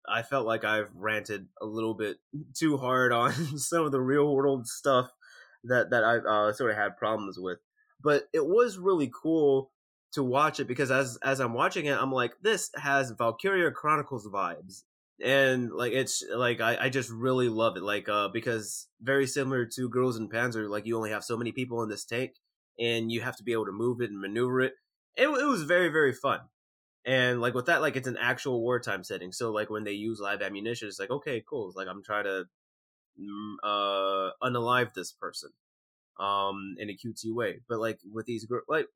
I 0.07 0.22
felt 0.22 0.45
like 0.45 0.63
I've 0.63 0.89
ranted 0.95 1.47
a 1.59 1.66
little 1.66 1.95
bit 1.95 2.18
too 2.53 2.78
hard 2.78 3.11
on 3.11 3.32
some 3.57 3.86
of 3.86 3.91
the 3.91 4.01
real 4.01 4.34
world 4.34 4.68
stuff 4.68 5.09
that 5.63 5.89
that 5.89 6.03
I 6.03 6.18
uh, 6.18 6.53
sort 6.53 6.72
of 6.72 6.78
had 6.78 6.97
problems 6.97 7.38
with. 7.39 7.57
But 8.01 8.28
it 8.34 8.45
was 8.45 8.78
really 8.78 9.11
cool 9.11 9.72
to 10.16 10.24
watch 10.24 10.59
it 10.59 10.68
because 10.68 10.91
as 10.91 11.18
as 11.24 11.39
I'm 11.39 11.53
watching 11.53 11.86
it, 11.86 11.97
I'm 11.97 12.11
like, 12.11 12.34
this 12.41 12.72
has 12.76 13.11
Valkyria 13.11 13.72
Chronicles 13.72 14.28
vibes, 14.28 14.84
and 15.24 15.72
like 15.72 15.93
it's 15.93 16.24
like 16.34 16.59
I, 16.61 16.78
I 16.86 16.89
just 16.89 17.09
really 17.09 17.49
love 17.49 17.78
it. 17.78 17.84
Like 17.84 18.09
uh 18.09 18.30
because 18.30 18.88
very 19.01 19.28
similar 19.28 19.66
to 19.76 19.89
Girls 19.89 20.18
und 20.18 20.32
Panzer, 20.32 20.70
like 20.70 20.86
you 20.86 20.97
only 20.97 21.11
have 21.11 21.24
so 21.24 21.38
many 21.38 21.51
people 21.51 21.84
in 21.84 21.89
this 21.89 22.05
tank, 22.05 22.34
and 22.80 23.11
you 23.11 23.22
have 23.22 23.38
to 23.38 23.43
be 23.43 23.53
able 23.53 23.66
to 23.68 23.72
move 23.72 24.01
it 24.01 24.09
and 24.09 24.20
maneuver 24.20 24.61
it. 24.61 24.74
It, 25.16 25.28
it 25.28 25.45
was 25.47 25.63
very 25.63 25.89
very 25.89 26.13
fun. 26.13 26.41
And 27.05 27.39
like 27.39 27.53
with 27.53 27.68
that, 27.68 27.82
like 27.82 27.95
it's 27.95 28.07
an 28.07 28.18
actual 28.18 28.61
wartime 28.61 29.03
setting. 29.03 29.32
So 29.32 29.51
like 29.51 29.70
when 29.70 29.84
they 29.84 29.91
use 29.91 30.20
live 30.20 30.41
ammunition, 30.41 30.88
it's 30.88 30.99
like 30.99 31.11
okay, 31.11 31.43
cool. 31.47 31.68
It's 31.68 31.78
like 31.78 31.88
I'm 31.88 32.03
trying 32.03 32.26
to 32.26 32.45
mm, 33.22 33.55
uh 33.63 34.32
unalive 34.43 34.93
this 34.93 35.11
person, 35.11 35.51
um, 36.20 36.76
in 36.80 36.89
a 36.89 36.93
cutesy 36.93 37.34
way. 37.34 37.61
But 37.70 37.80
like 37.80 37.99
with 38.11 38.26
these 38.26 38.47
like 38.68 38.88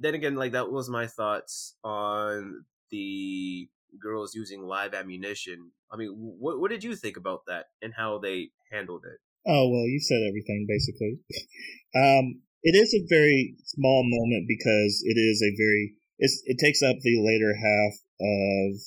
then 0.00 0.14
again, 0.14 0.34
like 0.34 0.52
that 0.52 0.70
was 0.70 0.88
my 0.88 1.06
thoughts 1.06 1.76
on 1.84 2.64
the 2.90 3.68
girls 4.00 4.34
using 4.34 4.62
live 4.62 4.94
ammunition. 4.94 5.70
I 5.92 5.96
mean, 5.96 6.10
what 6.16 6.60
what 6.60 6.70
did 6.70 6.84
you 6.84 6.96
think 6.96 7.16
about 7.16 7.46
that 7.46 7.66
and 7.80 7.92
how 7.96 8.18
they 8.18 8.50
handled 8.70 9.04
it? 9.04 9.18
Oh 9.46 9.68
well, 9.68 9.86
you 9.86 10.00
said 10.00 10.22
everything 10.28 10.66
basically. 10.68 11.18
um, 11.96 12.42
it 12.62 12.76
is 12.78 12.94
a 12.94 13.06
very 13.08 13.56
small 13.64 14.02
moment 14.04 14.46
because 14.46 15.02
it 15.04 15.18
is 15.18 15.42
a 15.42 15.54
very 15.56 15.94
it's, 16.18 16.42
it 16.46 16.58
takes 16.62 16.82
up 16.82 16.96
the 17.02 17.18
later 17.18 17.54
half 17.56 17.94
of 18.20 18.78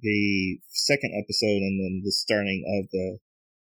the 0.00 0.58
second 0.68 1.12
episode 1.12 1.60
and 1.60 1.76
then 1.78 2.00
the 2.02 2.12
starting 2.12 2.64
of 2.80 2.88
the 2.90 3.18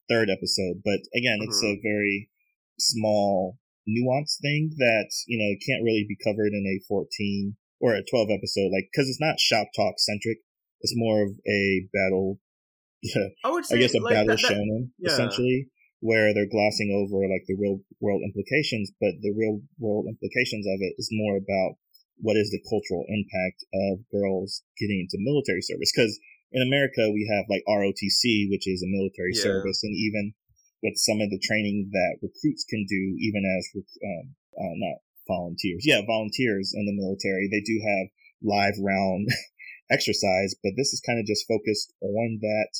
third 0.08 0.30
episode. 0.30 0.80
But 0.82 1.04
again, 1.14 1.38
mm-hmm. 1.40 1.50
it's 1.50 1.62
a 1.62 1.76
mm-hmm. 1.76 1.82
very 1.86 2.30
small 2.78 3.58
nuance 3.87 4.39
thing 4.41 4.70
that, 4.78 5.11
you 5.26 5.39
know, 5.39 5.53
can't 5.66 5.85
really 5.85 6.07
be 6.07 6.16
covered 6.22 6.53
in 6.53 6.64
a 6.66 6.83
14 6.89 7.57
or 7.80 7.95
a 7.95 8.05
12 8.05 8.28
episode, 8.30 8.70
like, 8.70 8.89
cause 8.95 9.09
it's 9.09 9.20
not 9.20 9.41
shop 9.41 9.68
talk 9.74 9.99
centric. 9.99 10.39
It's 10.80 10.95
more 10.97 11.22
of 11.22 11.30
a 11.47 11.87
battle, 11.93 12.39
yeah, 13.03 13.30
I 13.45 13.51
would 13.51 13.66
say, 13.66 13.76
I 13.76 13.80
guess 13.80 13.95
a 13.95 13.99
like 13.99 14.14
battle 14.14 14.37
that, 14.37 14.43
that, 14.43 14.53
shonen, 14.53 14.91
yeah. 14.99 15.12
essentially, 15.12 15.68
where 16.03 16.35
they're 16.35 16.51
glossing 16.51 16.91
over 16.91 17.22
like 17.30 17.47
the 17.47 17.55
real 17.55 17.78
world 18.01 18.22
implications, 18.26 18.91
but 19.01 19.14
the 19.22 19.35
real 19.35 19.62
world 19.78 20.07
implications 20.11 20.66
of 20.66 20.78
it 20.83 20.95
is 20.99 21.09
more 21.12 21.39
about 21.39 21.78
what 22.18 22.37
is 22.37 22.51
the 22.51 22.62
cultural 22.70 23.07
impact 23.07 23.66
of 23.74 24.07
girls 24.11 24.62
getting 24.78 25.07
into 25.07 25.22
military 25.22 25.62
service? 25.62 25.91
Because 25.95 26.18
in 26.51 26.62
America, 26.62 27.11
we 27.11 27.26
have 27.30 27.47
like 27.49 27.62
ROTC, 27.66 28.51
which 28.51 28.66
is 28.66 28.83
a 28.83 28.91
military 28.91 29.33
yeah. 29.35 29.43
service, 29.43 29.83
and 29.83 29.95
even 29.95 30.35
with 30.83 30.99
some 30.99 31.20
of 31.20 31.30
the 31.30 31.39
training 31.39 31.91
that 31.93 32.18
recruits 32.22 32.64
can 32.68 32.85
do, 32.89 33.03
even 33.18 33.43
as 33.47 33.64
um, 33.78 34.35
uh, 34.59 34.74
not 34.76 34.99
volunteers, 35.28 35.87
yeah, 35.87 36.03
volunteers 36.05 36.74
in 36.74 36.87
the 36.87 36.99
military, 36.99 37.49
they 37.49 37.62
do 37.62 37.78
have 37.78 38.07
live 38.43 38.74
round 38.83 39.28
exercise, 39.91 40.55
but 40.62 40.74
this 40.76 40.93
is 40.93 41.01
kind 41.07 41.18
of 41.18 41.26
just 41.26 41.47
focused 41.47 41.95
on 42.03 42.39
that 42.43 42.72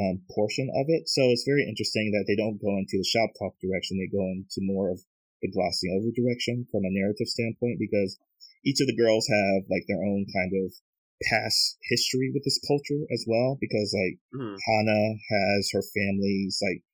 um, 0.00 0.20
portion 0.32 0.68
of 0.76 0.86
it. 0.88 1.08
So 1.08 1.28
it's 1.32 1.48
very 1.48 1.64
interesting 1.68 2.12
that 2.12 2.24
they 2.28 2.36
don't 2.36 2.60
go 2.60 2.76
into 2.76 2.96
the 2.96 3.08
shop 3.08 3.30
talk 3.38 3.56
direction; 3.60 4.00
they 4.00 4.08
go 4.08 4.24
into 4.32 4.64
more 4.64 4.90
of 4.90 5.00
the 5.42 5.52
glossing 5.52 5.92
over 5.92 6.08
direction 6.16 6.66
from 6.72 6.84
a 6.84 6.92
narrative 6.92 7.28
standpoint 7.28 7.76
because 7.78 8.18
each 8.64 8.80
of 8.80 8.88
the 8.88 8.96
girls 8.96 9.28
have 9.28 9.68
like 9.68 9.84
their 9.86 10.00
own 10.00 10.24
kind 10.32 10.52
of 10.64 10.72
past 11.28 11.78
history 11.88 12.30
with 12.32 12.44
this 12.44 12.60
culture 12.68 13.04
as 13.12 13.24
well 13.26 13.56
because 13.60 13.92
like 13.92 14.20
mm-hmm. 14.36 14.56
Hana 14.56 15.16
has 15.16 15.70
her 15.72 15.84
family's 15.94 16.60
like 16.60 16.84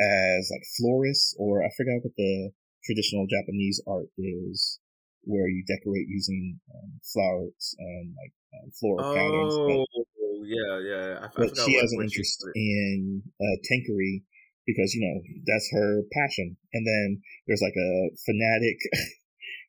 as 0.00 0.48
like 0.50 0.64
florists 0.80 1.36
or 1.38 1.62
I 1.62 1.68
forgot 1.76 2.00
what 2.02 2.16
the 2.16 2.50
traditional 2.84 3.26
Japanese 3.28 3.82
art 3.86 4.08
is 4.16 4.80
where 5.24 5.48
you 5.48 5.64
decorate 5.68 6.08
using 6.08 6.58
um, 6.72 7.00
flowers 7.04 7.76
and 7.78 8.14
like 8.16 8.32
um, 8.56 8.70
floral 8.72 9.04
oh, 9.04 9.14
patterns. 9.14 9.54
But, 9.54 10.00
oh, 10.00 10.44
yeah, 10.48 10.72
yeah. 10.80 11.06
I, 11.20 11.28
but 11.36 11.52
I 11.52 11.64
she 11.64 11.76
has 11.76 11.92
an 11.92 12.02
interest 12.02 12.40
in 12.54 13.22
uh, 13.40 13.56
tankery 13.68 14.24
because 14.66 14.94
you 14.94 15.04
know 15.04 15.16
that's 15.46 15.68
her 15.72 16.02
passion. 16.12 16.56
And 16.72 16.86
then 16.86 17.22
there's 17.46 17.62
like 17.62 17.76
a 17.76 17.92
fanatic 18.24 18.78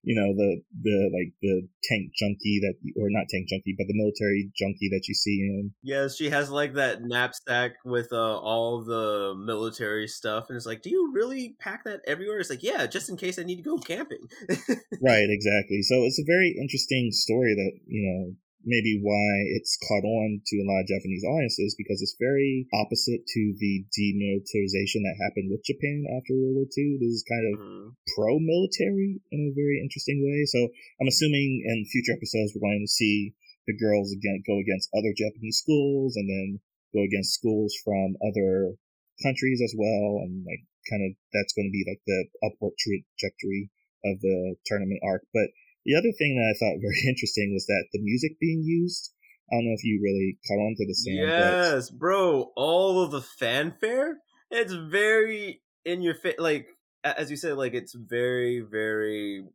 you 0.03 0.15
know 0.15 0.33
the 0.33 0.61
the 0.81 1.09
like 1.13 1.33
the 1.41 1.67
tank 1.83 2.11
junkie 2.17 2.59
that 2.61 2.73
or 2.99 3.09
not 3.09 3.27
tank 3.29 3.47
junkie 3.49 3.75
but 3.77 3.85
the 3.87 3.93
military 3.93 4.51
junkie 4.55 4.89
that 4.89 5.07
you 5.07 5.13
see 5.13 5.39
in. 5.41 5.71
Yes 5.83 6.15
she 6.15 6.29
has 6.29 6.49
like 6.49 6.73
that 6.73 7.03
knapsack 7.03 7.73
with 7.85 8.11
uh, 8.11 8.39
all 8.39 8.83
the 8.83 9.35
military 9.37 10.07
stuff 10.07 10.45
and 10.49 10.57
it's 10.57 10.65
like 10.65 10.81
do 10.81 10.89
you 10.89 11.11
really 11.13 11.55
pack 11.59 11.83
that 11.85 12.01
everywhere? 12.07 12.39
It's 12.39 12.49
like 12.49 12.63
yeah 12.63 12.85
just 12.87 13.09
in 13.09 13.17
case 13.17 13.37
i 13.37 13.43
need 13.43 13.57
to 13.57 13.63
go 13.63 13.77
camping. 13.77 14.27
Right 15.01 15.27
exactly. 15.29 15.81
So 15.81 16.03
it's 16.03 16.19
a 16.19 16.25
very 16.27 16.55
interesting 16.59 17.09
story 17.11 17.55
that 17.55 17.71
you 17.87 18.03
know 18.05 18.35
maybe 18.63 18.99
why 19.01 19.29
it's 19.57 19.77
caught 19.87 20.05
on 20.05 20.41
to 20.45 20.55
a 20.61 20.67
lot 20.67 20.85
of 20.85 20.91
Japanese 20.91 21.25
audiences 21.25 21.73
because 21.77 22.01
it's 22.01 22.17
very 22.19 22.67
opposite 22.73 23.25
to 23.25 23.41
the 23.57 23.85
demilitarization 23.89 25.01
that 25.05 25.21
happened 25.21 25.49
with 25.49 25.65
Japan 25.65 26.05
after 26.13 26.37
World 26.37 26.61
War 26.61 26.69
II. 26.69 27.01
This 27.01 27.21
is 27.21 27.25
kind 27.29 27.45
of 27.49 27.53
mm-hmm. 27.57 27.87
pro 28.13 28.37
military 28.37 29.21
in 29.33 29.49
a 29.49 29.57
very 29.57 29.81
interesting 29.81 30.21
way. 30.21 30.45
So 30.45 30.69
I'm 31.01 31.09
assuming 31.09 31.65
in 31.65 31.89
future 31.89 32.13
episodes 32.13 32.53
we're 32.53 32.65
going 32.65 32.85
to 32.85 32.91
see 32.91 33.33
the 33.65 33.77
girls 33.77 34.13
again 34.13 34.41
go 34.45 34.57
against 34.57 34.93
other 34.93 35.13
Japanese 35.13 35.61
schools 35.61 36.17
and 36.17 36.29
then 36.29 36.59
go 36.93 37.01
against 37.05 37.37
schools 37.37 37.73
from 37.85 38.17
other 38.21 38.77
countries 39.21 39.61
as 39.61 39.73
well. 39.77 40.25
And 40.25 40.45
like 40.45 40.65
kind 40.89 41.05
of 41.05 41.17
that's 41.33 41.53
going 41.53 41.69
to 41.69 41.73
be 41.73 41.85
like 41.85 42.01
the 42.05 42.21
upward 42.45 42.73
trajectory 42.77 43.69
of 44.05 44.21
the 44.21 44.55
tournament 44.65 45.01
arc. 45.05 45.25
But 45.33 45.49
the 45.85 45.95
other 45.95 46.11
thing 46.17 46.35
that 46.35 46.49
I 46.49 46.57
thought 46.57 46.81
very 46.81 47.01
interesting 47.07 47.51
was 47.53 47.65
that 47.65 47.85
the 47.93 48.01
music 48.01 48.39
being 48.39 48.63
used. 48.63 49.13
I 49.51 49.55
don't 49.57 49.65
know 49.65 49.75
if 49.75 49.83
you 49.83 49.99
really 50.01 50.37
caught 50.47 50.63
on 50.63 50.75
to 50.77 50.85
the 50.85 50.93
sound. 50.93 51.17
Yes, 51.17 51.89
but... 51.89 51.99
bro. 51.99 52.51
All 52.55 53.03
of 53.03 53.11
the 53.11 53.21
fanfare. 53.21 54.19
It's 54.49 54.73
very 54.73 55.61
in 55.83 56.01
your 56.01 56.15
face. 56.15 56.35
Like 56.39 56.67
as 57.03 57.31
you 57.31 57.37
said, 57.37 57.57
like 57.57 57.73
it's 57.73 57.93
very, 57.93 58.59
very 58.59 59.45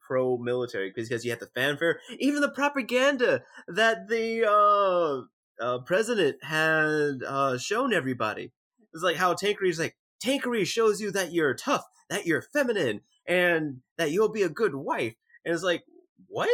pro 0.00 0.36
military 0.38 0.92
because 0.94 1.24
you 1.24 1.30
have 1.30 1.40
the 1.40 1.48
fanfare, 1.54 2.00
even 2.18 2.40
the 2.40 2.50
propaganda 2.50 3.42
that 3.68 4.08
the 4.08 4.44
uh, 4.48 5.64
uh, 5.64 5.78
president 5.80 6.42
had 6.42 7.22
uh, 7.26 7.58
shown 7.58 7.92
everybody. 7.92 8.52
It's 8.92 9.02
like 9.02 9.16
how 9.16 9.34
Tankery 9.34 9.68
is 9.68 9.78
like 9.78 9.96
Tankery 10.24 10.66
shows 10.66 11.00
you 11.00 11.10
that 11.12 11.32
you're 11.32 11.54
tough, 11.54 11.84
that 12.08 12.26
you're 12.26 12.42
feminine, 12.42 13.02
and 13.26 13.80
that 13.98 14.10
you'll 14.10 14.32
be 14.32 14.42
a 14.42 14.48
good 14.48 14.74
wife 14.74 15.14
and 15.46 15.54
it's 15.54 15.62
like 15.62 15.84
what? 16.26 16.50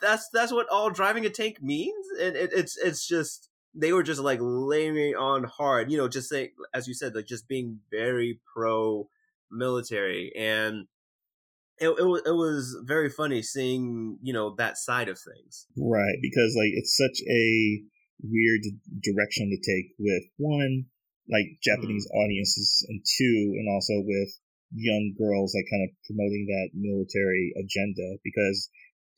That's 0.00 0.28
that's 0.32 0.52
what 0.52 0.68
all 0.68 0.90
driving 0.90 1.24
a 1.26 1.30
tank 1.30 1.62
means? 1.62 2.06
And 2.20 2.36
it, 2.36 2.50
it's 2.52 2.76
it's 2.76 3.08
just 3.08 3.48
they 3.74 3.92
were 3.92 4.02
just 4.02 4.20
like 4.20 4.38
laying 4.42 5.14
on 5.14 5.44
hard 5.44 5.90
you 5.90 5.96
know 5.96 6.06
just 6.06 6.28
say 6.28 6.50
as 6.74 6.86
you 6.86 6.92
said 6.92 7.14
like 7.14 7.26
just 7.26 7.48
being 7.48 7.80
very 7.90 8.38
pro 8.54 9.08
military 9.50 10.30
and 10.36 10.86
it, 11.78 11.88
it, 11.88 12.22
it 12.26 12.34
was 12.36 12.76
very 12.84 13.08
funny 13.08 13.40
seeing 13.40 14.18
you 14.22 14.34
know 14.34 14.54
that 14.56 14.76
side 14.76 15.08
of 15.08 15.18
things. 15.18 15.66
Right 15.76 16.16
because 16.20 16.54
like 16.56 16.72
it's 16.74 16.96
such 16.96 17.24
a 17.26 17.82
weird 18.22 18.60
direction 19.02 19.50
to 19.50 19.56
take 19.56 19.94
with 19.98 20.22
one 20.36 20.84
like 21.30 21.46
Japanese 21.62 22.06
mm-hmm. 22.06 22.18
audiences, 22.18 22.84
and 22.88 23.00
two, 23.00 23.54
and 23.56 23.68
also 23.72 23.94
with 24.04 24.30
young 24.74 25.14
girls, 25.18 25.54
like 25.54 25.68
kind 25.70 25.84
of 25.88 25.90
promoting 26.06 26.46
that 26.48 26.70
military 26.74 27.52
agenda 27.56 28.18
because 28.24 28.68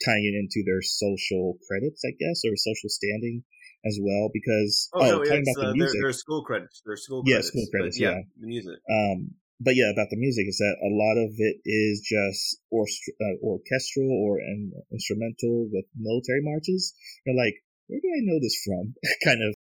tying 0.05 0.26
it 0.26 0.34
into 0.34 0.66
their 0.66 0.82
social 0.82 1.59
credits, 1.66 2.02
I 2.05 2.12
guess, 2.18 2.42
or 2.42 2.57
social 2.59 2.90
standing 2.90 3.44
as 3.86 3.98
well. 4.02 4.30
Because 4.32 4.90
oh, 4.94 5.00
oh 5.00 5.05
no, 5.05 5.24
talking 5.24 5.46
about 5.46 5.64
uh, 5.64 5.68
the 5.70 5.78
music, 5.78 6.00
their, 6.00 6.12
school 6.12 6.42
credits, 6.42 6.82
their 6.84 6.96
school 6.96 7.22
credits, 7.22 7.46
yeah, 7.46 7.50
school 7.50 7.66
credits, 7.70 7.98
yeah, 8.00 8.11
yeah, 8.11 8.22
the 8.40 8.46
music. 8.46 8.78
Um, 8.90 9.34
but 9.61 9.78
yeah, 9.78 9.90
about 9.94 10.11
the 10.11 10.18
music 10.18 10.46
is 10.50 10.59
that 10.59 10.76
a 10.82 10.90
lot 10.90 11.16
of 11.16 11.30
it 11.38 11.62
is 11.64 12.02
just 12.02 12.59
uh, 12.74 13.36
orchestral 13.40 14.11
or 14.11 14.38
an 14.38 14.72
instrumental 14.92 15.70
with 15.70 15.86
military 15.94 16.42
marches. 16.42 16.92
You're 17.24 17.38
like, 17.38 17.55
where 17.86 18.00
do 18.02 18.09
I 18.11 18.22
know 18.26 18.38
this 18.42 18.59
from? 18.66 18.94
kind 19.24 19.40
of 19.46 19.55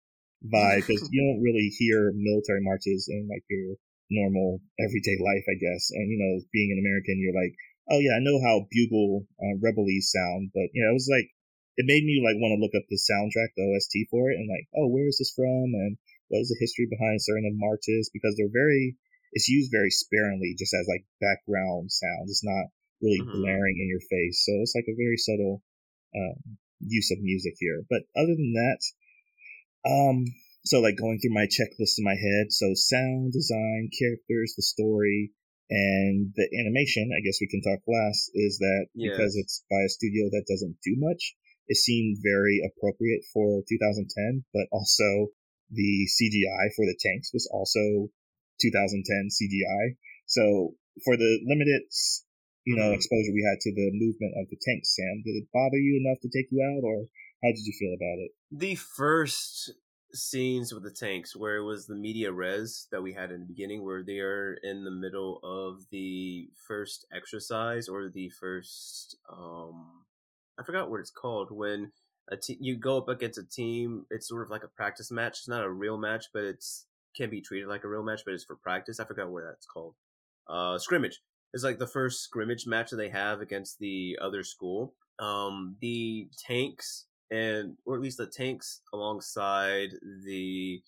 vibe 0.41 0.87
because 0.87 1.07
you 1.11 1.21
don't 1.21 1.43
really 1.43 1.69
hear 1.77 2.11
military 2.15 2.61
marches 2.61 3.07
in 3.11 3.27
like 3.29 3.43
your 3.49 3.75
normal 4.11 4.59
everyday 4.77 5.15
life, 5.17 5.47
I 5.47 5.57
guess. 5.57 5.89
And, 5.95 6.11
you 6.11 6.19
know, 6.19 6.43
being 6.51 6.75
an 6.75 6.83
American, 6.83 7.17
you're 7.17 7.33
like, 7.33 7.55
oh 7.89 7.99
yeah, 7.99 8.19
I 8.19 8.21
know 8.21 8.37
how 8.43 8.67
bugle 8.69 9.25
uh, 9.39 9.55
reveilles 9.59 10.11
sound, 10.11 10.51
but 10.53 10.69
you 10.75 10.83
know, 10.83 10.91
it 10.93 10.99
was 11.01 11.09
like, 11.09 11.27
it 11.79 11.87
made 11.87 12.03
me 12.03 12.19
like 12.19 12.37
want 12.37 12.53
to 12.53 12.61
look 12.61 12.75
up 12.75 12.85
the 12.87 12.99
soundtrack, 12.99 13.55
the 13.55 13.67
OST 13.67 14.11
for 14.11 14.29
it, 14.29 14.37
and 14.37 14.47
like, 14.47 14.67
oh, 14.75 14.91
where 14.91 15.07
is 15.07 15.17
this 15.17 15.33
from, 15.33 15.71
and 15.73 15.97
what 16.27 16.43
is 16.43 16.51
the 16.51 16.61
history 16.61 16.87
behind 16.87 17.23
certain 17.23 17.47
of 17.47 17.55
marches? 17.55 18.11
Because 18.13 18.35
they're 18.35 18.51
very, 18.51 18.95
it's 19.33 19.49
used 19.49 19.71
very 19.71 19.89
sparingly, 19.89 20.55
just 20.59 20.75
as 20.75 20.87
like 20.87 21.07
background 21.19 21.91
sounds. 21.91 22.29
It's 22.29 22.45
not 22.45 22.69
really 23.01 23.23
mm-hmm. 23.23 23.41
blaring 23.41 23.77
in 23.79 23.87
your 23.87 24.03
face, 24.03 24.43
so 24.43 24.51
it's 24.61 24.75
like 24.75 24.87
a 24.87 24.99
very 24.99 25.17
subtle 25.17 25.63
um, 26.15 26.59
use 26.79 27.09
of 27.11 27.23
music 27.23 27.55
here. 27.57 27.83
But 27.89 28.03
other 28.15 28.35
than 28.35 28.53
that, 28.53 28.79
um, 29.87 30.17
so 30.63 30.79
like 30.79 30.97
going 30.97 31.19
through 31.19 31.33
my 31.33 31.49
checklist 31.49 31.97
in 31.97 32.05
my 32.05 32.15
head. 32.15 32.51
So 32.51 32.73
sound 32.73 33.33
design, 33.33 33.89
characters, 33.97 34.53
the 34.55 34.63
story, 34.63 35.31
and 35.69 36.33
the 36.35 36.47
animation. 36.59 37.09
I 37.09 37.23
guess 37.25 37.41
we 37.41 37.49
can 37.49 37.61
talk 37.63 37.81
last. 37.87 38.31
Is 38.35 38.59
that 38.59 38.87
yes. 38.93 39.15
because 39.15 39.33
it's 39.35 39.63
by 39.69 39.81
a 39.85 39.89
studio 39.89 40.29
that 40.29 40.45
doesn't 40.47 40.77
do 40.83 40.93
much? 40.97 41.35
It 41.67 41.77
seemed 41.77 42.19
very 42.21 42.61
appropriate 42.61 43.23
for 43.33 43.63
2010, 43.69 44.43
but 44.53 44.67
also 44.71 45.31
the 45.71 46.07
CGI 46.19 46.67
for 46.75 46.85
the 46.85 46.99
tanks 46.99 47.31
was 47.33 47.47
also 47.47 48.11
2010 48.59 49.31
CGI. 49.31 49.95
So 50.27 50.75
for 51.03 51.15
the 51.15 51.39
limited, 51.47 51.87
you 52.65 52.75
know, 52.75 52.91
mm-hmm. 52.91 52.99
exposure 52.99 53.31
we 53.33 53.47
had 53.47 53.63
to 53.63 53.71
the 53.73 53.89
movement 53.95 54.35
of 54.37 54.51
the 54.51 54.59
tanks, 54.61 54.93
Sam, 54.93 55.23
did 55.25 55.39
it 55.39 55.47
bother 55.53 55.79
you 55.79 56.03
enough 56.03 56.19
to 56.21 56.29
take 56.29 56.51
you 56.51 56.59
out, 56.59 56.83
or 56.83 57.07
how 57.41 57.49
did 57.55 57.65
you 57.65 57.73
feel 57.73 57.95
about 57.95 58.19
it? 58.19 58.31
The 58.51 58.75
first 58.75 59.71
scenes 60.13 60.73
with 60.73 60.83
the 60.83 60.91
tanks 60.91 61.35
where 61.35 61.57
it 61.57 61.63
was 61.63 61.85
the 61.85 61.95
media 61.95 62.31
res 62.31 62.87
that 62.91 63.01
we 63.01 63.13
had 63.13 63.31
in 63.31 63.39
the 63.39 63.45
beginning 63.45 63.83
where 63.83 64.03
they 64.03 64.19
are 64.19 64.53
in 64.63 64.83
the 64.83 64.91
middle 64.91 65.39
of 65.43 65.85
the 65.91 66.49
first 66.67 67.05
exercise 67.13 67.87
or 67.87 68.09
the 68.09 68.29
first 68.29 69.17
um 69.31 69.85
i 70.59 70.63
forgot 70.63 70.89
what 70.89 70.99
it's 70.99 71.11
called 71.11 71.49
when 71.51 71.91
a 72.29 72.37
te- 72.37 72.57
you 72.59 72.75
go 72.75 72.97
up 72.97 73.09
against 73.09 73.39
a 73.39 73.43
team 73.43 74.05
it's 74.09 74.27
sort 74.27 74.43
of 74.43 74.49
like 74.49 74.63
a 74.63 74.67
practice 74.67 75.11
match 75.11 75.39
it's 75.39 75.47
not 75.47 75.63
a 75.63 75.69
real 75.69 75.97
match 75.97 76.25
but 76.33 76.43
it's 76.43 76.85
can 77.15 77.29
be 77.29 77.41
treated 77.41 77.67
like 77.67 77.83
a 77.83 77.87
real 77.87 78.03
match 78.03 78.21
but 78.25 78.33
it's 78.33 78.43
for 78.43 78.55
practice 78.55 78.99
i 78.99 79.05
forgot 79.05 79.29
what 79.29 79.43
that's 79.43 79.65
called. 79.65 79.95
Uh 80.47 80.77
scrimmage. 80.77 81.21
It's 81.53 81.63
like 81.63 81.79
the 81.79 81.87
first 81.87 82.21
scrimmage 82.21 82.65
match 82.65 82.91
that 82.91 82.97
they 82.97 83.09
have 83.09 83.41
against 83.41 83.79
the 83.79 84.17
other 84.21 84.43
school. 84.43 84.93
Um 85.19 85.75
the 85.81 86.29
tanks 86.37 87.05
and 87.31 87.77
or 87.85 87.95
at 87.95 88.01
least 88.01 88.17
the 88.17 88.27
tanks 88.27 88.81
alongside 88.93 89.89
the 90.25 90.81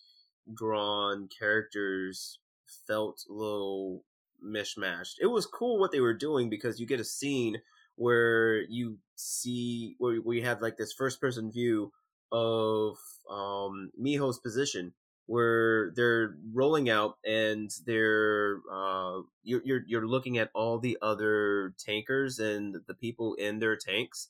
drawn 0.53 1.29
characters 1.39 2.39
felt 2.85 3.23
a 3.29 3.33
little 3.33 4.03
mishmashed. 4.45 5.15
It 5.21 5.27
was 5.27 5.45
cool 5.45 5.79
what 5.79 5.91
they 5.91 6.01
were 6.01 6.13
doing 6.13 6.49
because 6.49 6.79
you 6.79 6.85
get 6.85 6.99
a 6.99 7.05
scene 7.05 7.61
where 7.95 8.61
you 8.63 8.97
see 9.15 9.95
where 9.99 10.19
we 10.21 10.41
have 10.41 10.61
like 10.61 10.77
this 10.77 10.93
first 10.93 11.21
person 11.21 11.51
view 11.51 11.91
of 12.31 12.97
um 13.29 13.91
Miho's 14.01 14.39
position 14.39 14.93
where 15.27 15.91
they're 15.95 16.35
rolling 16.53 16.89
out 16.89 17.17
and 17.25 17.71
they're 17.85 18.59
uh 18.71 19.19
you're 19.43 19.61
you're, 19.63 19.81
you're 19.87 20.07
looking 20.07 20.37
at 20.37 20.49
all 20.53 20.79
the 20.79 20.97
other 21.01 21.73
tankers 21.77 22.39
and 22.39 22.75
the 22.87 22.93
people 22.95 23.35
in 23.35 23.59
their 23.59 23.77
tanks 23.77 24.29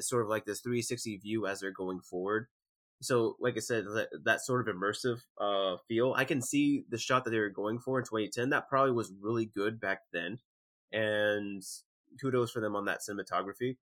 sort 0.00 0.22
of 0.22 0.28
like 0.28 0.44
this 0.44 0.60
360 0.60 1.18
view 1.18 1.46
as 1.46 1.60
they're 1.60 1.70
going 1.70 2.00
forward. 2.00 2.46
So, 3.02 3.36
like 3.40 3.56
I 3.56 3.60
said, 3.60 3.84
that, 3.84 4.08
that 4.24 4.40
sort 4.40 4.66
of 4.66 4.74
immersive 4.74 5.20
uh, 5.38 5.76
feel. 5.86 6.14
I 6.16 6.24
can 6.24 6.40
see 6.40 6.84
the 6.88 6.98
shot 6.98 7.24
that 7.24 7.30
they 7.30 7.38
were 7.38 7.50
going 7.50 7.78
for 7.78 7.98
in 7.98 8.04
2010. 8.04 8.50
That 8.50 8.68
probably 8.68 8.92
was 8.92 9.12
really 9.20 9.46
good 9.46 9.80
back 9.80 10.00
then, 10.12 10.38
and 10.92 11.62
kudos 12.20 12.50
for 12.50 12.60
them 12.60 12.74
on 12.74 12.86
that 12.86 13.00
cinematography. 13.00 13.76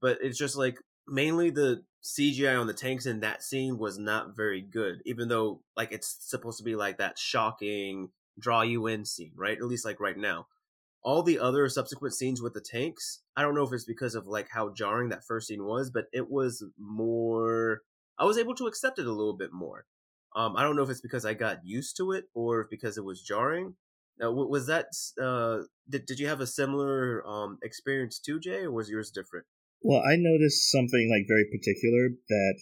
But 0.00 0.18
it's 0.20 0.38
just 0.38 0.56
like 0.56 0.78
mainly 1.08 1.50
the 1.50 1.82
CGI 2.04 2.58
on 2.58 2.66
the 2.66 2.74
tanks 2.74 3.06
in 3.06 3.20
that 3.20 3.42
scene 3.42 3.78
was 3.78 3.98
not 3.98 4.36
very 4.36 4.60
good, 4.60 5.02
even 5.04 5.28
though 5.28 5.60
like 5.76 5.90
it's 5.90 6.16
supposed 6.20 6.58
to 6.58 6.64
be 6.64 6.76
like 6.76 6.98
that 6.98 7.18
shocking 7.18 8.10
draw 8.38 8.62
you 8.62 8.86
in 8.86 9.04
scene, 9.04 9.32
right? 9.34 9.58
At 9.58 9.64
least 9.64 9.84
like 9.84 10.00
right 10.00 10.16
now 10.16 10.46
all 11.04 11.22
the 11.22 11.38
other 11.38 11.68
subsequent 11.68 12.14
scenes 12.14 12.40
with 12.40 12.54
the 12.54 12.60
tanks, 12.60 13.20
I 13.36 13.42
don't 13.42 13.54
know 13.54 13.62
if 13.62 13.72
it's 13.72 13.84
because 13.84 14.14
of 14.14 14.26
like 14.26 14.48
how 14.50 14.72
jarring 14.72 15.10
that 15.10 15.24
first 15.26 15.48
scene 15.48 15.64
was, 15.64 15.90
but 15.90 16.06
it 16.12 16.30
was 16.30 16.64
more. 16.78 17.82
I 18.18 18.24
was 18.24 18.38
able 18.38 18.54
to 18.56 18.66
accept 18.66 18.98
it 18.98 19.06
a 19.06 19.12
little 19.12 19.36
bit 19.36 19.52
more. 19.52 19.84
Um, 20.34 20.56
I 20.56 20.62
don't 20.62 20.76
know 20.76 20.82
if 20.82 20.90
it's 20.90 21.00
because 21.00 21.24
I 21.24 21.34
got 21.34 21.64
used 21.64 21.96
to 21.98 22.12
it 22.12 22.24
or 22.34 22.62
if 22.62 22.70
because 22.70 22.96
it 22.96 23.04
was 23.04 23.22
jarring. 23.22 23.74
Now, 24.18 24.32
was 24.32 24.66
that? 24.66 24.86
Uh, 25.20 25.66
did 25.88 26.06
Did 26.06 26.18
you 26.18 26.28
have 26.28 26.40
a 26.40 26.46
similar 26.46 27.22
um 27.26 27.58
experience 27.62 28.18
too, 28.18 28.40
Jay, 28.40 28.62
or 28.62 28.72
was 28.72 28.88
yours 28.88 29.10
different? 29.10 29.46
Well, 29.82 30.00
I 30.00 30.16
noticed 30.16 30.70
something 30.72 31.10
like 31.12 31.28
very 31.28 31.44
particular 31.52 32.08
that 32.28 32.54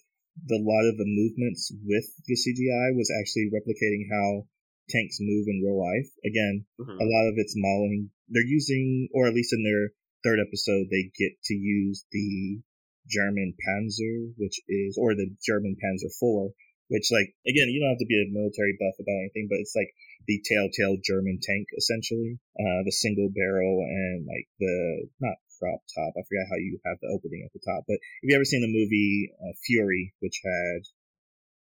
the 0.47 0.59
lot 0.59 0.89
of 0.89 0.97
the 0.97 1.07
movements 1.07 1.71
with 1.85 2.09
the 2.27 2.35
CGI 2.35 2.97
was 2.97 3.13
actually 3.21 3.53
replicating 3.53 4.09
how 4.11 4.49
tanks 4.89 5.19
move 5.21 5.47
in 5.49 5.63
real 5.63 5.79
life. 5.79 6.11
Again, 6.25 6.65
mm-hmm. 6.81 6.99
a 6.99 7.07
lot 7.07 7.29
of 7.29 7.35
it's 7.37 7.55
modeling. 7.57 8.11
They're 8.29 8.47
using, 8.47 9.09
or 9.15 9.27
at 9.27 9.35
least 9.35 9.53
in 9.53 9.63
their 9.63 9.93
third 10.25 10.39
episode, 10.41 10.87
they 10.91 11.11
get 11.19 11.35
to 11.51 11.55
use 11.55 12.05
the 12.13 12.63
German 13.09 13.55
Panzer, 13.59 14.33
which 14.39 14.61
is, 14.69 14.97
or 14.99 15.15
the 15.15 15.31
German 15.43 15.77
Panzer 15.79 16.11
IV, 16.11 16.55
which, 16.89 17.11
like, 17.11 17.35
again, 17.47 17.69
you 17.71 17.81
don't 17.81 17.95
have 17.95 18.05
to 18.05 18.11
be 18.11 18.21
a 18.21 18.31
military 18.31 18.77
buff 18.79 18.95
about 19.01 19.23
anything, 19.23 19.49
but 19.51 19.59
it's 19.59 19.75
like 19.75 19.91
the 20.27 20.39
telltale 20.47 20.99
German 21.03 21.39
tank, 21.43 21.67
essentially. 21.77 22.39
Uh, 22.55 22.87
the 22.87 22.95
single 22.95 23.29
barrel 23.35 23.83
and, 23.83 24.27
like, 24.27 24.47
the, 24.61 25.09
not 25.21 25.39
crop 25.59 25.83
top, 25.95 26.15
I 26.19 26.23
forgot 26.27 26.51
how 26.51 26.59
you 26.59 26.79
have 26.87 26.99
the 27.01 27.11
opening 27.15 27.47
at 27.47 27.53
the 27.55 27.63
top, 27.63 27.87
but 27.87 27.95
have 27.95 28.27
you 28.27 28.35
ever 28.35 28.45
seen 28.45 28.63
the 28.63 28.71
movie 28.71 29.31
uh, 29.39 29.55
Fury, 29.67 30.15
which 30.19 30.43
had, 30.43 30.83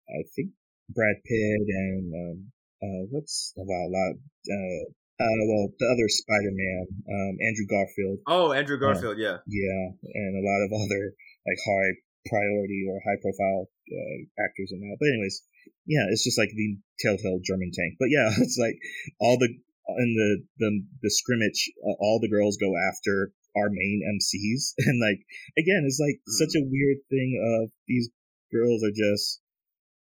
I 0.09 0.21
think, 0.35 0.51
Brad 0.89 1.21
Pitt 1.23 1.67
and 1.69 2.09
um, 2.13 2.51
uh, 2.81 3.05
what's 3.09 3.53
a 3.57 3.61
lot, 3.61 4.13
uh, 4.17 4.83
uh, 5.21 5.41
well, 5.45 5.69
the 5.77 5.85
other 5.85 6.09
Spider-Man, 6.09 6.85
um, 7.05 7.33
Andrew 7.45 7.67
Garfield. 7.69 8.17
Oh, 8.25 8.51
Andrew 8.53 8.79
Garfield, 8.79 9.17
yeah, 9.17 9.37
yeah, 9.45 9.83
and 10.01 10.33
a 10.33 10.45
lot 10.45 10.65
of 10.65 10.73
other 10.81 11.13
like 11.45 11.61
high 11.61 11.91
priority 12.25 12.85
or 12.89 13.01
high 13.01 13.17
profile 13.21 13.69
uh, 13.89 14.17
actors 14.41 14.73
in 14.73 14.81
that. 14.81 14.97
But 14.99 15.09
anyways, 15.13 15.41
yeah, 15.85 16.05
it's 16.09 16.23
just 16.23 16.37
like 16.37 16.49
the 16.49 16.77
telltale 16.99 17.41
German 17.43 17.71
tank. 17.73 17.97
But 17.99 18.09
yeah, 18.09 18.29
it's 18.41 18.57
like 18.57 18.77
all 19.19 19.37
the 19.37 19.49
in 19.49 20.09
the 20.15 20.31
the 20.57 20.71
the 21.01 21.11
scrimmage, 21.11 21.69
uh, 21.85 21.97
all 21.99 22.19
the 22.21 22.29
girls 22.29 22.57
go 22.57 22.73
after 22.89 23.33
our 23.55 23.69
main 23.69 24.01
MCs, 24.17 24.73
and 24.85 25.01
like 25.01 25.21
again, 25.57 25.85
it's 25.85 26.01
like 26.01 26.17
mm-hmm. 26.21 26.37
such 26.41 26.53
a 26.57 26.65
weird 26.65 26.99
thing 27.09 27.37
of 27.37 27.71
these 27.87 28.09
girls 28.51 28.83
are 28.83 28.95
just 28.95 29.41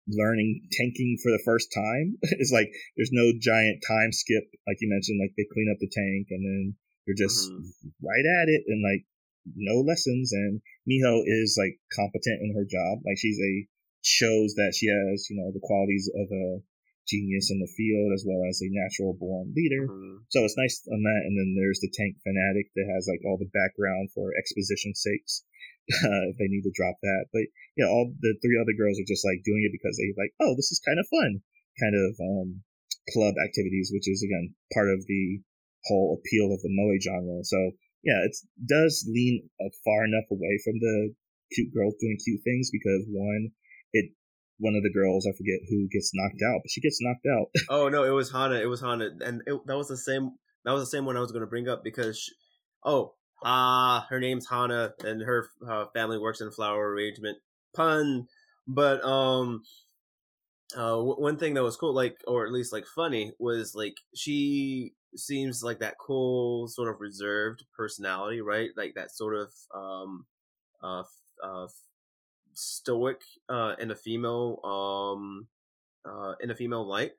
learning 0.08 0.68
tanking 0.72 1.16
for 1.22 1.32
the 1.32 1.42
first 1.44 1.72
time. 1.72 2.18
it's 2.22 2.52
like 2.52 2.68
there's 2.96 3.12
no 3.12 3.32
giant 3.40 3.82
time 3.86 4.12
skip, 4.12 4.44
like 4.66 4.78
you 4.80 4.88
mentioned, 4.88 5.20
like 5.20 5.32
they 5.36 5.48
clean 5.52 5.70
up 5.72 5.80
the 5.80 5.90
tank 5.90 6.28
and 6.30 6.44
then 6.44 6.76
you're 7.06 7.16
just 7.16 7.50
mm-hmm. 7.50 7.88
right 8.00 8.26
at 8.42 8.48
it 8.48 8.64
and 8.66 8.80
like 8.84 9.04
no 9.56 9.80
lessons. 9.80 10.32
And 10.32 10.60
Miho 10.88 11.22
is 11.24 11.56
like 11.58 11.80
competent 11.92 12.40
in 12.40 12.54
her 12.56 12.64
job. 12.64 13.04
Like 13.04 13.18
she's 13.18 13.40
a 13.40 13.68
shows 14.04 14.54
that 14.60 14.76
she 14.76 14.86
has, 14.92 15.28
you 15.30 15.36
know, 15.40 15.50
the 15.52 15.64
qualities 15.64 16.10
of 16.12 16.28
a 16.28 16.60
genius 17.08 17.52
in 17.52 17.60
the 17.60 17.68
field 17.76 18.12
as 18.12 18.24
well 18.24 18.40
as 18.48 18.60
a 18.60 18.72
natural 18.72 19.16
born 19.16 19.52
leader. 19.56 19.88
Mm-hmm. 19.88 20.24
So 20.28 20.44
it's 20.44 20.56
nice 20.56 20.84
on 20.88 21.00
that. 21.02 21.22
And 21.24 21.36
then 21.36 21.56
there's 21.56 21.80
the 21.80 21.92
tank 21.92 22.16
fanatic 22.24 22.72
that 22.76 22.88
has 22.92 23.08
like 23.08 23.20
all 23.24 23.36
the 23.36 23.52
background 23.52 24.12
for 24.12 24.32
exposition 24.36 24.94
sakes. 24.94 25.44
Uh, 25.84 26.24
if 26.32 26.36
they 26.40 26.48
need 26.48 26.64
to 26.64 26.72
drop 26.72 26.96
that. 27.04 27.28
But 27.28 27.44
yeah, 27.76 27.88
all 27.88 28.08
the 28.08 28.32
three 28.40 28.56
other 28.56 28.72
girls 28.72 28.96
are 28.96 29.10
just 29.10 29.24
like 29.24 29.44
doing 29.44 29.68
it 29.68 29.74
because 29.74 29.96
they 30.00 30.16
like, 30.16 30.32
oh, 30.40 30.56
this 30.56 30.72
is 30.72 30.80
kind 30.80 30.96
of 30.96 31.12
fun, 31.12 31.44
kind 31.76 31.92
of 31.92 32.10
um, 32.24 32.48
club 33.12 33.36
activities, 33.36 33.92
which 33.92 34.08
is 34.08 34.24
again 34.24 34.56
part 34.72 34.88
of 34.88 35.04
the 35.04 35.44
whole 35.84 36.16
appeal 36.16 36.48
of 36.52 36.64
the 36.64 36.72
moe 36.72 36.96
genre. 36.96 37.44
So 37.44 37.76
yeah, 38.00 38.24
it 38.24 38.32
does 38.64 39.04
lean 39.08 39.48
uh, 39.60 39.72
far 39.84 40.04
enough 40.04 40.28
away 40.32 40.56
from 40.64 40.80
the 40.80 41.12
cute 41.52 41.72
girls 41.74 41.94
doing 42.00 42.18
cute 42.24 42.40
things 42.44 42.70
because 42.72 43.04
one, 43.08 43.52
it 43.92 44.12
one 44.58 44.76
of 44.76 44.82
the 44.82 44.92
girls, 44.92 45.26
I 45.26 45.36
forget 45.36 45.60
who 45.68 45.88
gets 45.90 46.12
knocked 46.14 46.40
out, 46.40 46.60
but 46.62 46.70
she 46.70 46.80
gets 46.80 46.98
knocked 47.00 47.26
out. 47.28 47.46
oh 47.68 47.88
no, 47.88 48.04
it 48.04 48.16
was 48.16 48.30
Hana. 48.30 48.56
It 48.56 48.72
was 48.72 48.80
Hana, 48.80 49.10
and 49.24 49.42
it, 49.46 49.66
that 49.66 49.76
was 49.76 49.88
the 49.88 49.96
same. 49.96 50.32
That 50.64 50.72
was 50.72 50.82
the 50.82 50.96
same 50.96 51.04
one 51.04 51.16
I 51.16 51.20
was 51.20 51.32
going 51.32 51.44
to 51.44 51.46
bring 51.46 51.68
up 51.68 51.84
because, 51.84 52.18
she, 52.18 52.32
oh, 52.86 53.12
uh, 53.44 54.02
her 54.08 54.20
name's 54.20 54.48
Hana, 54.48 54.94
and 55.04 55.22
her 55.22 55.48
uh, 55.68 55.86
family 55.94 56.18
works 56.18 56.40
in 56.40 56.50
flower 56.50 56.90
arrangement. 56.90 57.38
Pun, 57.74 58.28
but 58.66 59.04
um, 59.04 59.62
uh, 60.76 60.98
one 60.98 61.36
thing 61.36 61.54
that 61.54 61.62
was 61.62 61.76
cool, 61.76 61.94
like, 61.94 62.18
or 62.26 62.46
at 62.46 62.52
least 62.52 62.72
like 62.72 62.86
funny, 62.86 63.32
was 63.38 63.74
like 63.74 63.96
she 64.14 64.94
seems 65.16 65.62
like 65.62 65.78
that 65.80 65.98
cool 65.98 66.68
sort 66.68 66.88
of 66.88 67.00
reserved 67.00 67.64
personality, 67.76 68.40
right? 68.40 68.70
Like 68.76 68.94
that 68.94 69.14
sort 69.14 69.36
of 69.36 69.52
um, 69.74 70.26
uh, 70.82 71.04
uh, 71.42 71.68
stoic 72.54 73.22
uh, 73.48 73.74
in 73.78 73.90
a 73.90 73.96
female 73.96 74.60
um, 74.64 75.48
uh, 76.04 76.34
in 76.40 76.50
a 76.50 76.56
female 76.56 76.86
light. 76.86 77.12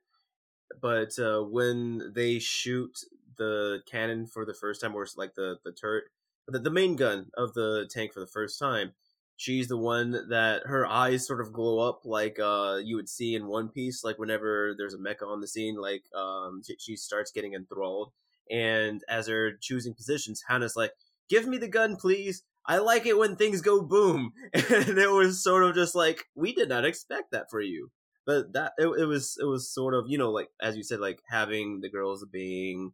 But 0.81 1.17
uh, 1.19 1.41
when 1.41 2.11
they 2.13 2.39
shoot 2.39 2.97
the 3.37 3.81
cannon 3.89 4.27
for 4.27 4.45
the 4.45 4.53
first 4.53 4.81
time, 4.81 4.95
or 4.95 5.07
like 5.17 5.35
the 5.35 5.57
the 5.63 5.71
turret, 5.71 6.05
the, 6.47 6.59
the 6.59 6.71
main 6.71 6.95
gun 6.95 7.27
of 7.37 7.53
the 7.53 7.87
tank 7.89 8.13
for 8.13 8.19
the 8.19 8.27
first 8.27 8.59
time, 8.59 8.93
she's 9.37 9.67
the 9.67 9.77
one 9.77 10.29
that 10.29 10.63
her 10.65 10.85
eyes 10.85 11.27
sort 11.27 11.41
of 11.41 11.51
glow 11.53 11.79
up 11.87 12.01
like 12.05 12.39
uh 12.39 12.79
you 12.83 12.95
would 12.95 13.09
see 13.09 13.35
in 13.35 13.47
One 13.47 13.69
Piece, 13.69 14.03
like 14.03 14.19
whenever 14.19 14.73
there's 14.77 14.93
a 14.93 14.97
mecha 14.97 15.27
on 15.27 15.41
the 15.41 15.47
scene, 15.47 15.75
like 15.75 16.03
um 16.15 16.61
she, 16.65 16.75
she 16.79 16.95
starts 16.95 17.31
getting 17.31 17.53
enthralled. 17.53 18.11
And 18.49 19.01
as 19.09 19.25
they're 19.25 19.57
choosing 19.57 19.95
positions, 19.95 20.43
Hana's 20.47 20.75
like, 20.75 20.91
"Give 21.29 21.47
me 21.47 21.57
the 21.57 21.67
gun, 21.67 21.95
please." 21.95 22.43
I 22.67 22.77
like 22.79 23.05
it 23.05 23.17
when 23.17 23.35
things 23.35 23.61
go 23.61 23.81
boom. 23.81 24.33
And 24.53 24.97
it 24.97 25.11
was 25.11 25.43
sort 25.43 25.63
of 25.63 25.75
just 25.75 25.93
like, 25.95 26.25
we 26.35 26.53
did 26.53 26.69
not 26.69 26.85
expect 26.85 27.31
that 27.31 27.49
for 27.51 27.61
you. 27.61 27.91
But 28.25 28.53
that 28.53 28.73
it, 28.79 28.87
it 28.87 29.05
was 29.05 29.37
it 29.39 29.45
was 29.45 29.71
sort 29.71 29.93
of, 29.93 30.05
you 30.07 30.17
know, 30.17 30.31
like 30.31 30.49
as 30.59 30.75
you 30.75 30.83
said, 30.83 30.99
like 30.99 31.19
having 31.29 31.81
the 31.81 31.89
girls 31.89 32.25
being 32.31 32.93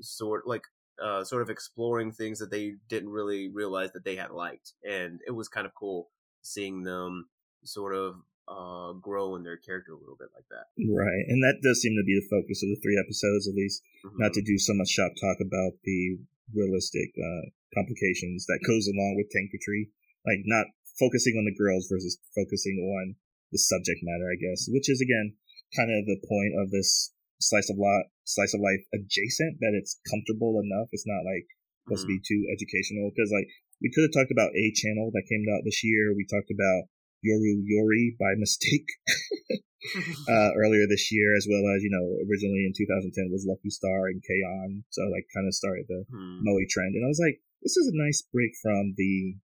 sort 0.00 0.46
like 0.48 0.64
uh 1.02 1.24
sort 1.24 1.42
of 1.42 1.50
exploring 1.50 2.12
things 2.12 2.38
that 2.38 2.50
they 2.50 2.74
didn't 2.88 3.10
really 3.10 3.48
realize 3.48 3.92
that 3.92 4.04
they 4.04 4.16
had 4.16 4.30
liked. 4.30 4.72
And 4.82 5.20
it 5.26 5.32
was 5.32 5.48
kind 5.48 5.66
of 5.66 5.74
cool 5.74 6.10
seeing 6.42 6.82
them 6.82 7.28
sort 7.64 7.94
of 7.94 8.16
uh, 8.46 8.92
grow 9.00 9.36
in 9.36 9.42
their 9.42 9.56
character 9.56 9.92
a 9.92 10.00
little 10.00 10.20
bit 10.20 10.28
like 10.36 10.44
that. 10.52 10.68
Right, 10.76 11.24
and 11.28 11.40
that 11.40 11.64
does 11.64 11.80
seem 11.80 11.96
to 11.96 12.04
be 12.04 12.12
the 12.12 12.28
focus 12.28 12.60
of 12.60 12.68
the 12.68 12.80
three 12.84 13.00
episodes, 13.00 13.48
at 13.48 13.56
least. 13.56 13.80
Mm-hmm. 14.04 14.20
Not 14.20 14.32
to 14.36 14.44
do 14.44 14.58
so 14.58 14.76
much 14.76 14.92
shop 14.92 15.12
talk 15.16 15.40
about 15.40 15.80
the 15.84 16.20
realistic 16.52 17.16
uh, 17.16 17.48
complications 17.72 18.44
that 18.46 18.60
goes 18.68 18.86
along 18.86 19.16
with 19.16 19.32
tanketry. 19.32 19.90
Like 20.28 20.44
not 20.44 20.68
focusing 21.00 21.36
on 21.36 21.44
the 21.44 21.56
girls 21.56 21.88
versus 21.88 22.20
focusing 22.36 22.80
on 22.80 23.16
the 23.52 23.58
subject 23.58 24.00
matter, 24.02 24.28
I 24.28 24.38
guess, 24.40 24.68
which 24.68 24.88
is 24.88 25.00
again 25.00 25.36
kind 25.76 25.90
of 25.90 26.06
the 26.06 26.20
point 26.24 26.54
of 26.60 26.70
this 26.70 27.12
slice 27.40 27.68
of 27.68 27.76
life, 27.76 28.08
slice 28.24 28.52
of 28.56 28.64
life 28.64 28.82
adjacent 28.92 29.60
that 29.60 29.76
it's 29.76 30.00
comfortable 30.08 30.60
enough. 30.60 30.88
It's 30.92 31.06
not 31.06 31.24
like 31.24 31.46
supposed 31.84 32.08
mm-hmm. 32.08 32.16
to 32.16 32.20
be 32.20 32.28
too 32.28 32.40
educational 32.52 33.12
because 33.12 33.30
like 33.32 33.48
we 33.80 33.92
could 33.92 34.08
have 34.08 34.16
talked 34.16 34.32
about 34.32 34.56
a 34.56 34.72
channel 34.72 35.12
that 35.12 35.28
came 35.28 35.44
out 35.52 35.64
this 35.64 35.84
year. 35.84 36.16
We 36.16 36.24
talked 36.24 36.48
about 36.48 36.88
Yoru 37.24 37.64
Yori 37.64 38.16
by 38.20 38.36
mistake 38.40 38.88
uh, 40.28 40.50
earlier 40.56 40.88
this 40.88 41.12
year, 41.12 41.36
as 41.36 41.46
well 41.48 41.64
as 41.76 41.84
you 41.84 41.92
know 41.92 42.04
originally 42.24 42.64
in 42.64 42.72
2010 42.76 43.32
was 43.32 43.48
Lucky 43.48 43.70
Star 43.70 44.08
and 44.08 44.22
K-On, 44.24 44.84
so 44.90 45.02
like 45.12 45.28
kind 45.32 45.48
of 45.48 45.54
started 45.54 45.84
the 45.88 46.04
hmm. 46.08 46.40
Moe 46.44 46.64
trend, 46.68 46.94
and 46.94 47.04
I 47.04 47.12
was 47.12 47.20
like, 47.20 47.40
this 47.62 47.76
is 47.76 47.88
a 47.88 47.96
nice 47.96 48.22
break 48.32 48.52
from 48.60 48.94
the 48.96 49.36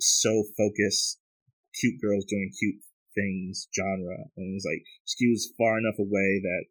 so 0.00 0.44
focused 0.56 1.20
cute 1.80 2.00
girls 2.00 2.24
doing 2.24 2.50
cute 2.58 2.80
things 3.14 3.68
genre, 3.72 4.28
and 4.36 4.56
it's 4.56 4.68
like 4.68 4.84
skews 5.04 5.52
far 5.56 5.78
enough 5.78 5.98
away 5.98 6.40
that 6.42 6.64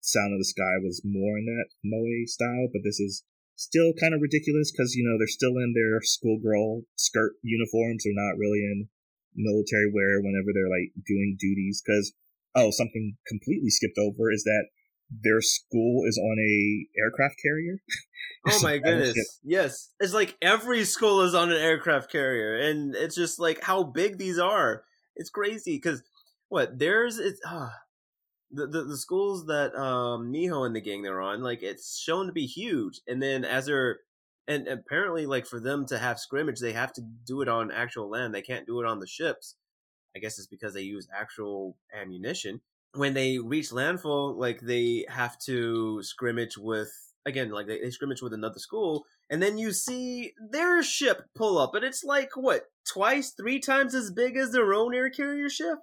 Sound 0.00 0.32
of 0.32 0.40
the 0.40 0.48
Sky 0.48 0.80
was 0.82 1.02
more 1.04 1.38
in 1.38 1.46
that 1.46 1.68
Moe 1.84 2.24
style, 2.26 2.68
but 2.72 2.82
this 2.84 3.00
is 3.00 3.24
still 3.56 3.92
kind 4.00 4.14
of 4.14 4.22
ridiculous 4.22 4.72
because 4.72 4.94
you 4.94 5.04
know 5.04 5.18
they're 5.18 5.28
still 5.28 5.60
in 5.60 5.74
their 5.76 6.00
schoolgirl 6.02 6.82
skirt 6.96 7.32
uniforms. 7.42 8.04
They're 8.04 8.16
not 8.16 8.38
really 8.38 8.64
in 8.64 8.88
military 9.36 9.92
wear 9.92 10.20
whenever 10.20 10.52
they're 10.52 10.72
like 10.72 10.96
doing 11.06 11.36
duties. 11.38 11.82
Because 11.84 12.12
oh, 12.54 12.70
something 12.70 13.16
completely 13.28 13.70
skipped 13.70 13.98
over 13.98 14.32
is 14.32 14.44
that 14.44 14.66
their 15.10 15.42
school 15.42 16.04
is 16.06 16.18
on 16.18 16.38
a 16.38 16.86
aircraft 16.98 17.36
carrier. 17.42 17.76
oh 18.48 18.60
my 18.62 18.78
goodness! 18.78 19.40
Yes, 19.44 19.90
it's 20.00 20.14
like 20.14 20.36
every 20.40 20.84
school 20.84 21.22
is 21.22 21.34
on 21.34 21.50
an 21.50 21.58
aircraft 21.58 22.10
carrier, 22.10 22.56
and 22.56 22.94
it's 22.94 23.16
just 23.16 23.38
like 23.38 23.62
how 23.62 23.82
big 23.82 24.18
these 24.18 24.38
are. 24.38 24.84
It's 25.16 25.30
crazy 25.30 25.76
because 25.76 26.02
what 26.48 26.78
theirs 26.78 27.18
it's 27.18 27.40
uh, 27.46 27.68
the, 28.52 28.66
the 28.66 28.84
the 28.84 28.96
schools 28.96 29.46
that 29.46 29.74
um 29.76 30.32
Miho 30.32 30.66
and 30.66 30.74
the 30.74 30.80
gang 30.80 31.02
they're 31.02 31.20
on 31.20 31.42
like 31.42 31.62
it's 31.62 31.98
shown 31.98 32.26
to 32.26 32.32
be 32.32 32.46
huge, 32.46 33.00
and 33.06 33.22
then 33.22 33.44
as 33.44 33.66
they're 33.66 34.00
and 34.48 34.66
apparently 34.66 35.26
like 35.26 35.46
for 35.46 35.60
them 35.60 35.86
to 35.86 35.98
have 35.98 36.18
scrimmage 36.18 36.58
they 36.58 36.72
have 36.72 36.92
to 36.94 37.02
do 37.24 37.42
it 37.42 37.48
on 37.48 37.70
actual 37.70 38.10
land 38.10 38.34
they 38.34 38.42
can't 38.42 38.66
do 38.66 38.80
it 38.80 38.86
on 38.86 38.98
the 39.00 39.06
ships. 39.06 39.56
I 40.16 40.18
guess 40.18 40.38
it's 40.38 40.48
because 40.48 40.74
they 40.74 40.82
use 40.82 41.06
actual 41.16 41.76
ammunition. 41.94 42.60
When 42.94 43.14
they 43.14 43.38
reach 43.38 43.70
landfall 43.70 44.36
like 44.36 44.60
they 44.60 45.06
have 45.08 45.38
to 45.46 46.02
scrimmage 46.02 46.58
with 46.58 46.90
again 47.26 47.50
like 47.50 47.68
they, 47.68 47.80
they 47.80 47.90
scrimmage 47.90 48.22
with 48.22 48.32
another 48.32 48.58
school 48.58 49.04
and 49.28 49.40
then 49.40 49.58
you 49.58 49.72
see 49.72 50.32
their 50.50 50.82
ship 50.82 51.22
pull 51.36 51.58
up 51.58 51.74
and 51.76 51.84
it's 51.84 52.02
like 52.02 52.30
what 52.34 52.64
twice 52.84 53.30
three 53.30 53.60
times 53.60 53.94
as 53.94 54.10
big 54.10 54.36
as 54.36 54.50
their 54.50 54.74
own 54.74 54.92
air 54.92 55.10
carrier 55.10 55.48
ship? 55.48 55.78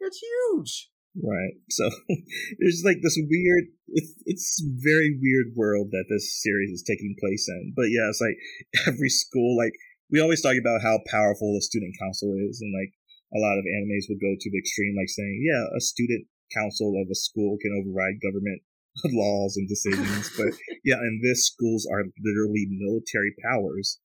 It's 0.00 0.18
huge 0.18 0.90
Right. 1.18 1.58
So 1.70 1.90
there's 2.58 2.82
like 2.84 3.02
this 3.02 3.18
weird, 3.18 3.64
it's, 3.88 4.14
it's 4.26 4.62
very 4.78 5.18
weird 5.18 5.56
world 5.56 5.90
that 5.90 6.06
this 6.08 6.38
series 6.42 6.70
is 6.70 6.86
taking 6.86 7.16
place 7.18 7.46
in. 7.48 7.74
But 7.74 7.90
yeah, 7.90 8.06
it's 8.06 8.22
like 8.22 8.38
every 8.86 9.10
school, 9.10 9.56
like 9.58 9.74
we 10.10 10.20
always 10.20 10.42
talk 10.42 10.54
about 10.54 10.82
how 10.82 11.02
powerful 11.10 11.54
the 11.54 11.62
student 11.62 11.94
council 11.98 12.34
is, 12.34 12.62
and 12.62 12.70
like 12.74 12.94
a 13.34 13.38
lot 13.38 13.58
of 13.58 13.66
animes 13.66 14.10
will 14.10 14.18
go 14.22 14.34
to 14.34 14.50
the 14.50 14.58
extreme, 14.58 14.94
like 14.98 15.10
saying, 15.10 15.38
yeah, 15.46 15.62
a 15.76 15.80
student 15.80 16.26
council 16.54 16.94
of 16.98 17.06
a 17.10 17.14
school 17.14 17.58
can 17.62 17.74
override 17.78 18.22
government 18.22 18.62
laws 19.14 19.56
and 19.56 19.70
decisions. 19.70 20.30
but 20.36 20.50
yeah, 20.84 20.98
and 20.98 21.22
this 21.22 21.46
schools 21.46 21.86
are 21.90 22.10
literally 22.22 22.66
military 22.70 23.34
powers. 23.42 23.98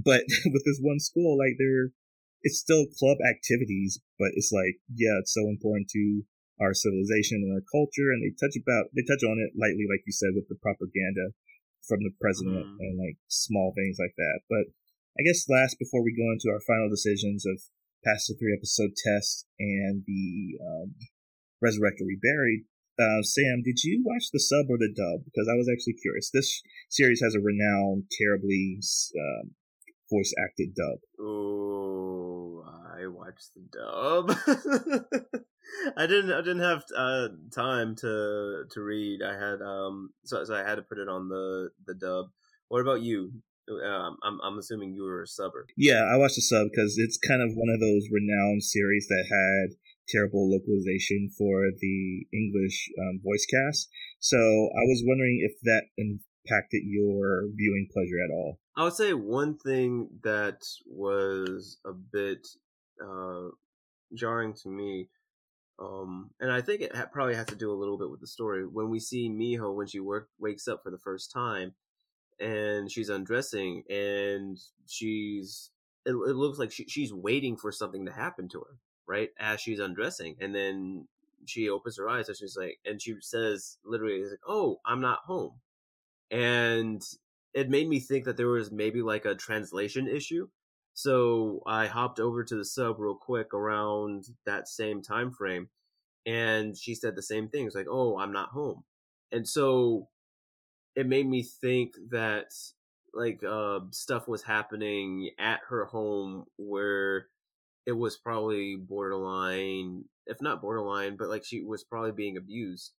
But 0.00 0.24
with 0.52 0.64
this 0.64 0.80
one 0.80 1.00
school, 1.00 1.36
like 1.36 1.56
they're, 1.60 1.92
it's 2.42 2.58
still 2.58 2.88
club 2.98 3.18
activities, 3.20 4.00
but 4.18 4.32
it's 4.32 4.50
like, 4.52 4.80
yeah, 4.88 5.20
it's 5.20 5.34
so 5.34 5.44
important 5.48 5.88
to 5.92 6.24
our 6.60 6.76
civilization 6.76 7.40
and 7.42 7.56
our 7.56 7.64
culture, 7.72 8.12
and 8.12 8.20
they 8.20 8.36
touch 8.36 8.54
about 8.54 8.92
they 8.92 9.02
touch 9.02 9.24
on 9.24 9.40
it 9.40 9.56
lightly, 9.56 9.88
like 9.88 10.04
you 10.04 10.12
said, 10.12 10.36
with 10.36 10.46
the 10.46 10.60
propaganda 10.60 11.32
from 11.88 12.04
the 12.04 12.12
president 12.20 12.60
mm. 12.62 12.78
and 12.78 13.00
like 13.00 13.16
small 13.26 13.72
things 13.72 13.96
like 13.98 14.14
that. 14.20 14.44
But 14.46 14.70
I 15.18 15.24
guess 15.24 15.48
last 15.48 15.80
before 15.80 16.04
we 16.04 16.14
go 16.14 16.28
into 16.30 16.52
our 16.52 16.60
final 16.62 16.92
decisions 16.92 17.48
of 17.48 17.58
past 18.04 18.28
the 18.28 18.36
three 18.36 18.56
episode 18.56 18.92
test 18.96 19.46
and 19.58 20.04
the 20.06 20.60
um, 20.60 20.94
resurrected 21.60 22.06
reburied. 22.06 22.64
Uh, 22.98 23.22
Sam, 23.22 23.62
did 23.64 23.82
you 23.82 24.02
watch 24.04 24.28
the 24.32 24.40
sub 24.40 24.68
or 24.68 24.76
the 24.76 24.92
dub? 24.92 25.24
Because 25.24 25.48
I 25.48 25.56
was 25.56 25.68
actually 25.72 25.96
curious. 26.02 26.30
This 26.32 26.60
series 26.90 27.20
has 27.24 27.34
a 27.34 27.40
renowned, 27.40 28.04
terribly 28.12 28.80
um, 29.16 29.56
voice 30.12 30.34
acted 30.36 30.74
dub. 30.74 31.00
Oh, 31.18 32.59
I 33.00 33.06
watched 33.06 33.50
the 33.54 33.62
dub. 33.72 34.30
I 35.96 36.06
didn't. 36.06 36.32
I 36.32 36.40
didn't 36.40 36.60
have 36.60 36.84
uh, 36.96 37.28
time 37.54 37.96
to 37.96 38.64
to 38.70 38.80
read. 38.80 39.20
I 39.22 39.32
had 39.32 39.62
um, 39.62 40.10
so, 40.24 40.44
so 40.44 40.54
I 40.54 40.68
had 40.68 40.76
to 40.76 40.82
put 40.82 40.98
it 40.98 41.08
on 41.08 41.28
the 41.28 41.70
the 41.86 41.94
dub. 41.94 42.26
What 42.68 42.80
about 42.80 43.02
you? 43.02 43.32
Um, 43.70 44.16
I'm 44.22 44.40
I'm 44.42 44.58
assuming 44.58 44.92
you 44.92 45.04
were 45.04 45.22
a 45.22 45.26
subber. 45.26 45.66
Yeah, 45.76 46.02
I 46.12 46.16
watched 46.16 46.36
the 46.36 46.42
sub 46.42 46.68
because 46.70 46.96
it's 46.98 47.18
kind 47.18 47.40
of 47.42 47.54
one 47.54 47.72
of 47.72 47.80
those 47.80 48.08
renowned 48.10 48.64
series 48.64 49.06
that 49.08 49.24
had 49.30 49.76
terrible 50.08 50.50
localization 50.50 51.30
for 51.38 51.70
the 51.78 52.26
English 52.32 52.90
um, 52.98 53.20
voice 53.24 53.46
cast. 53.46 53.88
So 54.18 54.36
I 54.36 54.84
was 54.90 55.04
wondering 55.06 55.40
if 55.48 55.60
that 55.62 55.84
impacted 55.96 56.82
your 56.84 57.44
viewing 57.54 57.86
pleasure 57.92 58.22
at 58.24 58.34
all. 58.34 58.58
I 58.76 58.84
would 58.84 58.94
say 58.94 59.12
one 59.12 59.56
thing 59.58 60.08
that 60.24 60.62
was 60.86 61.78
a 61.86 61.92
bit 61.92 62.48
uh, 63.02 63.48
jarring 64.14 64.54
to 64.54 64.68
me 64.68 65.08
um, 65.80 66.30
and 66.40 66.52
I 66.52 66.60
think 66.60 66.82
it 66.82 66.94
ha- 66.94 67.08
probably 67.10 67.34
has 67.34 67.46
to 67.46 67.56
do 67.56 67.72
a 67.72 67.74
little 67.74 67.96
bit 67.96 68.10
with 68.10 68.20
the 68.20 68.26
story. 68.26 68.66
When 68.66 68.90
we 68.90 69.00
see 69.00 69.30
Miho 69.30 69.74
when 69.74 69.86
she 69.86 69.98
work 69.98 70.28
wakes 70.38 70.68
up 70.68 70.82
for 70.82 70.90
the 70.90 70.98
first 70.98 71.32
time, 71.32 71.74
and 72.38 72.90
she's 72.90 73.08
undressing, 73.08 73.84
and 73.88 74.58
she's 74.86 75.70
it, 76.04 76.10
it 76.10 76.36
looks 76.36 76.58
like 76.58 76.70
she, 76.70 76.84
she's 76.84 77.12
waiting 77.14 77.56
for 77.56 77.72
something 77.72 78.04
to 78.06 78.12
happen 78.12 78.48
to 78.50 78.60
her, 78.60 78.76
right? 79.06 79.30
As 79.38 79.60
she's 79.60 79.80
undressing, 79.80 80.36
and 80.40 80.54
then 80.54 81.08
she 81.46 81.70
opens 81.70 81.96
her 81.96 82.08
eyes 82.08 82.28
and 82.28 82.36
she's 82.36 82.56
like, 82.56 82.78
and 82.84 83.00
she 83.00 83.16
says 83.20 83.78
literally, 83.82 84.22
like, 84.22 84.40
"Oh, 84.46 84.80
I'm 84.84 85.00
not 85.00 85.20
home," 85.24 85.60
and 86.30 87.02
it 87.54 87.70
made 87.70 87.88
me 87.88 88.00
think 88.00 88.26
that 88.26 88.36
there 88.36 88.48
was 88.48 88.70
maybe 88.70 89.00
like 89.02 89.24
a 89.24 89.34
translation 89.34 90.06
issue 90.08 90.48
So 91.02 91.62
I 91.66 91.86
hopped 91.86 92.20
over 92.20 92.44
to 92.44 92.56
the 92.56 92.64
sub 92.64 92.98
real 93.00 93.14
quick 93.14 93.54
around 93.54 94.26
that 94.46 94.68
same 94.68 95.02
time 95.02 95.32
frame, 95.32 95.68
and 96.26 96.76
she 96.78 96.94
said 96.94 97.16
the 97.16 97.22
same 97.22 97.48
thing. 97.48 97.66
It's 97.66 97.74
like, 97.76 97.88
"Oh, 97.90 98.18
I'm 98.18 98.32
not 98.32 98.50
home," 98.50 98.84
and 99.32 99.48
so 99.48 100.08
it 100.96 101.06
made 101.06 101.26
me 101.28 101.42
think 101.42 101.94
that 102.10 102.52
like 103.14 103.42
uh, 103.44 103.80
stuff 103.90 104.28
was 104.28 104.42
happening 104.42 105.30
at 105.38 105.60
her 105.68 105.84
home 105.86 106.44
where 106.56 107.28
it 107.86 107.92
was 107.92 108.16
probably 108.18 108.76
borderline, 108.76 110.04
if 110.26 110.40
not 110.42 110.62
borderline, 110.62 111.16
but 111.16 111.28
like 111.28 111.44
she 111.44 111.62
was 111.62 111.84
probably 111.84 112.12
being 112.12 112.36
abused 112.36 112.92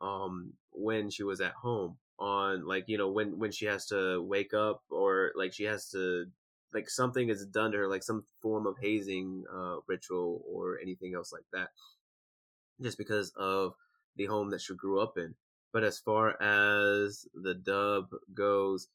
um 0.00 0.52
when 0.72 1.10
she 1.10 1.24
was 1.24 1.40
at 1.40 1.52
home 1.54 1.98
on 2.18 2.66
like 2.66 2.84
you 2.88 2.98
know 2.98 3.10
when 3.10 3.38
when 3.38 3.52
she 3.52 3.66
has 3.66 3.86
to 3.86 4.22
wake 4.22 4.54
up 4.54 4.82
or 4.90 5.32
like 5.36 5.52
she 5.52 5.64
has 5.64 5.90
to 5.90 6.26
like 6.72 6.88
something 6.88 7.28
is 7.28 7.46
done 7.46 7.72
to 7.72 7.78
her 7.78 7.88
like 7.88 8.02
some 8.02 8.24
form 8.42 8.66
of 8.66 8.76
hazing 8.78 9.44
uh 9.52 9.76
ritual 9.86 10.42
or 10.46 10.78
anything 10.80 11.14
else 11.14 11.32
like 11.32 11.44
that 11.52 11.70
just 12.80 12.98
because 12.98 13.32
of 13.36 13.74
the 14.16 14.26
home 14.26 14.50
that 14.50 14.60
she 14.60 14.74
grew 14.74 15.00
up 15.00 15.16
in. 15.18 15.34
But 15.72 15.84
as 15.84 15.98
far 15.98 16.40
as 16.42 17.26
the 17.34 17.54
dub 17.54 18.10
goes 18.34 18.88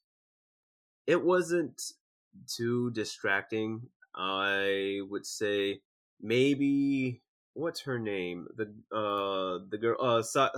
it 1.06 1.22
wasn't 1.22 1.92
too 2.46 2.90
distracting. 2.90 3.88
I 4.14 5.00
would 5.08 5.26
say 5.26 5.80
maybe 6.20 7.22
what's 7.54 7.80
her 7.82 7.98
name? 7.98 8.48
The 8.56 8.64
uh 8.94 9.64
the 9.68 9.78
girl 9.78 9.96
uh 10.00 10.22
Sa- 10.22 10.50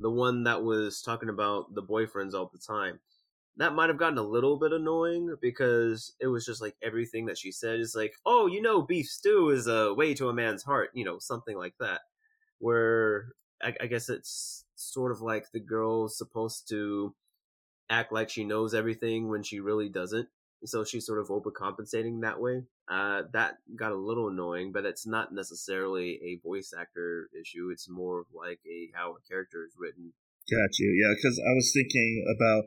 the 0.00 0.10
one 0.10 0.42
that 0.44 0.62
was 0.62 1.00
talking 1.02 1.28
about 1.28 1.74
the 1.74 1.82
boyfriends 1.82 2.34
all 2.34 2.50
the 2.52 2.58
time. 2.58 3.00
That 3.56 3.74
might 3.74 3.88
have 3.88 3.98
gotten 3.98 4.18
a 4.18 4.22
little 4.22 4.58
bit 4.58 4.72
annoying 4.72 5.36
because 5.40 6.14
it 6.20 6.26
was 6.26 6.44
just 6.44 6.60
like 6.60 6.74
everything 6.82 7.26
that 7.26 7.38
she 7.38 7.52
said 7.52 7.78
is 7.78 7.94
like, 7.94 8.14
oh, 8.26 8.46
you 8.46 8.60
know, 8.60 8.82
beef 8.82 9.06
stew 9.06 9.50
is 9.50 9.68
a 9.68 9.94
way 9.94 10.12
to 10.14 10.28
a 10.28 10.34
man's 10.34 10.64
heart, 10.64 10.90
you 10.92 11.04
know, 11.04 11.18
something 11.18 11.56
like 11.56 11.74
that. 11.78 12.00
Where 12.58 13.28
I, 13.62 13.74
I 13.80 13.86
guess 13.86 14.08
it's 14.08 14.64
sort 14.74 15.12
of 15.12 15.20
like 15.20 15.52
the 15.52 15.60
girl's 15.60 16.18
supposed 16.18 16.68
to 16.70 17.14
act 17.88 18.12
like 18.12 18.28
she 18.28 18.44
knows 18.44 18.74
everything 18.74 19.28
when 19.28 19.42
she 19.42 19.60
really 19.60 19.88
doesn't. 19.88 20.28
So 20.64 20.82
she's 20.82 21.06
sort 21.06 21.20
of 21.20 21.28
overcompensating 21.28 22.22
that 22.22 22.40
way. 22.40 22.64
Uh, 22.88 23.22
that 23.32 23.58
got 23.76 23.92
a 23.92 23.96
little 23.96 24.28
annoying, 24.28 24.72
but 24.72 24.84
it's 24.84 25.06
not 25.06 25.32
necessarily 25.32 26.18
a 26.24 26.40
voice 26.46 26.72
actor 26.76 27.28
issue. 27.38 27.68
It's 27.70 27.88
more 27.88 28.20
of 28.20 28.26
like 28.34 28.60
a 28.66 28.90
how 28.94 29.12
a 29.12 29.28
character 29.28 29.64
is 29.64 29.74
written. 29.78 30.12
Got 30.50 30.78
you, 30.78 30.90
yeah. 30.90 31.14
Because 31.14 31.38
I 31.38 31.52
was 31.54 31.70
thinking 31.72 32.24
about 32.34 32.64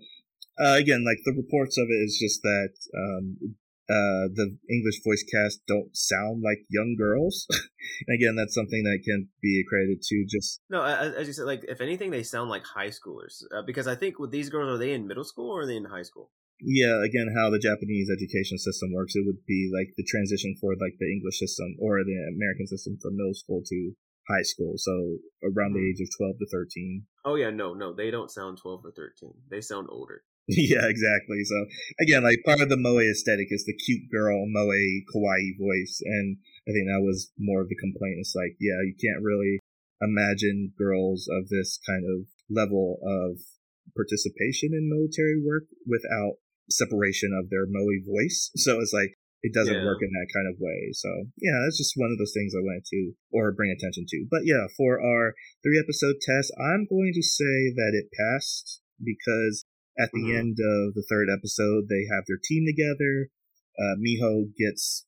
uh, 0.59 0.75
again, 0.77 1.03
like 1.05 1.19
the 1.25 1.33
reports 1.35 1.77
of 1.77 1.87
it 1.89 1.99
is 2.03 2.17
just 2.19 2.41
that 2.41 2.73
um, 2.95 3.55
uh, 3.89 4.27
the 4.33 4.57
English 4.69 5.01
voice 5.03 5.23
cast 5.23 5.61
don't 5.67 5.95
sound 5.95 6.43
like 6.43 6.65
young 6.69 6.95
girls. 6.97 7.47
again, 8.13 8.35
that's 8.35 8.55
something 8.55 8.83
that 8.83 8.99
can 9.05 9.29
be 9.41 9.63
accredited 9.65 10.01
to 10.01 10.25
just 10.29 10.61
no. 10.69 10.83
As, 10.83 11.13
as 11.13 11.27
you 11.27 11.33
said, 11.33 11.45
like 11.45 11.63
if 11.67 11.81
anything, 11.81 12.11
they 12.11 12.23
sound 12.23 12.49
like 12.49 12.63
high 12.63 12.89
schoolers. 12.89 13.43
Uh, 13.55 13.61
because 13.65 13.87
I 13.87 13.95
think 13.95 14.19
with 14.19 14.31
these 14.31 14.49
girls, 14.49 14.69
are 14.69 14.77
they 14.77 14.93
in 14.93 15.07
middle 15.07 15.23
school 15.23 15.51
or 15.51 15.61
are 15.61 15.67
they 15.67 15.77
in 15.77 15.85
high 15.85 16.03
school? 16.03 16.31
yeah, 16.61 17.05
again, 17.05 17.29
how 17.37 17.49
the 17.49 17.59
Japanese 17.61 18.09
education 18.09 18.57
system 18.57 18.91
works, 18.91 19.15
it 19.15 19.25
would 19.25 19.45
be 19.45 19.69
like 19.71 19.93
the 19.95 20.03
transition 20.03 20.55
for 20.59 20.73
like 20.73 20.97
the 20.99 21.11
English 21.11 21.37
system 21.37 21.77
or 21.79 22.01
the 22.03 22.17
American 22.33 22.65
system 22.65 22.97
from 23.01 23.15
middle 23.15 23.35
school 23.35 23.61
to 23.65 23.93
high 24.27 24.41
school. 24.41 24.73
So 24.77 25.21
around 25.45 25.73
the 25.73 25.85
age 25.85 26.01
of 26.01 26.09
12 26.17 26.39
to 26.39 26.47
13. 26.51 27.05
Oh, 27.25 27.35
yeah, 27.35 27.51
no, 27.51 27.73
no, 27.73 27.93
they 27.93 28.09
don't 28.09 28.31
sound 28.31 28.57
12 28.57 28.85
or 28.85 28.91
13. 28.91 29.33
They 29.49 29.61
sound 29.61 29.87
older. 29.91 30.23
yeah, 30.55 30.87
exactly. 30.87 31.43
So 31.43 31.67
again, 31.99 32.23
like 32.23 32.39
part 32.45 32.61
of 32.61 32.69
the 32.69 32.79
Moe 32.79 32.99
aesthetic 32.99 33.51
is 33.51 33.65
the 33.65 33.75
cute 33.75 34.07
girl, 34.09 34.45
Moe, 34.47 34.71
kawaii 35.11 35.59
voice. 35.59 35.99
And 36.03 36.37
I 36.63 36.71
think 36.71 36.87
that 36.87 37.03
was 37.03 37.31
more 37.37 37.61
of 37.61 37.67
the 37.67 37.75
complaint. 37.75 38.23
It's 38.23 38.35
like, 38.35 38.55
yeah, 38.59 38.79
you 38.79 38.95
can't 38.95 39.23
really 39.23 39.59
imagine 39.99 40.71
girls 40.77 41.27
of 41.27 41.49
this 41.49 41.79
kind 41.83 42.07
of 42.07 42.31
level 42.49 42.95
of 43.03 43.43
participation 43.91 44.71
in 44.71 44.87
military 44.87 45.35
work 45.43 45.67
without 45.83 46.39
separation 46.69 47.35
of 47.35 47.49
their 47.49 47.67
Moe 47.67 47.99
voice. 48.07 48.51
So 48.55 48.79
it's 48.79 48.95
like 48.95 49.19
it 49.43 49.53
doesn't 49.53 49.83
yeah. 49.83 49.85
work 49.85 49.99
in 49.99 50.11
that 50.15 50.31
kind 50.31 50.47
of 50.47 50.59
way. 50.59 50.95
So 50.95 51.09
yeah, 51.43 51.59
that's 51.63 51.77
just 51.77 51.99
one 51.99 52.11
of 52.11 52.17
those 52.17 52.31
things 52.31 52.55
I 52.55 52.63
wanted 52.63 52.87
to 52.87 53.11
or 53.35 53.51
bring 53.51 53.75
attention 53.75 54.05
to. 54.07 54.27
But 54.31 54.47
yeah, 54.47 54.67
for 54.75 54.99
our 55.03 55.35
three 55.59 55.79
episode 55.79 56.23
test, 56.23 56.55
I'm 56.55 56.87
going 56.87 57.11
to 57.15 57.23
say 57.23 57.71
that 57.75 57.91
it 57.95 58.15
passed 58.15 58.79
because 59.03 59.67
at 59.99 60.09
the 60.13 60.29
mm-hmm. 60.29 60.37
end 60.37 60.57
of 60.61 60.93
the 60.93 61.05
third 61.09 61.27
episode, 61.33 61.89
they 61.89 62.05
have 62.13 62.25
their 62.27 62.39
team 62.41 62.65
together. 62.65 63.29
Uh, 63.77 63.97
Miho 63.97 64.49
gets 64.57 65.05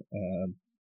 uh, 0.00 0.50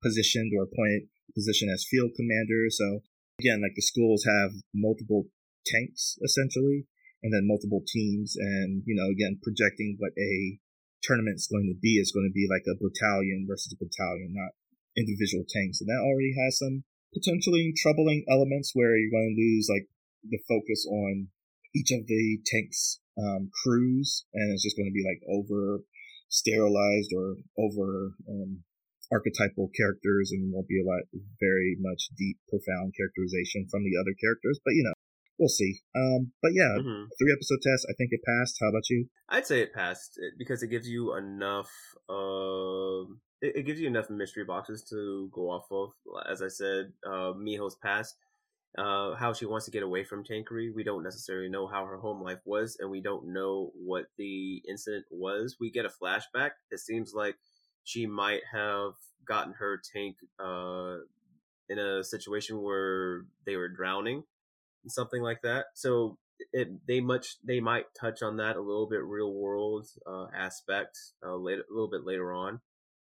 positioned 0.02 0.52
or 0.56 0.64
appointed 0.64 1.08
position 1.36 1.70
as 1.70 1.88
field 1.88 2.12
commander. 2.16 2.68
So 2.70 3.04
again, 3.40 3.62
like 3.62 3.76
the 3.76 3.86
schools 3.86 4.26
have 4.26 4.52
multiple 4.74 5.28
tanks 5.66 6.18
essentially 6.24 6.88
and 7.24 7.34
then 7.34 7.48
multiple 7.48 7.84
teams. 7.86 8.36
And, 8.38 8.84
you 8.86 8.96
know, 8.96 9.10
again, 9.12 9.40
projecting 9.42 9.98
what 10.00 10.14
a 10.18 10.60
tournament 11.04 11.38
is 11.38 11.48
going 11.52 11.68
to 11.68 11.78
be 11.80 12.00
is 12.00 12.12
going 12.12 12.28
to 12.28 12.34
be 12.34 12.48
like 12.50 12.66
a 12.68 12.80
battalion 12.80 13.46
versus 13.48 13.74
a 13.74 13.80
battalion, 13.80 14.34
not 14.34 14.56
individual 14.96 15.46
tanks. 15.48 15.82
And 15.82 15.90
that 15.90 16.04
already 16.04 16.34
has 16.34 16.58
some 16.58 16.84
potentially 17.14 17.74
troubling 17.78 18.26
elements 18.30 18.72
where 18.74 18.98
you're 18.98 19.14
going 19.14 19.36
to 19.36 19.42
lose 19.42 19.70
like 19.70 19.88
the 20.24 20.42
focus 20.48 20.86
on 20.90 21.30
each 21.76 21.92
of 21.92 22.08
the 22.08 22.40
tanks 22.46 23.00
um, 23.18 23.50
crews, 23.64 24.26
and 24.34 24.54
it's 24.54 24.64
just 24.64 24.78
going 24.78 24.90
to 24.90 24.96
be 24.96 25.06
like 25.06 25.22
over 25.28 25.82
sterilized 26.30 27.12
or 27.16 27.36
over 27.58 28.14
um, 28.30 28.64
archetypal 29.12 29.70
characters, 29.76 30.32
and 30.32 30.54
won't 30.54 30.68
be 30.68 30.82
a 30.82 30.88
lot 30.88 31.04
very 31.40 31.78
much 31.80 32.10
deep, 32.18 32.38
profound 32.50 32.94
characterization 32.96 33.68
from 33.70 33.84
the 33.84 33.98
other 34.00 34.14
characters. 34.22 34.60
But 34.64 34.74
you 34.76 34.84
know, 34.84 34.96
we'll 35.40 35.50
see. 35.50 35.80
Um, 35.96 36.32
but 36.42 36.52
yeah, 36.54 36.78
mm-hmm. 36.78 37.06
three 37.18 37.34
episode 37.34 37.62
test. 37.62 37.88
I 37.90 37.94
think 37.98 38.12
it 38.12 38.22
passed. 38.26 38.58
How 38.62 38.70
about 38.70 38.90
you? 38.90 39.08
I'd 39.30 39.48
say 39.48 39.62
it 39.62 39.74
passed 39.74 40.20
because 40.38 40.64
it 40.64 40.68
gives 40.68 40.88
you 40.88 41.16
enough. 41.16 41.72
Uh, 42.10 43.10
it, 43.42 43.58
it, 43.58 43.66
gives 43.66 43.80
you 43.80 43.88
enough 43.88 44.10
mystery 44.10 44.46
boxes 44.46 44.84
to 44.90 45.30
go 45.34 45.50
off 45.50 45.68
of. 45.72 45.92
As 46.30 46.42
I 46.42 46.48
said, 46.48 46.94
uh, 47.06 47.34
Miho's 47.34 47.76
past. 47.76 48.16
Uh, 48.78 49.16
how 49.16 49.34
she 49.34 49.46
wants 49.46 49.66
to 49.66 49.72
get 49.72 49.84
away 49.84 50.04
from 50.04 50.24
Tankery. 50.24 50.74
We 50.74 50.84
don't 50.84 51.04
necessarily 51.04 51.50
know 51.50 51.68
how 51.68 51.86
her 51.86 51.98
home 51.98 52.22
life 52.22 52.42
was, 52.46 52.78
and 52.80 52.90
we 52.90 53.02
don't 53.02 53.34
know 53.34 53.72
what 53.74 54.06
the 54.18 54.62
incident 54.68 55.06
was. 55.10 55.58
We 55.60 55.72
get 55.72 55.86
a 55.86 55.90
flashback. 55.90 56.52
It 56.70 56.80
seems 56.80 57.14
like 57.14 57.38
she 57.84 58.06
might 58.06 58.42
have 58.52 58.94
gotten 59.28 59.54
her 59.54 59.82
tank 59.94 60.18
uh, 60.40 60.98
in 61.70 61.80
a 61.80 62.04
situation 62.04 62.62
where 62.62 63.26
they 63.46 63.56
were 63.56 63.70
drowning 63.70 64.24
something 64.88 65.22
like 65.22 65.42
that. 65.44 65.66
So 65.74 66.18
it 66.54 66.70
they 66.88 67.00
much 67.00 67.38
they 67.44 67.60
might 67.60 67.86
touch 68.00 68.22
on 68.22 68.38
that 68.38 68.56
a 68.56 68.62
little 68.62 68.88
bit 68.88 69.04
real 69.04 69.34
world 69.34 69.88
uh, 70.06 70.28
aspect 70.36 70.98
uh, 71.26 71.36
later 71.36 71.64
a 71.70 71.74
little 71.74 71.90
bit 71.90 72.06
later 72.06 72.34
on. 72.34 72.60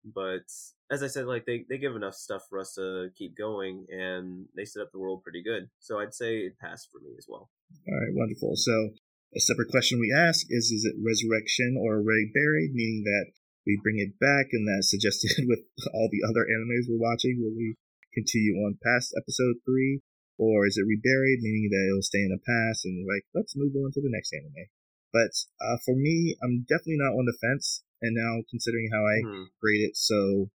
But 0.04 0.46
as 0.90 1.02
I 1.02 1.08
said, 1.08 1.26
like 1.26 1.46
they, 1.46 1.64
they 1.68 1.78
give 1.78 1.96
enough 1.96 2.14
stuff 2.14 2.42
for 2.48 2.58
us 2.58 2.74
to 2.74 3.10
keep 3.16 3.36
going, 3.36 3.86
and 3.88 4.46
they 4.54 4.64
set 4.64 4.82
up 4.82 4.92
the 4.92 4.98
world 4.98 5.22
pretty 5.22 5.42
good. 5.42 5.70
So 5.80 5.98
I'd 5.98 6.14
say 6.14 6.44
it 6.44 6.58
passed 6.58 6.88
for 6.92 7.00
me 7.00 7.14
as 7.16 7.26
well. 7.28 7.48
All 7.88 7.98
right, 8.00 8.12
wonderful. 8.14 8.52
So 8.56 8.90
a 9.34 9.40
separate 9.40 9.70
question 9.70 9.98
we 9.98 10.12
ask 10.12 10.46
is: 10.50 10.70
Is 10.70 10.84
it 10.84 11.00
resurrection 11.00 11.76
or 11.80 11.96
already 11.98 12.30
buried? 12.32 12.74
Meaning 12.74 13.04
that 13.04 13.32
we 13.66 13.80
bring 13.82 13.98
it 13.98 14.20
back, 14.20 14.52
and 14.52 14.68
that's 14.68 14.90
suggested 14.90 15.32
with 15.48 15.64
all 15.94 16.08
the 16.12 16.22
other 16.22 16.44
animes 16.44 16.84
we're 16.88 17.00
watching. 17.00 17.40
Will 17.40 17.56
we 17.56 17.76
continue 18.14 18.54
on 18.62 18.78
past 18.78 19.12
episode 19.18 19.58
three, 19.66 20.00
or 20.38 20.66
is 20.66 20.78
it 20.78 20.86
reburied, 20.86 21.42
meaning 21.42 21.68
that 21.70 21.86
it'll 21.90 22.06
stay 22.06 22.22
in 22.22 22.30
the 22.30 22.42
past 22.42 22.86
and 22.86 23.02
like, 23.02 23.26
let's 23.34 23.58
move 23.58 23.74
on 23.74 23.90
to 23.92 24.00
the 24.00 24.10
next 24.10 24.32
anime. 24.32 24.70
But 25.12 25.34
uh, 25.62 25.78
for 25.84 25.94
me, 25.94 26.34
I'm 26.42 26.66
definitely 26.66 27.02
not 27.02 27.14
on 27.14 27.26
the 27.26 27.38
fence. 27.38 27.82
And 28.04 28.12
now, 28.12 28.44
considering 28.52 28.92
how 28.92 29.00
I 29.00 29.16
mm. 29.24 29.44
grade 29.64 29.88
it 29.88 29.96
so 29.96 30.52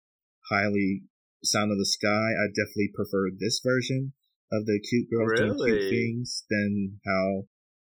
highly, 0.51 1.07
Sound 1.47 1.71
of 1.71 1.79
the 1.79 1.87
Sky, 1.87 2.35
I 2.35 2.51
definitely 2.51 2.91
prefer 2.91 3.31
this 3.31 3.63
version 3.63 4.15
of 4.51 4.67
the 4.67 4.83
cute 4.83 5.07
girls 5.07 5.31
really? 5.31 5.47
doing 5.47 5.79
cute 5.79 5.91
things 5.95 6.43
than 6.51 6.99
how 7.07 7.47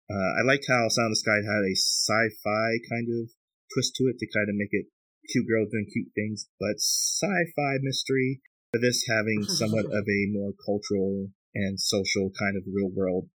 uh, 0.07 0.31
I 0.39 0.47
liked 0.47 0.71
how 0.71 0.87
Sound 0.87 1.11
of 1.11 1.19
the 1.19 1.23
Sky 1.23 1.39
had 1.43 1.67
a 1.67 1.75
sci-fi 1.75 2.79
kind 2.87 3.11
of 3.11 3.27
twist 3.75 3.91
to 3.99 4.07
it 4.07 4.19
to 4.19 4.27
kind 4.31 4.47
of 4.47 4.55
make 4.55 4.71
it 4.71 4.87
cute 5.27 5.47
girls 5.47 5.67
doing 5.71 5.87
cute 5.91 6.15
things, 6.15 6.47
but 6.59 6.79
sci-fi 6.79 7.83
mystery. 7.83 8.39
For 8.71 8.79
this 8.79 9.03
having 9.03 9.43
somewhat 9.51 9.91
of 9.91 10.07
a 10.07 10.31
more 10.31 10.55
cultural 10.63 11.27
and 11.53 11.75
social 11.79 12.31
kind 12.39 12.55
of 12.55 12.63
real 12.71 12.87
world 12.87 13.27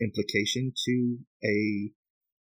implication 0.00 0.72
to 0.72 1.18
a 1.44 1.92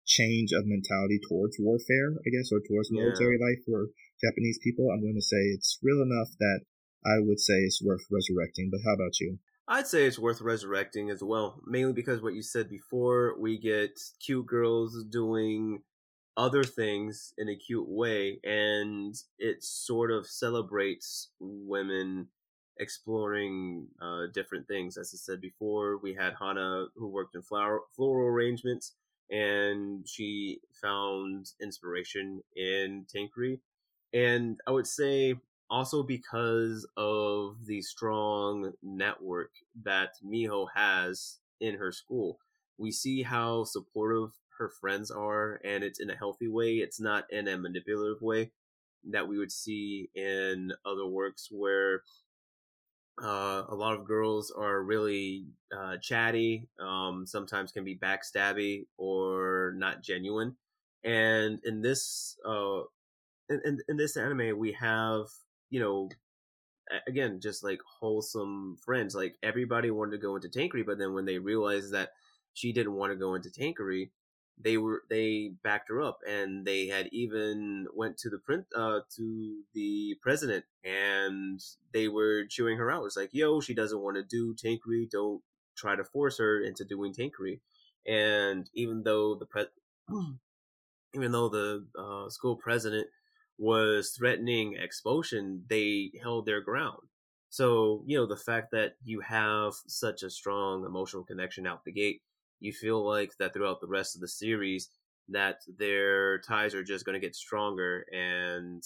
change 0.10 0.50
of 0.52 0.66
mentality 0.66 1.22
towards 1.30 1.56
warfare, 1.62 2.18
I 2.26 2.30
guess, 2.34 2.50
or 2.52 2.60
towards 2.66 2.92
military 2.92 3.38
yeah. 3.38 3.46
life 3.46 3.62
for 3.64 3.94
Japanese 4.20 4.60
people, 4.64 4.90
I'm 4.90 5.02
going 5.06 5.16
to 5.16 5.22
say 5.22 5.38
it's 5.54 5.78
real 5.82 6.02
enough 6.02 6.34
that 6.40 6.66
I 7.06 7.22
would 7.22 7.40
say 7.40 7.54
it's 7.62 7.82
worth 7.82 8.04
resurrecting. 8.12 8.70
But 8.72 8.82
how 8.84 8.96
about 8.96 9.20
you? 9.22 9.38
I'd 9.68 9.88
say 9.88 10.06
it's 10.06 10.18
worth 10.18 10.42
resurrecting 10.42 11.12
as 11.12 11.24
well, 11.24 11.62
mainly 11.66 11.94
because 11.94 12.22
what 12.22 12.34
you 12.34 12.42
said 12.42 12.70
before, 12.70 13.40
we 13.40 13.60
get 13.60 14.00
cute 14.20 14.48
girls 14.48 15.06
doing 15.06 15.84
other 16.36 16.64
things 16.64 17.34
in 17.38 17.50
a 17.50 17.56
cute 17.56 17.88
way, 17.88 18.40
and 18.44 19.14
it 19.38 19.64
sort 19.64 20.10
of 20.10 20.26
celebrates 20.26 21.30
women 21.40 22.30
exploring 22.80 23.88
uh, 24.02 24.26
different 24.34 24.68
things. 24.68 24.98
As 24.98 25.12
I 25.14 25.18
said 25.18 25.40
before, 25.40 26.00
we 26.02 26.16
had 26.16 26.34
Hana 26.40 26.88
who 26.96 27.08
worked 27.08 27.36
in 27.36 27.44
flower 27.44 27.82
floral 27.96 28.28
arrangements, 28.28 28.96
and 29.30 30.08
she 30.08 30.60
found 30.82 31.52
inspiration 31.62 32.42
in 32.56 33.06
Tankery. 33.14 33.60
And 34.14 34.60
I 34.66 34.72
would 34.72 34.88
say 34.88 35.36
also 35.70 36.04
because 36.04 36.88
of 36.98 37.58
the 37.66 37.82
strong 37.82 38.74
network 38.82 39.52
that 39.84 40.14
Miho 40.26 40.68
has 40.74 41.38
in 41.60 41.76
her 41.76 41.92
school. 41.92 42.40
We 42.78 42.92
see 42.92 43.24
how 43.24 43.66
supportive 43.66 44.32
her 44.58 44.70
friends 44.70 45.12
are, 45.12 45.62
and 45.64 45.84
it's 45.84 46.00
in 46.00 46.10
a 46.10 46.16
healthy 46.16 46.48
way. 46.48 46.78
It's 46.78 47.00
not 47.00 47.26
in 47.32 47.48
a 47.48 47.58
manipulative 47.58 48.22
way 48.22 48.52
that 49.10 49.28
we 49.28 49.38
would 49.38 49.52
see 49.52 50.10
in 50.16 50.74
other 50.86 51.06
works 51.06 51.50
where 51.52 52.04
uh, 53.24 53.64
a 53.70 53.76
lot 53.76 53.94
of 53.94 54.06
girls 54.06 54.52
are 54.52 54.82
really 54.84 55.46
uh, 55.76 55.98
chatty, 56.02 56.68
um, 56.80 57.26
sometimes 57.28 57.72
can 57.72 57.84
be 57.84 57.98
backstabby 57.98 58.86
or 58.98 59.74
not 59.78 60.02
genuine. 60.02 60.56
And 61.04 61.60
in 61.64 61.82
this, 61.82 62.38
uh, 62.46 62.82
in, 63.50 63.62
in, 63.66 63.80
in 63.88 63.98
this 63.98 64.18
anime, 64.18 64.58
we 64.58 64.74
have 64.74 65.28
you 65.70 65.80
know, 65.80 66.10
again, 67.08 67.40
just 67.40 67.64
like 67.64 67.80
wholesome 68.00 68.78
friends. 68.84 69.16
Like 69.16 69.36
everybody 69.44 69.92
wanted 69.92 70.12
to 70.12 70.18
go 70.18 70.36
into 70.36 70.50
Tankery, 70.50 70.86
but 70.86 70.98
then 70.98 71.14
when 71.14 71.26
they 71.26 71.38
realized 71.38 71.94
that 71.94 72.10
she 72.54 72.74
didn't 72.74 72.94
want 72.94 73.12
to 73.12 73.18
go 73.18 73.36
into 73.36 73.50
Tankery, 73.50 74.10
they 74.60 74.78
were 74.78 75.04
they 75.10 75.52
backed 75.64 75.90
her 75.90 76.02
up, 76.02 76.20
and 76.28 76.66
they 76.66 76.88
had 76.88 77.08
even 77.12 77.88
went 77.94 78.18
to 78.20 78.30
the 78.30 78.40
print 78.40 78.66
uh 78.76 79.00
to 79.16 79.62
the 79.74 80.16
president, 80.22 80.66
and 80.84 81.60
they 81.94 82.08
were 82.08 82.46
chewing 82.46 82.78
her 82.78 82.92
out. 82.92 83.06
It's 83.06 83.18
like, 83.18 83.30
yo, 83.34 83.62
she 83.62 83.74
doesn't 83.74 84.02
want 84.02 84.18
to 84.18 84.24
do 84.24 84.56
Tankery. 84.56 85.10
Don't 85.10 85.42
try 85.78 85.96
to 85.96 86.04
force 86.04 86.38
her 86.40 86.62
into 86.62 86.84
doing 86.84 87.14
Tankery. 87.14 87.60
And 88.06 88.70
even 88.74 89.04
though 89.04 89.36
the 89.36 89.46
pre, 89.46 89.66
even 91.16 91.32
though 91.32 91.50
the 91.50 91.86
uh, 91.98 92.30
school 92.30 92.56
president 92.56 93.08
was 93.58 94.12
threatening 94.18 94.76
expulsion, 94.76 95.64
they 95.70 96.12
held 96.22 96.46
their 96.46 96.62
ground. 96.62 97.02
So, 97.50 98.04
you 98.06 98.18
know, 98.18 98.28
the 98.28 98.38
fact 98.38 98.72
that 98.72 98.96
you 99.04 99.22
have 99.22 99.74
such 99.88 100.24
a 100.24 100.30
strong 100.30 100.86
emotional 100.86 101.24
connection 101.24 101.66
out 101.66 101.84
the 101.84 101.92
gate, 101.92 102.22
you 102.60 102.74
feel 102.74 103.06
like 103.06 103.32
that 103.40 103.54
throughout 103.54 103.82
the 103.82 103.88
rest 103.88 104.16
of 104.16 104.22
the 104.22 104.28
series, 104.28 104.90
that 105.30 105.60
their 105.78 106.40
ties 106.40 106.74
are 106.74 106.84
just 106.84 107.06
going 107.06 107.20
to 107.20 107.26
get 107.26 107.36
stronger. 107.36 108.06
And 108.12 108.84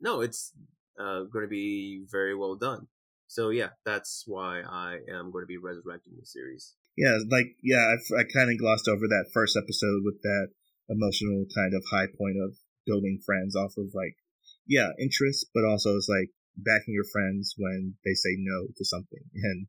no, 0.00 0.20
it's 0.20 0.52
uh, 1.00 1.22
going 1.32 1.44
to 1.44 1.48
be 1.48 2.04
very 2.10 2.34
well 2.34 2.56
done. 2.56 2.88
So, 3.28 3.50
yeah, 3.50 3.70
that's 3.84 4.24
why 4.26 4.60
I 4.60 4.98
am 5.10 5.30
going 5.32 5.42
to 5.42 5.48
be 5.48 5.56
resurrecting 5.58 6.14
the 6.18 6.26
series. 6.26 6.74
Yeah, 6.96 7.18
like, 7.30 7.56
yeah, 7.62 7.82
I, 7.82 8.20
I 8.20 8.24
kind 8.32 8.50
of 8.50 8.58
glossed 8.58 8.88
over 8.88 9.06
that 9.08 9.30
first 9.34 9.56
episode 9.56 10.02
with 10.04 10.22
that 10.22 10.48
emotional 10.88 11.44
kind 11.54 11.74
of 11.74 11.84
high 11.90 12.06
point 12.06 12.36
of 12.42 12.56
building 12.86 13.18
friends 13.24 13.56
off 13.56 13.74
of 13.76 13.86
like, 13.94 14.16
yeah, 14.66 14.90
interest, 14.98 15.46
but 15.54 15.64
also 15.64 15.96
it's 15.96 16.08
like 16.08 16.30
backing 16.56 16.94
your 16.94 17.04
friends 17.12 17.54
when 17.58 17.94
they 18.04 18.14
say 18.14 18.36
no 18.38 18.68
to 18.76 18.84
something. 18.84 19.24
And, 19.34 19.66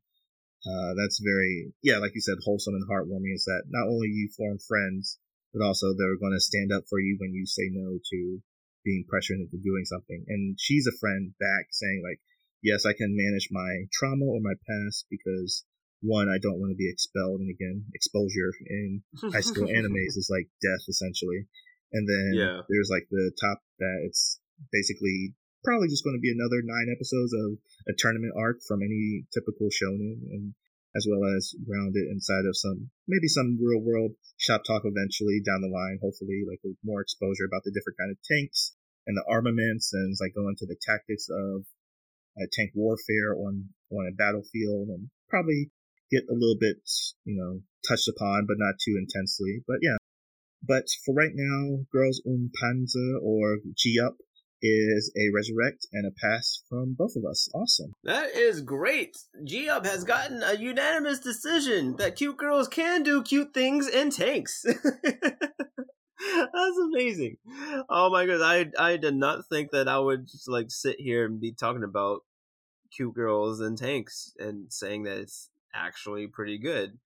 uh, 0.66 0.90
that's 0.98 1.22
very, 1.22 1.72
yeah, 1.82 1.98
like 1.98 2.14
you 2.14 2.20
said, 2.20 2.42
wholesome 2.42 2.74
and 2.74 2.88
heartwarming 2.88 3.34
is 3.34 3.44
that 3.44 3.70
not 3.70 3.86
only 3.86 4.08
you 4.08 4.28
form 4.36 4.58
friends, 4.58 5.18
but 5.54 5.64
also 5.64 5.94
they're 5.94 6.18
going 6.18 6.34
to 6.34 6.40
stand 6.40 6.72
up 6.74 6.84
for 6.90 6.98
you 6.98 7.16
when 7.20 7.32
you 7.32 7.46
say 7.46 7.70
no 7.70 7.98
to 7.98 8.42
being 8.84 9.04
pressured 9.08 9.38
into 9.38 9.56
doing 9.62 9.84
something. 9.84 10.24
And 10.28 10.58
she's 10.58 10.86
a 10.86 10.98
friend 10.98 11.32
back 11.38 11.70
saying 11.70 12.02
like, 12.02 12.20
yes, 12.62 12.84
I 12.84 12.92
can 12.92 13.14
manage 13.14 13.48
my 13.50 13.86
trauma 13.92 14.24
or 14.26 14.40
my 14.40 14.54
past 14.66 15.06
because 15.10 15.64
one, 16.00 16.28
I 16.28 16.38
don't 16.38 16.58
want 16.58 16.70
to 16.70 16.78
be 16.78 16.90
expelled. 16.90 17.40
And 17.40 17.50
again, 17.50 17.84
exposure 17.94 18.50
in 18.66 19.02
high 19.30 19.46
school 19.46 19.66
animes 19.78 20.18
is 20.18 20.30
like 20.30 20.48
death 20.62 20.84
essentially. 20.88 21.46
And 21.92 22.06
then 22.06 22.32
yeah. 22.34 22.60
there's 22.68 22.90
like 22.90 23.06
the 23.10 23.32
top 23.40 23.62
that 23.78 23.98
it's 24.04 24.40
basically 24.72 25.34
probably 25.64 25.88
just 25.88 26.04
going 26.04 26.16
to 26.16 26.22
be 26.22 26.32
another 26.32 26.62
nine 26.62 26.88
episodes 26.92 27.34
of 27.34 27.58
a 27.88 27.94
tournament 27.98 28.32
arc 28.36 28.62
from 28.66 28.82
any 28.82 29.26
typical 29.34 29.68
shonen 29.68 30.22
and 30.30 30.54
as 30.96 31.06
well 31.08 31.20
as 31.36 31.54
grounded 31.66 32.08
inside 32.08 32.48
of 32.48 32.56
some 32.56 32.90
maybe 33.06 33.28
some 33.28 33.58
real 33.60 33.80
world 33.80 34.12
shop 34.38 34.62
talk 34.64 34.82
eventually 34.84 35.42
down 35.44 35.60
the 35.60 35.70
line 35.70 35.98
hopefully 36.00 36.42
like 36.48 36.60
with 36.64 36.78
more 36.82 37.00
exposure 37.00 37.44
about 37.44 37.62
the 37.64 37.74
different 37.74 37.98
kind 37.98 38.10
of 38.10 38.18
tanks 38.24 38.74
and 39.06 39.16
the 39.16 39.26
armaments 39.28 39.92
and 39.92 40.16
like 40.20 40.34
go 40.34 40.48
into 40.48 40.66
the 40.66 40.78
tactics 40.80 41.28
of 41.28 41.64
uh, 42.38 42.46
tank 42.52 42.70
warfare 42.74 43.34
on 43.36 43.68
on 43.92 44.08
a 44.08 44.14
battlefield 44.14 44.88
and 44.88 45.10
probably 45.28 45.70
get 46.10 46.24
a 46.30 46.34
little 46.34 46.58
bit 46.58 46.80
you 47.24 47.36
know 47.36 47.60
touched 47.86 48.08
upon 48.08 48.46
but 48.46 48.56
not 48.58 48.78
too 48.80 48.96
intensely 48.96 49.62
but 49.66 49.78
yeah. 49.82 49.96
But 50.60 50.86
for 51.06 51.14
right 51.14 51.30
now, 51.34 51.86
Girls 51.92 52.20
und 52.26 52.50
Panzer 52.60 53.22
or 53.22 53.58
G 53.76 54.00
Up 54.04 54.16
is 54.62 55.12
a 55.16 55.32
resurrect 55.34 55.86
and 55.92 56.06
a 56.06 56.10
pass 56.10 56.62
from 56.68 56.94
both 56.94 57.14
of 57.16 57.24
us. 57.24 57.48
Awesome. 57.54 57.94
That 58.04 58.34
is 58.34 58.60
great. 58.60 59.16
G 59.44 59.68
Up 59.68 59.86
has 59.86 60.04
gotten 60.04 60.42
a 60.42 60.54
unanimous 60.54 61.20
decision 61.20 61.96
that 61.96 62.16
cute 62.16 62.36
girls 62.36 62.68
can 62.68 63.02
do 63.02 63.22
cute 63.22 63.54
things 63.54 63.88
in 63.88 64.10
tanks. 64.10 64.64
That's 66.20 66.78
amazing. 66.82 67.36
Oh 67.88 68.10
my 68.10 68.26
god, 68.26 68.40
I 68.42 68.66
I 68.78 68.96
did 68.96 69.14
not 69.14 69.46
think 69.48 69.70
that 69.70 69.88
I 69.88 69.98
would 69.98 70.26
just 70.26 70.48
like 70.48 70.70
sit 70.70 70.96
here 70.98 71.24
and 71.24 71.40
be 71.40 71.52
talking 71.52 71.84
about 71.84 72.22
cute 72.90 73.14
girls 73.14 73.60
and 73.60 73.78
tanks 73.78 74.32
and 74.38 74.72
saying 74.72 75.04
that 75.04 75.18
it's 75.18 75.50
actually 75.74 76.26
pretty 76.26 76.58
good. 76.58 76.98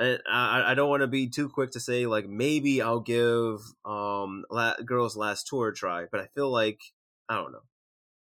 I, 0.00 0.70
I 0.70 0.74
don't 0.74 0.88
want 0.88 1.02
to 1.02 1.06
be 1.06 1.28
too 1.28 1.48
quick 1.48 1.72
to 1.72 1.80
say 1.80 2.06
like 2.06 2.28
maybe 2.28 2.80
I'll 2.80 3.00
give 3.00 3.60
um 3.84 4.44
La- 4.50 4.76
Girls 4.84 5.16
Last 5.16 5.46
Tour 5.46 5.68
a 5.68 5.74
try, 5.74 6.06
but 6.10 6.20
I 6.20 6.26
feel 6.34 6.50
like 6.50 6.80
I 7.28 7.36
don't 7.36 7.52
know. 7.52 7.62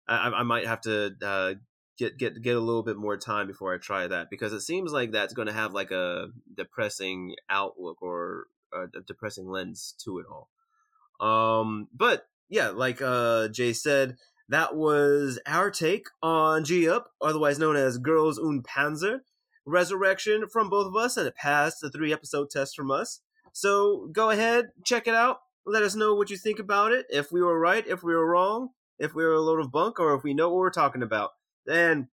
I, 0.07 0.29
I 0.29 0.43
might 0.43 0.65
have 0.65 0.81
to 0.81 1.15
uh, 1.21 1.53
get 1.97 2.17
get 2.17 2.41
get 2.41 2.55
a 2.55 2.59
little 2.59 2.83
bit 2.83 2.97
more 2.97 3.17
time 3.17 3.47
before 3.47 3.73
I 3.73 3.77
try 3.77 4.07
that 4.07 4.29
because 4.29 4.53
it 4.53 4.61
seems 4.61 4.91
like 4.91 5.11
that's 5.11 5.33
going 5.33 5.47
to 5.47 5.53
have 5.53 5.73
like 5.73 5.91
a 5.91 6.27
depressing 6.55 7.35
outlook 7.49 8.01
or 8.01 8.47
a 8.73 9.01
depressing 9.01 9.47
lens 9.47 9.95
to 10.03 10.19
it 10.19 10.25
all. 10.29 10.49
Um, 11.19 11.87
but 11.93 12.27
yeah, 12.49 12.69
like 12.69 13.01
uh 13.01 13.49
Jay 13.49 13.73
said, 13.73 14.17
that 14.47 14.75
was 14.75 15.39
our 15.45 15.69
take 15.69 16.07
on 16.23 16.63
G 16.65 16.89
Up, 16.89 17.11
otherwise 17.21 17.59
known 17.59 17.75
as 17.75 17.99
Girls 17.99 18.39
und 18.39 18.65
Panzer 18.65 19.19
resurrection 19.69 20.47
from 20.47 20.69
both 20.69 20.87
of 20.87 20.95
us, 20.95 21.17
and 21.17 21.27
it 21.27 21.35
passed 21.35 21.81
the 21.81 21.89
three 21.89 22.11
episode 22.11 22.49
test 22.49 22.75
from 22.75 22.91
us. 22.91 23.21
So 23.53 24.09
go 24.11 24.29
ahead, 24.29 24.69
check 24.85 25.07
it 25.07 25.15
out. 25.15 25.39
Let 25.65 25.83
us 25.83 25.95
know 25.95 26.15
what 26.15 26.29
you 26.29 26.37
think 26.37 26.59
about 26.59 26.91
it. 26.91 27.05
If 27.09 27.31
we 27.31 27.41
were 27.41 27.59
right, 27.59 27.85
if 27.87 28.03
we 28.03 28.13
were 28.13 28.29
wrong, 28.29 28.69
if 28.97 29.13
we 29.13 29.23
were 29.23 29.33
a 29.33 29.41
load 29.41 29.59
of 29.59 29.71
bunk, 29.71 29.99
or 29.99 30.15
if 30.15 30.23
we 30.23 30.33
know 30.33 30.49
what 30.49 30.57
we're 30.57 30.69
talking 30.71 31.03
about. 31.03 31.31
Then 31.65 32.09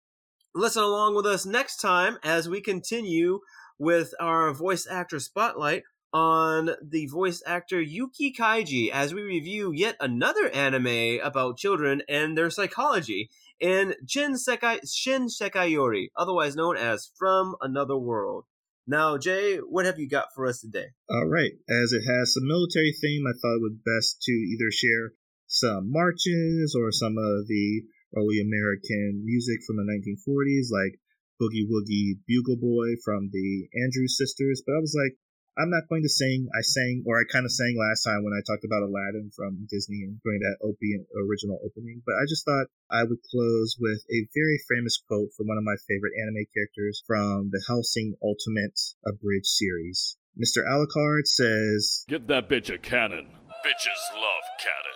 listen 0.54 0.82
along 0.82 1.14
with 1.14 1.26
us 1.26 1.46
next 1.46 1.76
time 1.76 2.18
as 2.22 2.48
we 2.48 2.60
continue 2.60 3.40
with 3.78 4.14
our 4.20 4.52
voice 4.52 4.86
actor 4.88 5.18
spotlight 5.18 5.82
on 6.12 6.70
the 6.80 7.06
voice 7.06 7.42
actor 7.44 7.80
Yuki 7.80 8.32
Kaji 8.32 8.88
as 8.90 9.12
we 9.12 9.22
review 9.22 9.72
yet 9.74 9.96
another 9.98 10.48
anime 10.50 11.18
about 11.22 11.58
children 11.58 12.02
and 12.08 12.38
their 12.38 12.50
psychology 12.50 13.30
in 13.60 13.94
Shin 14.08 14.34
Sekai, 14.34 14.80
Shin 14.90 15.26
Sekai 15.26 15.70
Yori, 15.70 16.10
otherwise 16.16 16.56
known 16.56 16.76
as 16.76 17.10
From 17.18 17.56
Another 17.60 17.96
World. 17.96 18.44
Now, 18.86 19.16
Jay, 19.16 19.56
what 19.56 19.86
have 19.86 19.98
you 19.98 20.08
got 20.08 20.28
for 20.34 20.46
us 20.46 20.60
today? 20.60 20.92
All 21.08 21.26
right. 21.26 21.52
As 21.68 21.92
it 21.92 22.04
has 22.04 22.34
some 22.34 22.46
military 22.46 22.92
theme, 22.92 23.24
I 23.26 23.32
thought 23.32 23.56
it 23.56 23.62
would 23.62 23.84
best 23.84 24.20
to 24.22 24.32
either 24.32 24.70
share 24.70 25.12
some 25.46 25.90
marches 25.90 26.76
or 26.78 26.92
some 26.92 27.16
of 27.16 27.48
the 27.48 27.82
early 28.16 28.40
American 28.40 29.24
music 29.24 29.64
from 29.66 29.76
the 29.76 29.88
1940s, 29.88 30.68
like 30.70 31.00
Boogie 31.40 31.66
Woogie 31.66 32.20
Bugle 32.28 32.60
Boy 32.60 33.00
from 33.04 33.30
the 33.32 33.68
Andrews 33.82 34.18
Sisters. 34.18 34.62
But 34.66 34.76
I 34.76 34.80
was 34.80 34.94
like, 34.94 35.16
I'm 35.54 35.70
not 35.70 35.86
going 35.88 36.02
to 36.02 36.10
sing. 36.10 36.50
I 36.50 36.62
sang, 36.62 37.04
or 37.06 37.18
I 37.18 37.24
kind 37.30 37.46
of 37.46 37.52
sang 37.52 37.78
last 37.78 38.02
time 38.02 38.26
when 38.26 38.34
I 38.34 38.42
talked 38.42 38.66
about 38.66 38.82
Aladdin 38.82 39.30
from 39.30 39.66
Disney 39.70 40.02
and 40.02 40.18
doing 40.22 40.42
that 40.42 40.58
Opie 40.62 40.98
original 41.14 41.62
opening. 41.62 42.02
But 42.04 42.18
I 42.18 42.26
just 42.26 42.44
thought 42.44 42.66
I 42.90 43.06
would 43.06 43.22
close 43.22 43.78
with 43.78 44.02
a 44.10 44.26
very 44.34 44.58
famous 44.66 44.98
quote 45.06 45.30
from 45.36 45.46
one 45.46 45.58
of 45.58 45.64
my 45.64 45.78
favorite 45.86 46.18
anime 46.18 46.50
characters 46.50 47.02
from 47.06 47.50
the 47.54 47.62
Hellsing 47.66 48.18
Ultimate 48.22 48.74
Abridged 49.06 49.46
series. 49.46 50.16
Mr. 50.34 50.66
Alucard 50.66 51.26
says, 51.26 52.04
Get 52.08 52.26
that 52.26 52.48
bitch 52.48 52.74
a 52.74 52.78
cannon. 52.78 53.30
Bitches 53.62 54.02
love 54.18 54.44
cannon. 54.58 54.93